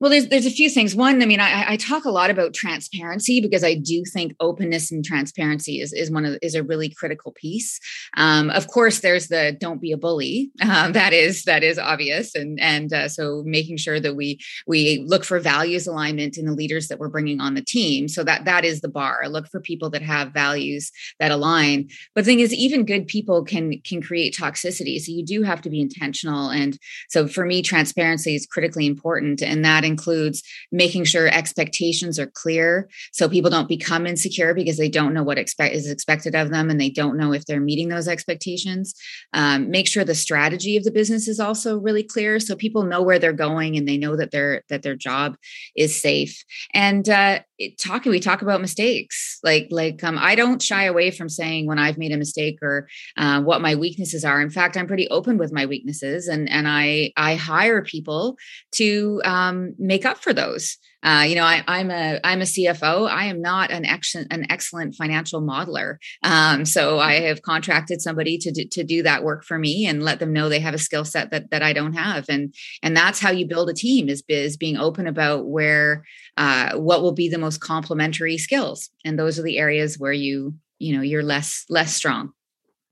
well, 0.01 0.11
there's 0.11 0.27
there's 0.27 0.45
a 0.45 0.51
few 0.51 0.69
things. 0.69 0.93
One, 0.93 1.21
I 1.21 1.25
mean, 1.25 1.39
I, 1.39 1.71
I, 1.71 1.77
talk 1.77 2.03
a 2.03 2.11
lot 2.11 2.29
about 2.29 2.53
transparency 2.53 3.39
because 3.39 3.63
I 3.63 3.75
do 3.75 4.03
think 4.03 4.35
openness 4.41 4.91
and 4.91 5.05
transparency 5.05 5.79
is 5.79 5.93
is 5.93 6.11
one 6.11 6.25
of 6.25 6.37
is 6.41 6.53
a 6.53 6.63
really 6.63 6.89
critical 6.89 7.31
piece. 7.31 7.79
Um, 8.17 8.49
of 8.49 8.67
course, 8.67 8.99
there's 8.99 9.29
the 9.29 9.55
don't 9.57 9.79
be 9.79 9.93
a 9.93 9.97
bully. 9.97 10.51
Um, 10.61 10.91
that 10.91 11.13
is 11.13 11.43
that 11.43 11.63
is 11.63 11.79
obvious, 11.79 12.35
and 12.35 12.59
and 12.59 12.91
uh, 12.91 13.07
so 13.07 13.41
making 13.45 13.77
sure 13.77 14.01
that 14.01 14.17
we 14.17 14.37
we 14.67 15.01
look 15.07 15.23
for 15.23 15.39
values 15.39 15.87
alignment 15.87 16.37
in 16.37 16.45
the 16.45 16.51
leaders 16.51 16.89
that 16.89 16.99
we're 16.99 17.07
bringing 17.07 17.39
on 17.39 17.53
the 17.53 17.63
team. 17.63 18.09
So 18.09 18.21
that 18.25 18.43
that 18.43 18.65
is 18.65 18.81
the 18.81 18.89
bar. 18.89 19.21
look 19.29 19.47
for 19.47 19.61
people 19.61 19.89
that 19.91 20.01
have 20.01 20.33
values 20.33 20.91
that 21.21 21.31
align. 21.31 21.87
But 22.13 22.25
the 22.25 22.31
thing 22.31 22.41
is, 22.41 22.53
even 22.53 22.85
good 22.85 23.07
people 23.07 23.45
can 23.45 23.79
can 23.85 24.01
create 24.01 24.35
toxicity. 24.35 24.99
So 24.99 25.13
you 25.13 25.23
do 25.23 25.43
have 25.43 25.61
to 25.61 25.69
be 25.69 25.79
intentional. 25.79 26.49
And 26.49 26.77
so 27.07 27.29
for 27.29 27.45
me, 27.45 27.61
transparency 27.61 28.35
is 28.35 28.45
critically 28.45 28.85
important, 28.85 29.41
and 29.41 29.63
that 29.63 29.84
includes 29.85 30.43
making 30.71 31.05
sure 31.05 31.27
expectations 31.27 32.19
are 32.19 32.27
clear 32.27 32.89
so 33.11 33.29
people 33.29 33.51
don't 33.51 33.69
become 33.69 34.05
insecure 34.05 34.53
because 34.53 34.77
they 34.77 34.89
don't 34.89 35.13
know 35.13 35.23
what 35.23 35.37
expect 35.37 35.75
is 35.75 35.89
expected 35.89 36.35
of 36.35 36.49
them 36.49 36.69
and 36.69 36.79
they 36.79 36.89
don't 36.89 37.17
know 37.17 37.33
if 37.33 37.45
they're 37.45 37.61
meeting 37.61 37.89
those 37.89 38.07
expectations. 38.07 38.93
Um, 39.33 39.69
make 39.69 39.87
sure 39.87 40.03
the 40.03 40.15
strategy 40.15 40.77
of 40.77 40.83
the 40.83 40.91
business 40.91 41.27
is 41.27 41.39
also 41.39 41.77
really 41.77 42.03
clear 42.03 42.39
so 42.39 42.55
people 42.55 42.83
know 42.83 43.01
where 43.01 43.19
they're 43.19 43.33
going 43.33 43.77
and 43.77 43.87
they 43.87 43.97
know 43.97 44.15
that 44.15 44.31
their 44.31 44.63
that 44.69 44.81
their 44.81 44.95
job 44.95 45.37
is 45.75 45.99
safe. 46.01 46.43
And 46.73 47.07
uh, 47.07 47.39
talking 47.79 48.11
we 48.11 48.19
talk 48.19 48.41
about 48.41 48.61
mistakes. 48.61 49.39
Like 49.43 49.67
like 49.71 50.03
um, 50.03 50.17
i 50.19 50.35
don't 50.35 50.61
shy 50.61 50.83
away 50.85 51.11
from 51.11 51.29
saying 51.29 51.67
when 51.67 51.79
i've 51.79 51.97
made 51.97 52.11
a 52.11 52.17
mistake 52.17 52.59
or 52.61 52.87
uh, 53.17 53.41
what 53.41 53.61
my 53.61 53.75
weaknesses 53.75 54.25
are. 54.25 54.41
In 54.41 54.49
fact 54.49 54.77
i'm 54.77 54.87
pretty 54.87 55.07
open 55.09 55.37
with 55.37 55.53
my 55.53 55.65
weaknesses 55.65 56.27
and 56.27 56.49
and 56.49 56.67
i 56.67 57.11
i 57.17 57.35
hire 57.35 57.81
people 57.83 58.37
to 58.73 59.21
um, 59.25 59.73
make 59.77 60.05
up 60.05 60.17
for 60.17 60.33
those 60.33 60.77
uh, 61.05 61.23
you 61.27 61.35
know 61.35 61.43
I, 61.43 61.63
am 61.67 61.91
a 61.91 62.19
i'm 62.23 62.41
a 62.41 62.45
cfo 62.45 63.07
i 63.09 63.25
am 63.25 63.41
not 63.41 63.71
an 63.71 63.85
excellent 63.85 64.33
an 64.33 64.51
excellent 64.51 64.95
financial 64.95 65.41
modeler. 65.41 65.97
Um, 66.23 66.65
so 66.65 66.99
i 66.99 67.13
have 67.21 67.41
contracted 67.41 68.01
somebody 68.01 68.37
to 68.39 68.51
do, 68.51 68.65
to 68.65 68.83
do 68.83 69.03
that 69.03 69.23
work 69.23 69.45
for 69.45 69.57
me 69.57 69.85
and 69.85 70.03
let 70.03 70.19
them 70.19 70.33
know 70.33 70.49
they 70.49 70.59
have 70.59 70.73
a 70.73 70.79
skill 70.79 71.05
set 71.05 71.31
that 71.31 71.51
that 71.51 71.61
i 71.61 71.73
don't 71.73 71.93
have. 71.93 72.25
And 72.29 72.53
and 72.81 72.95
that's 72.95 73.19
how 73.19 73.31
you 73.31 73.45
build 73.45 73.69
a 73.69 73.73
team 73.73 74.09
is, 74.09 74.23
is 74.27 74.57
being 74.57 74.77
open 74.77 75.07
about 75.07 75.47
where 75.47 76.03
uh, 76.37 76.75
what 76.75 77.01
will 77.01 77.13
be 77.13 77.29
the 77.29 77.37
most 77.37 77.61
complementary 77.61 78.37
skills. 78.37 78.89
And 79.03 79.17
those 79.17 79.39
are 79.39 79.43
the 79.43 79.57
areas 79.57 79.97
where 79.99 80.13
you 80.13 80.55
you 80.79 80.95
know 80.95 81.01
you're 81.01 81.23
less 81.23 81.65
less 81.69 81.93
strong. 81.93 82.31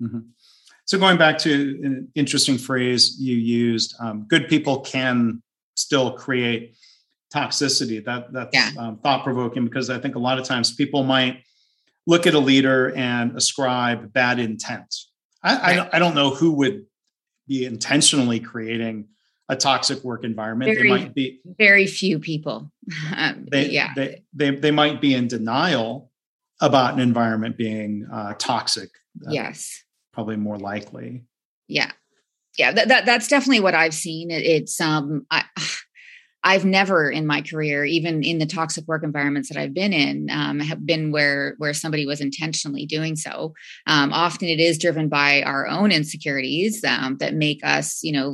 Mm-hmm. 0.02 0.20
so 0.86 0.98
going 0.98 1.18
back 1.18 1.38
to 1.40 1.80
an 1.84 2.10
interesting 2.16 2.58
phrase 2.58 3.16
you 3.20 3.36
used 3.38 3.96
um, 4.02 4.26
good 4.28 4.50
people 4.50 4.82
can 4.82 5.42
still 5.76 6.12
create 6.12 6.76
toxicity 7.34 8.04
that 8.04 8.32
that's 8.32 8.54
yeah. 8.54 8.70
um, 8.78 8.98
thought 8.98 9.24
provoking 9.24 9.66
because 9.66 9.90
i 9.90 9.98
think 9.98 10.16
a 10.16 10.20
lot 10.20 10.38
of 10.38 10.46
times 10.46 10.74
people 10.74 11.04
might 11.04 11.44
look 12.06 12.28
at 12.28 12.34
a 12.34 12.40
leader 12.40 12.94
and 12.96 13.36
ascribe 13.36 14.12
bad 14.14 14.40
intent 14.40 14.94
I, 15.44 15.56
right. 15.56 15.90
I, 15.94 15.98
I 15.98 16.00
don't 16.00 16.16
know 16.16 16.30
who 16.30 16.54
would 16.54 16.86
be 17.48 17.66
intentionally 17.66 18.40
creating 18.40 19.08
a 19.50 19.56
toxic 19.56 20.04
work 20.04 20.24
environment. 20.24 20.74
Very, 20.74 20.84
they 20.84 20.90
might 20.90 21.14
be 21.14 21.42
very 21.58 21.88
few 21.88 22.20
people. 22.20 22.72
Um, 23.16 23.46
they, 23.52 23.70
yeah, 23.70 23.92
they, 23.96 24.24
they, 24.34 24.52
they 24.52 24.72
might 24.72 25.02
be 25.02 25.14
in 25.14 25.28
denial 25.28 26.12
about 26.62 26.94
an 26.94 27.00
environment 27.00 27.58
being 27.58 28.08
uh, 28.12 28.34
toxic. 28.38 28.90
yes, 29.30 29.84
probably 30.14 30.38
more 30.38 30.58
likely. 30.58 31.26
Yeah, 31.68 31.92
yeah. 32.58 32.72
That, 32.72 32.88
that 32.88 33.06
that's 33.06 33.28
definitely 33.28 33.60
what 33.60 33.76
I've 33.76 33.94
seen. 33.94 34.32
It, 34.32 34.44
it's 34.44 34.80
um, 34.80 35.26
I 35.30 35.44
I've 36.44 36.66
never 36.66 37.10
in 37.10 37.26
my 37.26 37.42
career, 37.42 37.86
even 37.86 38.24
in 38.24 38.40
the 38.40 38.46
toxic 38.46 38.88
work 38.88 39.04
environments 39.04 39.50
that 39.50 39.58
I've 39.58 39.74
been 39.74 39.94
in, 39.94 40.30
um, 40.30 40.60
have 40.60 40.86
been 40.86 41.12
where 41.12 41.56
where 41.58 41.74
somebody 41.74 42.06
was 42.06 42.22
intentionally 42.22 42.86
doing 42.86 43.16
so. 43.16 43.54
Um, 43.88 44.12
often 44.12 44.48
it 44.50 44.60
is 44.60 44.78
driven 44.78 45.08
by 45.10 45.44
our 45.44 45.68
own 45.68 45.92
insecurities 45.92 46.84
um, 46.84 47.18
that 47.18 47.34
make 47.34 47.62
us, 47.64 48.04
you 48.04 48.12
know, 48.12 48.30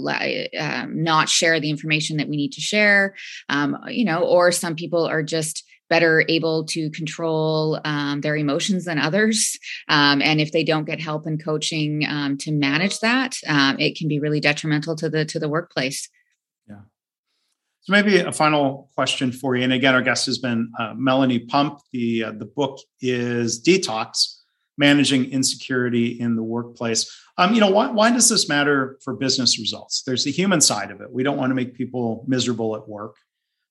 um, 0.60 1.04
not 1.04 1.30
share 1.30 1.60
the 1.60 1.69
information 1.69 2.17
that 2.17 2.30
we 2.30 2.38
need 2.38 2.54
to 2.54 2.62
share. 2.62 3.15
Um, 3.48 3.78
you 3.88 4.06
know, 4.06 4.24
or 4.24 4.52
some 4.52 4.76
people 4.76 5.06
are 5.06 5.24
just 5.24 5.63
better 5.89 6.24
able 6.30 6.63
to 6.65 6.89
control 6.91 7.80
um, 7.84 8.22
their 8.22 8.36
emotions 8.36 8.86
than 8.86 9.00
others. 9.00 9.58
Um, 9.88 10.22
and 10.22 10.39
if 10.39 10.52
they 10.52 10.63
don't 10.63 10.86
get 10.86 11.00
help 11.00 11.26
and 11.26 11.43
coaching 11.43 12.06
um, 12.08 12.38
to 12.38 12.52
manage 12.52 13.00
that, 13.00 13.38
um, 13.48 13.80
it 13.80 13.98
can 13.98 14.08
be 14.08 14.19
really 14.19 14.39
detrimental 14.39 14.95
to 14.98 15.10
the 15.10 15.26
to 15.26 15.39
the 15.39 15.50
workplace. 15.50 16.08
So 17.81 17.93
maybe 17.93 18.19
a 18.19 18.31
final 18.31 18.89
question 18.95 19.31
for 19.31 19.55
you. 19.55 19.63
And 19.63 19.73
again, 19.73 19.95
our 19.95 20.01
guest 20.01 20.25
has 20.25 20.37
been 20.37 20.71
uh, 20.77 20.93
Melanie 20.95 21.39
Pump. 21.39 21.79
The 21.91 22.25
uh, 22.25 22.31
the 22.33 22.45
book 22.45 22.79
is 23.01 23.61
Detox: 23.63 24.39
Managing 24.77 25.31
Insecurity 25.31 26.19
in 26.19 26.35
the 26.35 26.43
Workplace. 26.43 27.09
Um, 27.37 27.53
you 27.53 27.61
know, 27.61 27.71
why, 27.71 27.89
why 27.89 28.11
does 28.11 28.27
this 28.27 28.49
matter 28.49 28.99
for 29.01 29.15
business 29.15 29.57
results? 29.57 30.03
There's 30.05 30.25
the 30.25 30.31
human 30.31 30.59
side 30.59 30.91
of 30.91 30.99
it. 30.99 31.11
We 31.11 31.23
don't 31.23 31.37
want 31.37 31.51
to 31.51 31.55
make 31.55 31.73
people 31.73 32.25
miserable 32.27 32.75
at 32.75 32.87
work. 32.87 33.15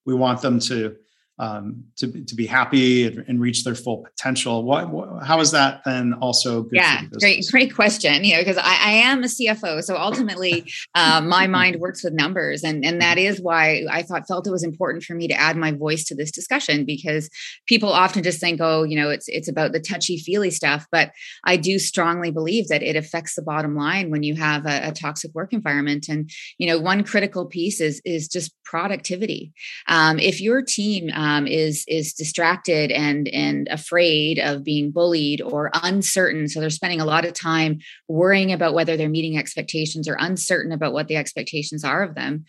We 0.07 0.15
want 0.15 0.41
them 0.41 0.59
to 0.61 0.97
um, 1.41 1.85
to, 1.97 2.25
to 2.25 2.35
be 2.35 2.47
happy 2.47 3.07
and, 3.07 3.25
and, 3.29 3.41
reach 3.41 3.63
their 3.63 3.77
full 3.77 3.99
potential. 3.99 4.65
What, 4.65 4.91
what, 4.91 5.23
how 5.25 5.39
is 5.39 5.53
that 5.53 5.83
then 5.85 6.15
also 6.15 6.63
good? 6.63 6.75
Yeah, 6.75 7.03
great, 7.21 7.47
great 7.49 7.75
question. 7.75 8.25
You 8.25 8.35
know, 8.35 8.41
because 8.41 8.57
I, 8.57 8.63
I, 8.63 8.91
am 8.91 9.23
a 9.23 9.29
CFO, 9.29 9.83
so 9.85 9.97
ultimately 9.97 10.69
uh, 10.97 11.21
my 11.21 11.47
mind 11.47 11.77
works 11.79 12.03
with 12.03 12.13
numbers, 12.13 12.65
and 12.65 12.85
and 12.85 13.01
that 13.01 13.19
is 13.19 13.41
why 13.41 13.85
I 13.89 14.03
thought 14.03 14.27
felt 14.27 14.49
it 14.49 14.51
was 14.51 14.65
important 14.65 15.05
for 15.05 15.15
me 15.15 15.29
to 15.29 15.35
add 15.35 15.57
my 15.57 15.71
voice 15.71 16.05
to 16.07 16.17
this 16.17 16.33
discussion 16.33 16.85
because 16.85 17.31
people 17.67 17.93
often 17.93 18.25
just 18.25 18.41
think, 18.41 18.61
oh, 18.61 18.83
you 18.83 18.97
know, 18.97 19.09
it's 19.09 19.29
it's 19.29 19.49
about 19.49 19.71
the 19.71 19.81
touchy 19.81 20.19
feely 20.19 20.51
stuff, 20.51 20.87
but 20.91 21.13
I 21.45 21.57
do 21.57 21.79
strongly 21.79 22.33
believe 22.33 22.67
that 22.67 22.83
it 22.83 22.97
affects 22.97 23.37
the 23.37 23.43
bottom 23.43 23.77
line 23.77 24.11
when 24.11 24.25
you 24.25 24.35
have 24.35 24.67
a, 24.67 24.89
a 24.89 24.93
toxic 24.93 25.33
work 25.35 25.53
environment, 25.53 26.09
and 26.09 26.29
you 26.59 26.67
know, 26.67 26.81
one 26.81 27.05
critical 27.05 27.47
piece 27.47 27.81
is 27.81 28.03
is 28.05 28.27
just 28.27 28.53
productivity. 28.65 29.53
Um, 29.87 30.19
if 30.19 30.41
your 30.41 30.63
team 30.63 31.11
um, 31.15 31.28
is 31.47 31.85
is 31.89 32.13
distracted 32.13 32.91
and 32.91 33.29
and 33.29 33.69
afraid 33.69 34.39
of 34.39 34.65
being 34.65 34.91
bullied 34.91 35.41
or 35.41 35.71
uncertain. 35.83 36.49
So 36.49 36.61
they're 36.61 36.71
spending 36.71 37.01
a 37.01 37.05
lot 37.05 37.25
of 37.25 37.33
time 37.33 37.79
worrying 38.09 38.53
about 38.53 38.75
whether 38.75 38.97
they're 38.97 39.09
meeting 39.09 39.39
expectations 39.39 40.09
or 40.09 40.17
uncertain 40.19 40.73
about 40.73 40.93
what 40.93 41.09
the 41.09 41.17
expectations 41.17 41.85
are 41.85 42.03
of 42.03 42.15
them. 42.15 42.45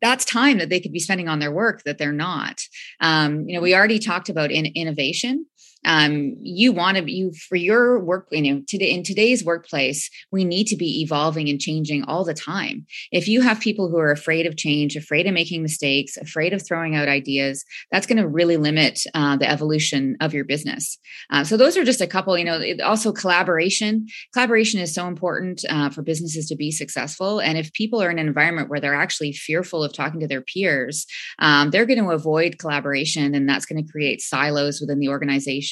That's 0.00 0.24
time 0.24 0.58
that 0.58 0.68
they 0.68 0.80
could 0.80 0.92
be 0.92 0.98
spending 0.98 1.28
on 1.28 1.38
their 1.38 1.52
work 1.52 1.84
that 1.84 1.98
they're 1.98 2.12
not. 2.12 2.60
Um, 3.00 3.48
you 3.48 3.54
know 3.56 3.62
we 3.62 3.74
already 3.74 3.98
talked 3.98 4.28
about 4.28 4.50
in 4.50 4.66
innovation 4.66 5.46
um, 5.84 6.36
you 6.40 6.72
want 6.72 6.96
to 6.96 7.12
you 7.12 7.32
for 7.48 7.56
your 7.56 7.98
work 7.98 8.28
you 8.30 8.54
know 8.54 8.62
today 8.66 8.90
in 8.90 9.02
today's 9.02 9.44
workplace 9.44 10.10
we 10.30 10.44
need 10.44 10.66
to 10.68 10.76
be 10.76 11.02
evolving 11.02 11.48
and 11.48 11.60
changing 11.60 12.04
all 12.04 12.24
the 12.24 12.34
time. 12.34 12.86
If 13.10 13.28
you 13.28 13.40
have 13.40 13.60
people 13.60 13.88
who 13.88 13.98
are 13.98 14.10
afraid 14.10 14.46
of 14.46 14.56
change 14.56 14.96
afraid 14.96 15.26
of 15.26 15.34
making 15.34 15.62
mistakes 15.62 16.16
afraid 16.16 16.52
of 16.52 16.64
throwing 16.64 16.94
out 16.94 17.08
ideas 17.08 17.64
that's 17.90 18.06
going 18.06 18.18
to 18.18 18.28
really 18.28 18.56
limit 18.56 19.00
uh, 19.14 19.36
the 19.36 19.48
evolution 19.48 20.16
of 20.20 20.34
your 20.34 20.44
business. 20.44 20.98
Uh, 21.30 21.44
so 21.44 21.56
those 21.56 21.76
are 21.76 21.84
just 21.84 22.00
a 22.00 22.06
couple 22.06 22.36
you 22.38 22.44
know 22.44 22.62
also 22.84 23.12
collaboration. 23.12 24.06
Collaboration 24.32 24.80
is 24.80 24.94
so 24.94 25.06
important 25.06 25.64
uh, 25.68 25.90
for 25.90 26.02
businesses 26.02 26.46
to 26.46 26.56
be 26.56 26.70
successful 26.70 27.40
and 27.40 27.58
if 27.58 27.72
people 27.72 28.02
are 28.02 28.10
in 28.10 28.18
an 28.18 28.26
environment 28.26 28.68
where 28.68 28.80
they're 28.80 28.94
actually 28.94 29.32
fearful 29.32 29.82
of 29.82 29.92
talking 29.92 30.20
to 30.20 30.26
their 30.26 30.40
peers 30.40 31.06
um, 31.38 31.70
they're 31.70 31.86
going 31.86 32.02
to 32.02 32.10
avoid 32.10 32.58
collaboration 32.58 33.34
and 33.34 33.48
that's 33.48 33.66
going 33.66 33.82
to 33.82 33.92
create 33.92 34.20
silos 34.20 34.80
within 34.80 34.98
the 34.98 35.08
organization 35.08 35.71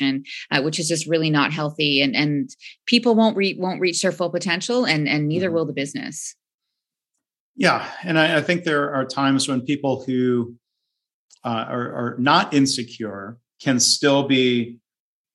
uh, 0.50 0.62
which 0.62 0.78
is 0.78 0.88
just 0.88 1.06
really 1.06 1.30
not 1.30 1.52
healthy. 1.52 2.00
And 2.00 2.14
and 2.16 2.50
people 2.86 3.14
won't 3.14 3.36
re- 3.36 3.56
won't 3.58 3.80
reach 3.80 4.02
their 4.02 4.12
full 4.12 4.30
potential, 4.30 4.84
and 4.84 5.08
and 5.08 5.28
neither 5.28 5.46
mm-hmm. 5.46 5.54
will 5.54 5.66
the 5.66 5.72
business. 5.72 6.34
Yeah, 7.56 7.86
and 8.04 8.18
I, 8.18 8.38
I, 8.38 8.40
think 8.40 8.64
there 8.64 8.94
are 8.94 9.04
times 9.04 9.46
when 9.46 9.60
people 9.60 10.02
who 10.04 10.54
uh, 11.44 11.66
are, 11.68 11.92
are 11.92 12.16
not 12.18 12.54
insecure 12.54 13.36
can 13.60 13.78
still 13.78 14.26
be 14.26 14.78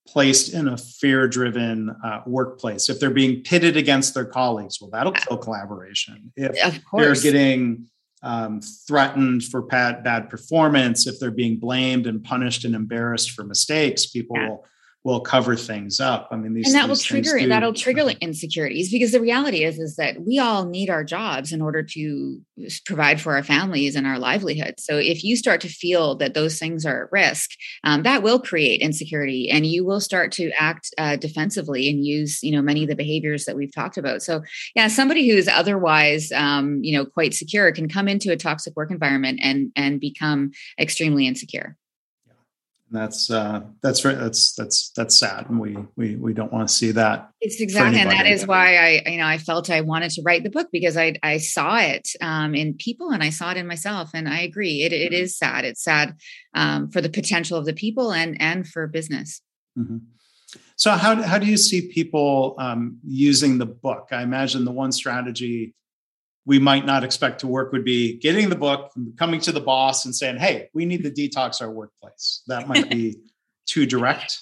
placed 0.07 0.53
in 0.53 0.67
a 0.67 0.77
fear-driven 0.77 1.95
uh, 2.03 2.21
workplace. 2.25 2.89
If 2.89 2.99
they're 2.99 3.11
being 3.11 3.41
pitted 3.41 3.77
against 3.77 4.13
their 4.13 4.25
colleagues, 4.25 4.79
well, 4.79 4.89
that'll 4.89 5.11
kill 5.11 5.37
collaboration. 5.37 6.31
If 6.35 6.81
they're 6.93 7.15
getting 7.15 7.87
um, 8.25 8.59
threatened 8.59 9.43
for 9.43 9.61
bad, 9.61 10.03
bad 10.03 10.29
performance, 10.29 11.05
if 11.05 11.19
they're 11.19 11.29
being 11.29 11.57
blamed 11.57 12.07
and 12.07 12.23
punished 12.23 12.65
and 12.65 12.73
embarrassed 12.73 13.31
for 13.31 13.43
mistakes, 13.43 14.07
people 14.07 14.35
yeah. 14.35 14.49
will 14.49 14.65
will 15.05 15.21
cover 15.21 15.55
things 15.55 15.99
up. 15.99 16.27
I 16.31 16.35
mean, 16.35 16.55
these 16.55 16.65
and 16.65 16.75
that 16.75 16.89
will 16.89 16.95
trigger 16.95 17.37
do, 17.37 17.47
that'll 17.47 17.73
trigger 17.73 18.09
insecurities 18.21 18.91
because 18.91 19.11
the 19.11 19.21
reality 19.21 19.63
is 19.63 19.77
is 19.77 19.97
that 19.97 20.21
we 20.25 20.39
all 20.39 20.65
need 20.65 20.89
our 20.89 21.03
jobs 21.03 21.53
in 21.53 21.61
order 21.61 21.83
to 21.83 22.41
provide 22.85 23.21
for 23.21 23.35
our 23.35 23.43
families 23.43 23.95
and 23.95 24.07
our 24.07 24.17
livelihood. 24.17 24.73
So 24.79 24.97
if 24.97 25.23
you 25.23 25.37
start 25.37 25.61
to 25.61 25.69
feel 25.69 26.15
that 26.15 26.33
those 26.33 26.57
things 26.57 26.87
are 26.87 27.03
at 27.03 27.11
risk, 27.11 27.51
um, 27.83 28.01
that 28.01 28.23
will 28.23 28.39
create 28.39 28.81
insecurity, 28.81 29.47
and 29.47 29.67
you 29.67 29.85
will 29.85 30.01
start 30.01 30.31
to 30.33 30.49
act 30.59 30.89
uh, 30.97 31.17
defensively 31.17 31.87
and 31.87 32.03
use 32.03 32.41
you 32.41 32.51
know 32.51 32.63
many 32.63 32.81
of 32.81 32.89
the 32.89 32.95
behaviors 32.95 33.45
that 33.45 33.55
we've 33.55 33.73
talked 33.73 33.97
about. 33.97 34.23
So 34.23 34.41
yeah, 34.75 34.87
somebody 34.87 35.29
who's 35.29 35.47
otherwise 35.47 36.31
um, 36.31 36.79
you 36.81 36.97
know 36.97 37.05
quite 37.05 37.35
secure 37.35 37.71
can 37.71 37.87
come 37.87 38.07
into 38.07 38.31
a 38.31 38.37
toxic 38.37 38.75
work 38.75 38.89
environment 38.89 39.39
and 39.43 39.71
and 39.75 39.99
become 39.99 40.49
extremely 40.79 41.27
insecure 41.27 41.77
that's 42.91 43.31
uh, 43.31 43.61
that's 43.81 44.05
right, 44.05 44.17
that's 44.17 44.53
that's 44.53 44.91
that's 44.95 45.15
sad, 45.15 45.49
and 45.49 45.59
we 45.59 45.75
we 45.95 46.15
we 46.17 46.33
don't 46.33 46.53
want 46.53 46.67
to 46.67 46.73
see 46.73 46.91
that. 46.91 47.29
It's 47.41 47.59
exactly, 47.59 47.99
and 47.99 48.11
that 48.11 48.27
is 48.27 48.45
why 48.45 48.77
I 48.77 49.09
you 49.09 49.17
know 49.17 49.25
I 49.25 49.39
felt 49.39 49.71
I 49.71 49.81
wanted 49.81 50.11
to 50.11 50.21
write 50.21 50.43
the 50.43 50.51
book 50.51 50.67
because 50.71 50.95
I 50.95 51.15
I 51.23 51.37
saw 51.37 51.77
it 51.77 52.07
um, 52.21 52.53
in 52.53 52.75
people 52.75 53.09
and 53.09 53.23
I 53.23 53.31
saw 53.31 53.51
it 53.51 53.57
in 53.57 53.65
myself, 53.65 54.11
and 54.13 54.29
I 54.29 54.41
agree. 54.41 54.83
It 54.83 54.93
it 54.93 55.11
mm-hmm. 55.11 55.25
sad. 55.25 55.65
It's 55.65 55.83
sad 55.83 56.15
um, 56.53 56.91
for 56.91 57.01
the 57.01 57.09
potential 57.09 57.57
of 57.57 57.65
the 57.65 57.73
people 57.73 58.13
and 58.13 58.39
and 58.39 58.67
for 58.67 58.85
business. 58.87 59.41
Mm-hmm. 59.77 59.97
So 60.75 60.91
how 60.91 61.21
how 61.23 61.39
do 61.39 61.47
you 61.47 61.57
see 61.57 61.87
people 61.87 62.55
um, 62.59 62.99
using 63.03 63.57
the 63.57 63.65
book? 63.65 64.09
I 64.11 64.21
imagine 64.21 64.63
the 64.63 64.71
one 64.71 64.91
strategy 64.91 65.73
we 66.45 66.59
might 66.59 66.85
not 66.85 67.03
expect 67.03 67.39
to 67.39 67.47
work 67.47 67.71
would 67.71 67.83
be 67.83 68.17
getting 68.19 68.49
the 68.49 68.55
book, 68.55 68.91
coming 69.17 69.39
to 69.41 69.51
the 69.51 69.59
boss 69.59 70.05
and 70.05 70.15
saying, 70.15 70.37
"Hey, 70.37 70.69
we 70.73 70.85
need 70.85 71.03
to 71.03 71.11
detox 71.11 71.61
our 71.61 71.71
workplace." 71.71 72.43
That 72.47 72.67
might 72.67 72.89
be 72.89 73.17
too 73.65 73.85
direct. 73.85 74.39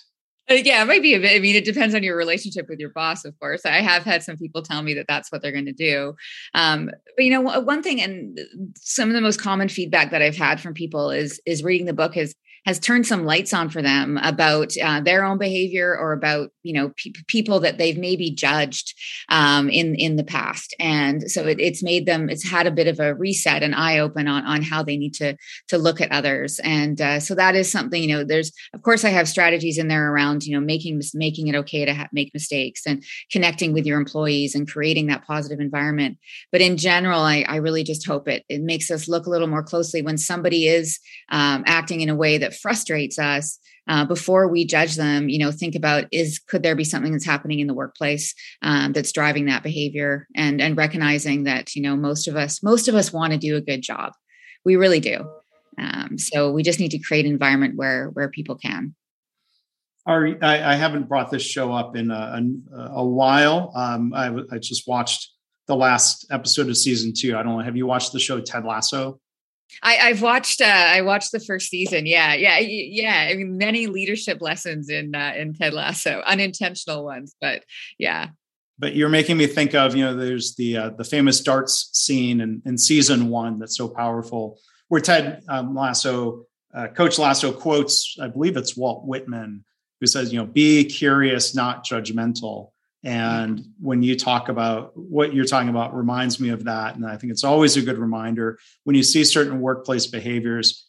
Uh, 0.50 0.56
yeah, 0.56 0.82
it 0.82 0.86
might 0.86 1.02
be 1.02 1.14
a 1.14 1.20
bit. 1.20 1.36
I 1.36 1.40
mean, 1.40 1.56
it 1.56 1.64
depends 1.64 1.96
on 1.96 2.04
your 2.04 2.18
relationship 2.18 2.68
with 2.68 2.80
your 2.80 2.90
boss, 2.90 3.24
of 3.24 3.40
course. 3.40 3.66
I 3.66 3.80
have 3.82 4.04
had 4.04 4.24
some 4.24 4.36
people 4.36 4.62
tell 4.62 4.82
me 4.82 4.94
that 4.96 5.06
that's 5.08 5.32
what 5.32 5.42
they're 5.42 5.54
going 5.54 5.66
to 5.66 5.72
do. 5.72 6.16
Um, 6.54 6.92
but 7.16 7.24
you 7.24 7.32
know, 7.32 7.62
one 7.62 7.82
thing, 7.82 8.02
and 8.02 8.38
some 8.76 9.08
of 9.08 9.16
the 9.16 9.22
most 9.22 9.40
common 9.40 9.70
feedback 9.70 10.12
that 10.12 10.22
I've 10.22 10.36
had 10.36 10.60
from 10.60 10.74
people 10.74 11.12
is 11.12 11.42
is 11.46 11.64
reading 11.64 11.88
the 11.88 11.94
book 11.94 12.18
is 12.18 12.36
has 12.66 12.80
turned 12.80 13.06
some 13.06 13.26
lights 13.26 13.54
on 13.54 13.70
for 13.70 13.82
them 13.82 14.18
about 14.24 14.74
uh, 14.82 15.02
their 15.02 15.24
own 15.24 15.38
behavior 15.38 15.98
or 15.98 16.14
about 16.14 16.50
you 16.64 16.74
know 16.74 16.90
pe- 16.90 17.12
people 17.28 17.60
that 17.60 17.78
they've 17.78 17.98
maybe 17.98 18.32
judged 18.32 18.94
um, 19.30 19.70
in 19.70 19.96
in 19.96 20.16
the 20.16 20.24
past. 20.24 20.76
And 20.80 21.30
so 21.30 21.46
it, 21.48 21.60
it's 21.60 21.84
made 21.84 22.06
them 22.06 22.30
it's 22.30 22.48
had 22.48 22.68
a 22.68 22.72
bit 22.72 22.88
of 22.88 23.00
a 23.00 23.16
reset 23.16 23.64
and 23.64 23.76
eye 23.76 24.00
open 24.00 24.28
on 24.28 24.46
on 24.46 24.62
how 24.62 24.84
they 24.84 24.98
need 24.98 25.14
to 25.16 25.36
to 25.70 25.78
look 25.78 26.02
at 26.02 26.12
others. 26.12 26.60
And 26.64 27.00
uh, 27.02 27.20
so 27.20 27.36
that 27.36 27.56
is 27.56 27.72
something 27.72 28.02
you 28.02 28.16
know 28.16 28.24
there's 28.24 28.52
of 28.74 28.82
course 28.82 29.04
i 29.04 29.10
have 29.10 29.28
strategies 29.28 29.78
in 29.78 29.88
there 29.88 30.12
around 30.12 30.46
you 30.46 30.58
know 30.58 30.66
making 30.66 31.02
making 31.14 31.48
it 31.48 31.56
okay 31.56 31.86
to 31.86 31.94
ha- 31.94 32.10
make 32.12 32.34
mistakes 32.34 32.84
and 32.86 33.04
connecting 33.32 33.74
with 33.74 33.86
your 33.86 33.98
employees 33.98 34.56
and 34.56 34.70
creating 34.70 35.08
that 35.08 35.26
positive 35.26 35.60
environment. 35.60 36.18
But 36.52 36.62
in 36.62 36.78
general 36.78 37.22
i, 37.22 37.44
I 37.48 37.58
really 37.58 37.84
just 37.84 38.06
hope 38.06 38.28
it 38.28 38.46
it 38.48 38.62
makes 38.62 38.90
us 38.90 39.08
look 39.08 39.26
a 39.26 39.30
little 39.30 39.48
more 39.48 39.64
closely 39.64 40.02
when 40.02 40.18
somebody 40.18 40.68
is 40.68 41.00
um, 41.30 41.64
acting 41.66 42.02
in 42.02 42.10
a 42.10 42.16
way 42.16 42.38
that 42.38 42.53
frustrates 42.56 43.20
us 43.20 43.60
uh, 43.88 44.06
before 44.06 44.48
we 44.48 44.66
judge 44.66 44.96
them 44.96 45.30
you 45.30 45.40
know 45.40 45.52
think 45.52 45.76
about 45.76 46.06
is 46.12 46.40
could 46.40 46.64
there 46.64 46.76
be 46.76 46.84
something 46.84 47.12
that's 47.12 47.26
happening 47.26 47.60
in 47.60 47.68
the 47.68 47.74
workplace 47.74 48.34
um, 48.62 48.94
that's 48.94 49.12
driving 49.12 49.46
that 49.46 49.64
behavior 49.64 50.28
and 50.36 50.62
and 50.62 50.78
recognizing 50.78 51.44
that 51.44 51.76
you 51.76 51.82
know 51.82 51.96
most 51.96 52.28
of 52.28 52.36
us 52.36 52.64
most 52.64 52.88
of 52.88 52.96
us 52.96 53.12
want 53.12 53.34
to 53.34 53.40
do 53.40 53.56
a 53.56 53.62
good 53.62 53.82
job 53.82 54.14
we 54.66 54.76
really 54.76 55.00
do 55.00 55.30
um, 55.80 56.18
so 56.18 56.52
we 56.52 56.64
just 56.64 56.80
need 56.80 56.92
to 56.92 57.00
create 57.00 57.26
an 57.26 57.32
environment 57.32 57.76
where 57.76 58.10
where 58.10 58.30
people 58.30 58.56
can 58.56 58.96
Are 60.06 60.28
I, 60.42 60.74
I 60.74 60.76
haven't 60.76 61.08
brought 61.10 61.32
this 61.32 61.44
show 61.44 61.74
up 61.74 61.96
in 61.96 62.12
a, 62.12 62.42
a, 62.76 62.78
a 62.96 63.06
while. 63.06 63.72
Um, 63.76 64.14
I, 64.14 64.34
I 64.52 64.60
just 64.60 64.88
watched 64.88 65.32
the 65.68 65.76
last 65.76 66.28
episode 66.32 66.70
of 66.70 66.78
season 66.78 67.14
two. 67.16 67.38
I 67.38 67.44
don't 67.44 67.58
know. 67.58 67.64
Have 67.64 67.78
you 67.78 67.88
watched 67.88 68.12
the 68.12 68.20
show 68.20 68.40
Ted 68.40 68.66
Lasso? 68.66 69.20
I, 69.82 69.94
have 69.94 70.22
watched. 70.22 70.62
Uh, 70.62 70.66
I 70.66 71.02
watched 71.02 71.32
the 71.32 71.40
first 71.40 71.70
season. 71.70 72.06
Yeah, 72.06 72.34
yeah, 72.34 72.60
yeah. 72.60 73.30
I 73.32 73.36
mean, 73.36 73.58
many 73.58 73.88
leadership 73.88 74.42
lessons 74.42 74.90
in 74.90 75.16
uh, 75.16 75.34
in 75.36 75.54
Ted 75.54 75.74
Lasso, 75.74 76.22
unintentional 76.26 77.04
ones, 77.04 77.36
but 77.42 77.64
yeah. 77.98 78.30
But 78.80 78.96
you're 78.96 79.10
making 79.10 79.38
me 79.38 79.48
think 79.48 79.74
of 79.76 79.96
you 79.96 80.04
know, 80.04 80.16
there's 80.16 80.56
the 80.56 80.78
uh, 80.78 80.90
the 80.90 81.04
famous 81.04 81.42
darts 81.42 81.90
scene 81.94 82.42
in, 82.42 82.62
in 82.66 82.78
season 82.78 83.30
one 83.30 83.60
that's 83.60 83.78
so 83.78 83.88
powerful, 83.88 84.60
where 84.90 85.02
Ted 85.02 85.44
um, 85.48 85.76
Lasso, 85.76 86.46
uh, 86.74 86.88
Coach 86.88 87.18
Lasso 87.18 87.52
quotes, 87.52 88.18
I 88.22 88.28
believe 88.28 88.58
it's 88.58 88.76
Walt 88.76 89.06
Whitman, 89.06 89.64
who 90.00 90.08
says, 90.08 90.34
you 90.34 90.40
know, 90.40 90.46
be 90.46 90.84
curious, 90.86 91.56
not 91.56 91.86
judgmental. 91.86 92.73
And 93.04 93.66
when 93.82 94.02
you 94.02 94.18
talk 94.18 94.48
about 94.48 94.94
what 94.96 95.34
you're 95.34 95.46
talking 95.46 95.70
about, 95.70 95.94
reminds 95.94 96.40
me 96.40 96.50
of 96.50 96.64
that. 96.64 96.96
And 96.96 97.06
I 97.06 97.18
think 97.18 97.32
it's 97.32 97.44
always 97.44 97.76
a 97.76 97.82
good 97.82 97.98
reminder 97.98 98.60
when 98.86 98.96
you 98.96 99.04
see 99.04 99.26
certain 99.26 99.60
workplace 99.60 100.08
behaviors, 100.08 100.88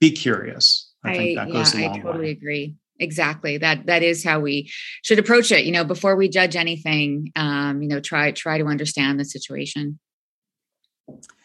be 0.00 0.10
curious. 0.10 0.92
I, 1.04 1.10
I 1.10 1.16
think 1.16 1.38
that 1.38 1.52
goes 1.52 1.74
yeah, 1.74 1.92
I 1.92 1.98
totally 1.98 2.24
way. 2.24 2.30
agree. 2.30 2.76
Exactly. 2.98 3.58
That 3.58 3.86
that 3.86 4.02
is 4.02 4.24
how 4.24 4.40
we 4.40 4.70
should 5.02 5.18
approach 5.18 5.50
it. 5.52 5.64
You 5.64 5.72
know, 5.72 5.84
before 5.84 6.16
we 6.16 6.28
judge 6.28 6.56
anything, 6.56 7.32
um, 7.36 7.82
you 7.82 7.88
know, 7.88 8.00
try 8.00 8.32
try 8.32 8.58
to 8.58 8.66
understand 8.66 9.18
the 9.18 9.24
situation. 9.24 9.98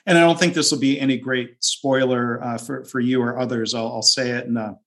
And 0.05 0.17
I 0.17 0.21
don't 0.21 0.39
think 0.39 0.53
this 0.53 0.71
will 0.71 0.79
be 0.79 0.99
any 0.99 1.17
great 1.17 1.63
spoiler 1.63 2.43
uh, 2.43 2.57
for 2.57 2.85
for 2.85 2.99
you 2.99 3.21
or 3.21 3.39
others. 3.39 3.73
I'll, 3.73 3.87
I'll 3.87 4.01
say 4.01 4.31
it 4.31 4.45
in 4.45 4.57
a 4.57 4.77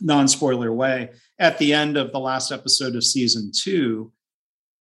non-spoiler 0.00 0.72
way. 0.72 1.10
At 1.38 1.58
the 1.58 1.72
end 1.72 1.96
of 1.96 2.12
the 2.12 2.20
last 2.20 2.52
episode 2.52 2.94
of 2.94 3.04
season 3.04 3.50
two, 3.54 4.12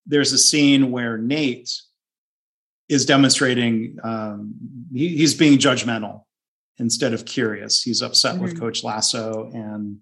there's 0.06 0.32
a 0.32 0.38
scene 0.38 0.90
where 0.90 1.18
Nate 1.18 1.72
is 2.88 3.04
demonstrating 3.04 3.98
um, 4.04 4.54
he, 4.92 5.08
he's 5.08 5.34
being 5.34 5.58
judgmental 5.58 6.22
instead 6.78 7.12
of 7.12 7.24
curious. 7.24 7.82
He's 7.82 8.02
upset 8.02 8.34
mm-hmm. 8.34 8.44
with 8.44 8.60
Coach 8.60 8.84
Lasso, 8.84 9.50
and 9.52 9.98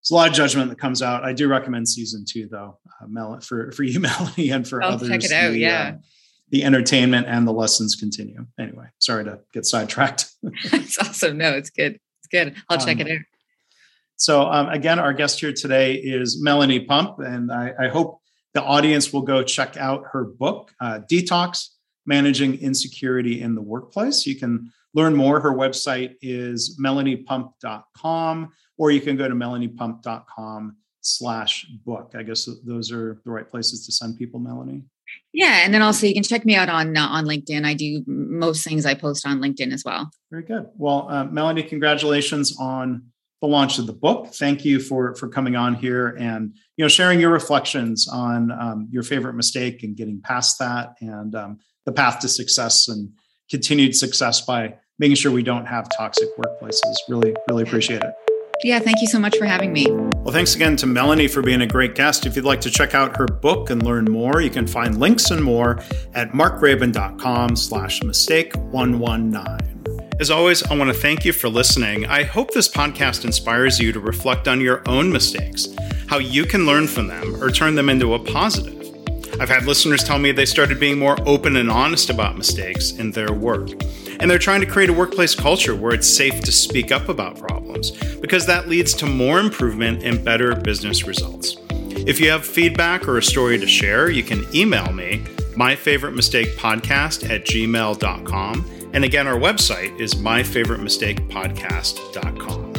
it's 0.00 0.10
a 0.10 0.14
lot 0.14 0.28
of 0.28 0.34
judgment 0.34 0.70
that 0.70 0.78
comes 0.78 1.02
out. 1.02 1.24
I 1.24 1.32
do 1.32 1.48
recommend 1.48 1.88
season 1.88 2.24
two, 2.28 2.48
though, 2.48 2.78
uh, 3.00 3.06
Mel- 3.06 3.40
for 3.40 3.72
for 3.72 3.84
you, 3.84 4.00
Melanie, 4.00 4.50
and 4.50 4.66
for 4.66 4.82
I'll 4.82 4.92
others. 4.92 5.08
Check 5.08 5.24
it 5.24 5.32
out. 5.32 5.52
The, 5.52 5.58
yeah. 5.58 5.92
Uh, 5.94 5.98
the 6.50 6.64
entertainment 6.64 7.26
and 7.26 7.48
the 7.48 7.52
lessons 7.52 7.94
continue. 7.94 8.46
Anyway, 8.60 8.84
sorry 8.98 9.24
to 9.24 9.40
get 9.54 9.64
sidetracked. 9.64 10.30
it's 10.42 10.98
awesome. 10.98 11.38
No, 11.38 11.52
it's 11.52 11.70
good. 11.70 11.94
It's 11.94 12.28
good. 12.30 12.54
I'll 12.68 12.76
check 12.76 13.00
um, 13.00 13.06
it 13.06 13.12
out. 13.12 13.20
So 14.16 14.42
um, 14.42 14.68
again, 14.68 14.98
our 14.98 15.14
guest 15.14 15.40
here 15.40 15.52
today 15.52 15.94
is 15.94 16.42
Melanie 16.42 16.80
Pump, 16.80 17.18
and 17.20 17.50
I, 17.50 17.72
I, 17.80 17.88
hope 17.88 18.20
the 18.54 18.62
audience 18.62 19.12
will 19.12 19.22
go 19.22 19.42
check 19.42 19.76
out 19.76 20.04
her 20.12 20.24
book, 20.24 20.72
uh, 20.80 21.00
Detox: 21.10 21.68
Managing 22.06 22.58
Insecurity 22.60 23.40
in 23.40 23.54
the 23.54 23.62
Workplace. 23.62 24.26
You 24.26 24.36
can 24.36 24.72
learn 24.94 25.14
more. 25.14 25.40
Her 25.40 25.52
website 25.52 26.16
is 26.20 26.78
melaniepump.com, 26.82 28.52
or 28.78 28.90
you 28.90 29.00
can 29.00 29.16
go 29.16 29.28
to 29.28 29.34
melaniepump.com 29.34 30.76
slash 31.00 31.66
book. 31.84 32.14
I 32.16 32.22
guess 32.22 32.48
those 32.64 32.92
are 32.92 33.20
the 33.24 33.30
right 33.30 33.48
places 33.48 33.86
to 33.86 33.92
send 33.92 34.18
people, 34.18 34.40
Melanie. 34.40 34.84
Yeah, 35.32 35.60
and 35.64 35.74
then 35.74 35.82
also 35.82 36.06
you 36.06 36.14
can 36.14 36.22
check 36.22 36.44
me 36.44 36.54
out 36.54 36.68
on 36.68 36.96
uh, 36.96 37.06
on 37.06 37.24
LinkedIn. 37.24 37.64
I 37.64 37.74
do 37.74 38.02
most 38.06 38.64
things 38.64 38.86
I 38.86 38.94
post 38.94 39.26
on 39.26 39.40
LinkedIn 39.40 39.72
as 39.72 39.84
well. 39.84 40.10
Very 40.30 40.42
good. 40.42 40.68
Well, 40.76 41.08
uh, 41.10 41.24
Melanie, 41.24 41.62
congratulations 41.62 42.56
on 42.58 43.11
the 43.42 43.48
launch 43.48 43.78
of 43.78 43.86
the 43.86 43.92
book. 43.92 44.28
Thank 44.28 44.64
you 44.64 44.80
for 44.80 45.14
for 45.16 45.28
coming 45.28 45.56
on 45.56 45.74
here 45.74 46.16
and 46.18 46.54
you 46.76 46.84
know 46.84 46.88
sharing 46.88 47.20
your 47.20 47.30
reflections 47.30 48.08
on 48.08 48.50
um, 48.52 48.88
your 48.90 49.02
favorite 49.02 49.34
mistake 49.34 49.82
and 49.82 49.94
getting 49.94 50.22
past 50.22 50.58
that, 50.60 50.94
and 51.00 51.34
um, 51.34 51.58
the 51.84 51.92
path 51.92 52.20
to 52.20 52.28
success 52.28 52.88
and 52.88 53.12
continued 53.50 53.94
success 53.94 54.40
by 54.40 54.74
making 54.98 55.16
sure 55.16 55.32
we 55.32 55.42
don't 55.42 55.66
have 55.66 55.88
toxic 55.94 56.28
workplaces. 56.38 56.94
Really, 57.08 57.34
really 57.50 57.64
appreciate 57.64 58.00
it. 58.02 58.14
Yeah, 58.64 58.78
thank 58.78 59.00
you 59.00 59.08
so 59.08 59.18
much 59.18 59.36
for 59.36 59.44
having 59.44 59.72
me. 59.72 59.86
Well, 59.90 60.32
thanks 60.32 60.54
again 60.54 60.76
to 60.76 60.86
Melanie 60.86 61.26
for 61.26 61.42
being 61.42 61.62
a 61.62 61.66
great 61.66 61.96
guest. 61.96 62.26
If 62.26 62.36
you'd 62.36 62.44
like 62.44 62.60
to 62.60 62.70
check 62.70 62.94
out 62.94 63.16
her 63.16 63.26
book 63.26 63.70
and 63.70 63.82
learn 63.82 64.04
more, 64.04 64.40
you 64.40 64.50
can 64.50 64.68
find 64.68 65.00
links 65.00 65.32
and 65.32 65.42
more 65.42 65.80
at 66.14 66.30
markgraban.com 66.30 67.56
slash 67.56 68.04
mistake 68.04 68.54
119. 68.54 69.71
As 70.20 70.30
always, 70.30 70.62
I 70.62 70.76
want 70.76 70.88
to 70.88 70.94
thank 70.98 71.24
you 71.24 71.32
for 71.32 71.48
listening. 71.48 72.06
I 72.06 72.22
hope 72.22 72.52
this 72.52 72.68
podcast 72.68 73.24
inspires 73.24 73.80
you 73.80 73.92
to 73.92 74.00
reflect 74.00 74.46
on 74.46 74.60
your 74.60 74.82
own 74.86 75.10
mistakes, 75.10 75.68
how 76.06 76.18
you 76.18 76.44
can 76.44 76.66
learn 76.66 76.86
from 76.86 77.08
them 77.08 77.42
or 77.42 77.50
turn 77.50 77.74
them 77.74 77.88
into 77.88 78.14
a 78.14 78.18
positive. 78.18 78.78
I've 79.40 79.48
had 79.48 79.64
listeners 79.64 80.04
tell 80.04 80.18
me 80.18 80.30
they 80.30 80.44
started 80.44 80.78
being 80.78 80.98
more 80.98 81.16
open 81.26 81.56
and 81.56 81.70
honest 81.70 82.10
about 82.10 82.36
mistakes 82.36 82.92
in 82.92 83.10
their 83.10 83.32
work. 83.32 83.70
And 84.20 84.30
they're 84.30 84.38
trying 84.38 84.60
to 84.60 84.66
create 84.66 84.90
a 84.90 84.92
workplace 84.92 85.34
culture 85.34 85.74
where 85.74 85.94
it's 85.94 86.06
safe 86.06 86.40
to 86.42 86.52
speak 86.52 86.92
up 86.92 87.08
about 87.08 87.38
problems 87.38 87.90
because 88.16 88.46
that 88.46 88.68
leads 88.68 88.94
to 88.94 89.06
more 89.06 89.40
improvement 89.40 90.04
and 90.04 90.24
better 90.24 90.54
business 90.54 91.04
results. 91.04 91.56
If 92.06 92.20
you 92.20 92.30
have 92.30 92.44
feedback 92.44 93.08
or 93.08 93.18
a 93.18 93.22
story 93.22 93.58
to 93.58 93.66
share, 93.66 94.10
you 94.10 94.22
can 94.22 94.46
email 94.54 94.92
me, 94.92 95.24
myfavoritemistakepodcast 95.56 97.28
at 97.30 97.44
gmail.com. 97.44 98.81
And 98.92 99.04
again, 99.04 99.26
our 99.26 99.38
website 99.38 99.98
is 99.98 100.14
myfavoritemistakepodcast.com. 100.14 102.71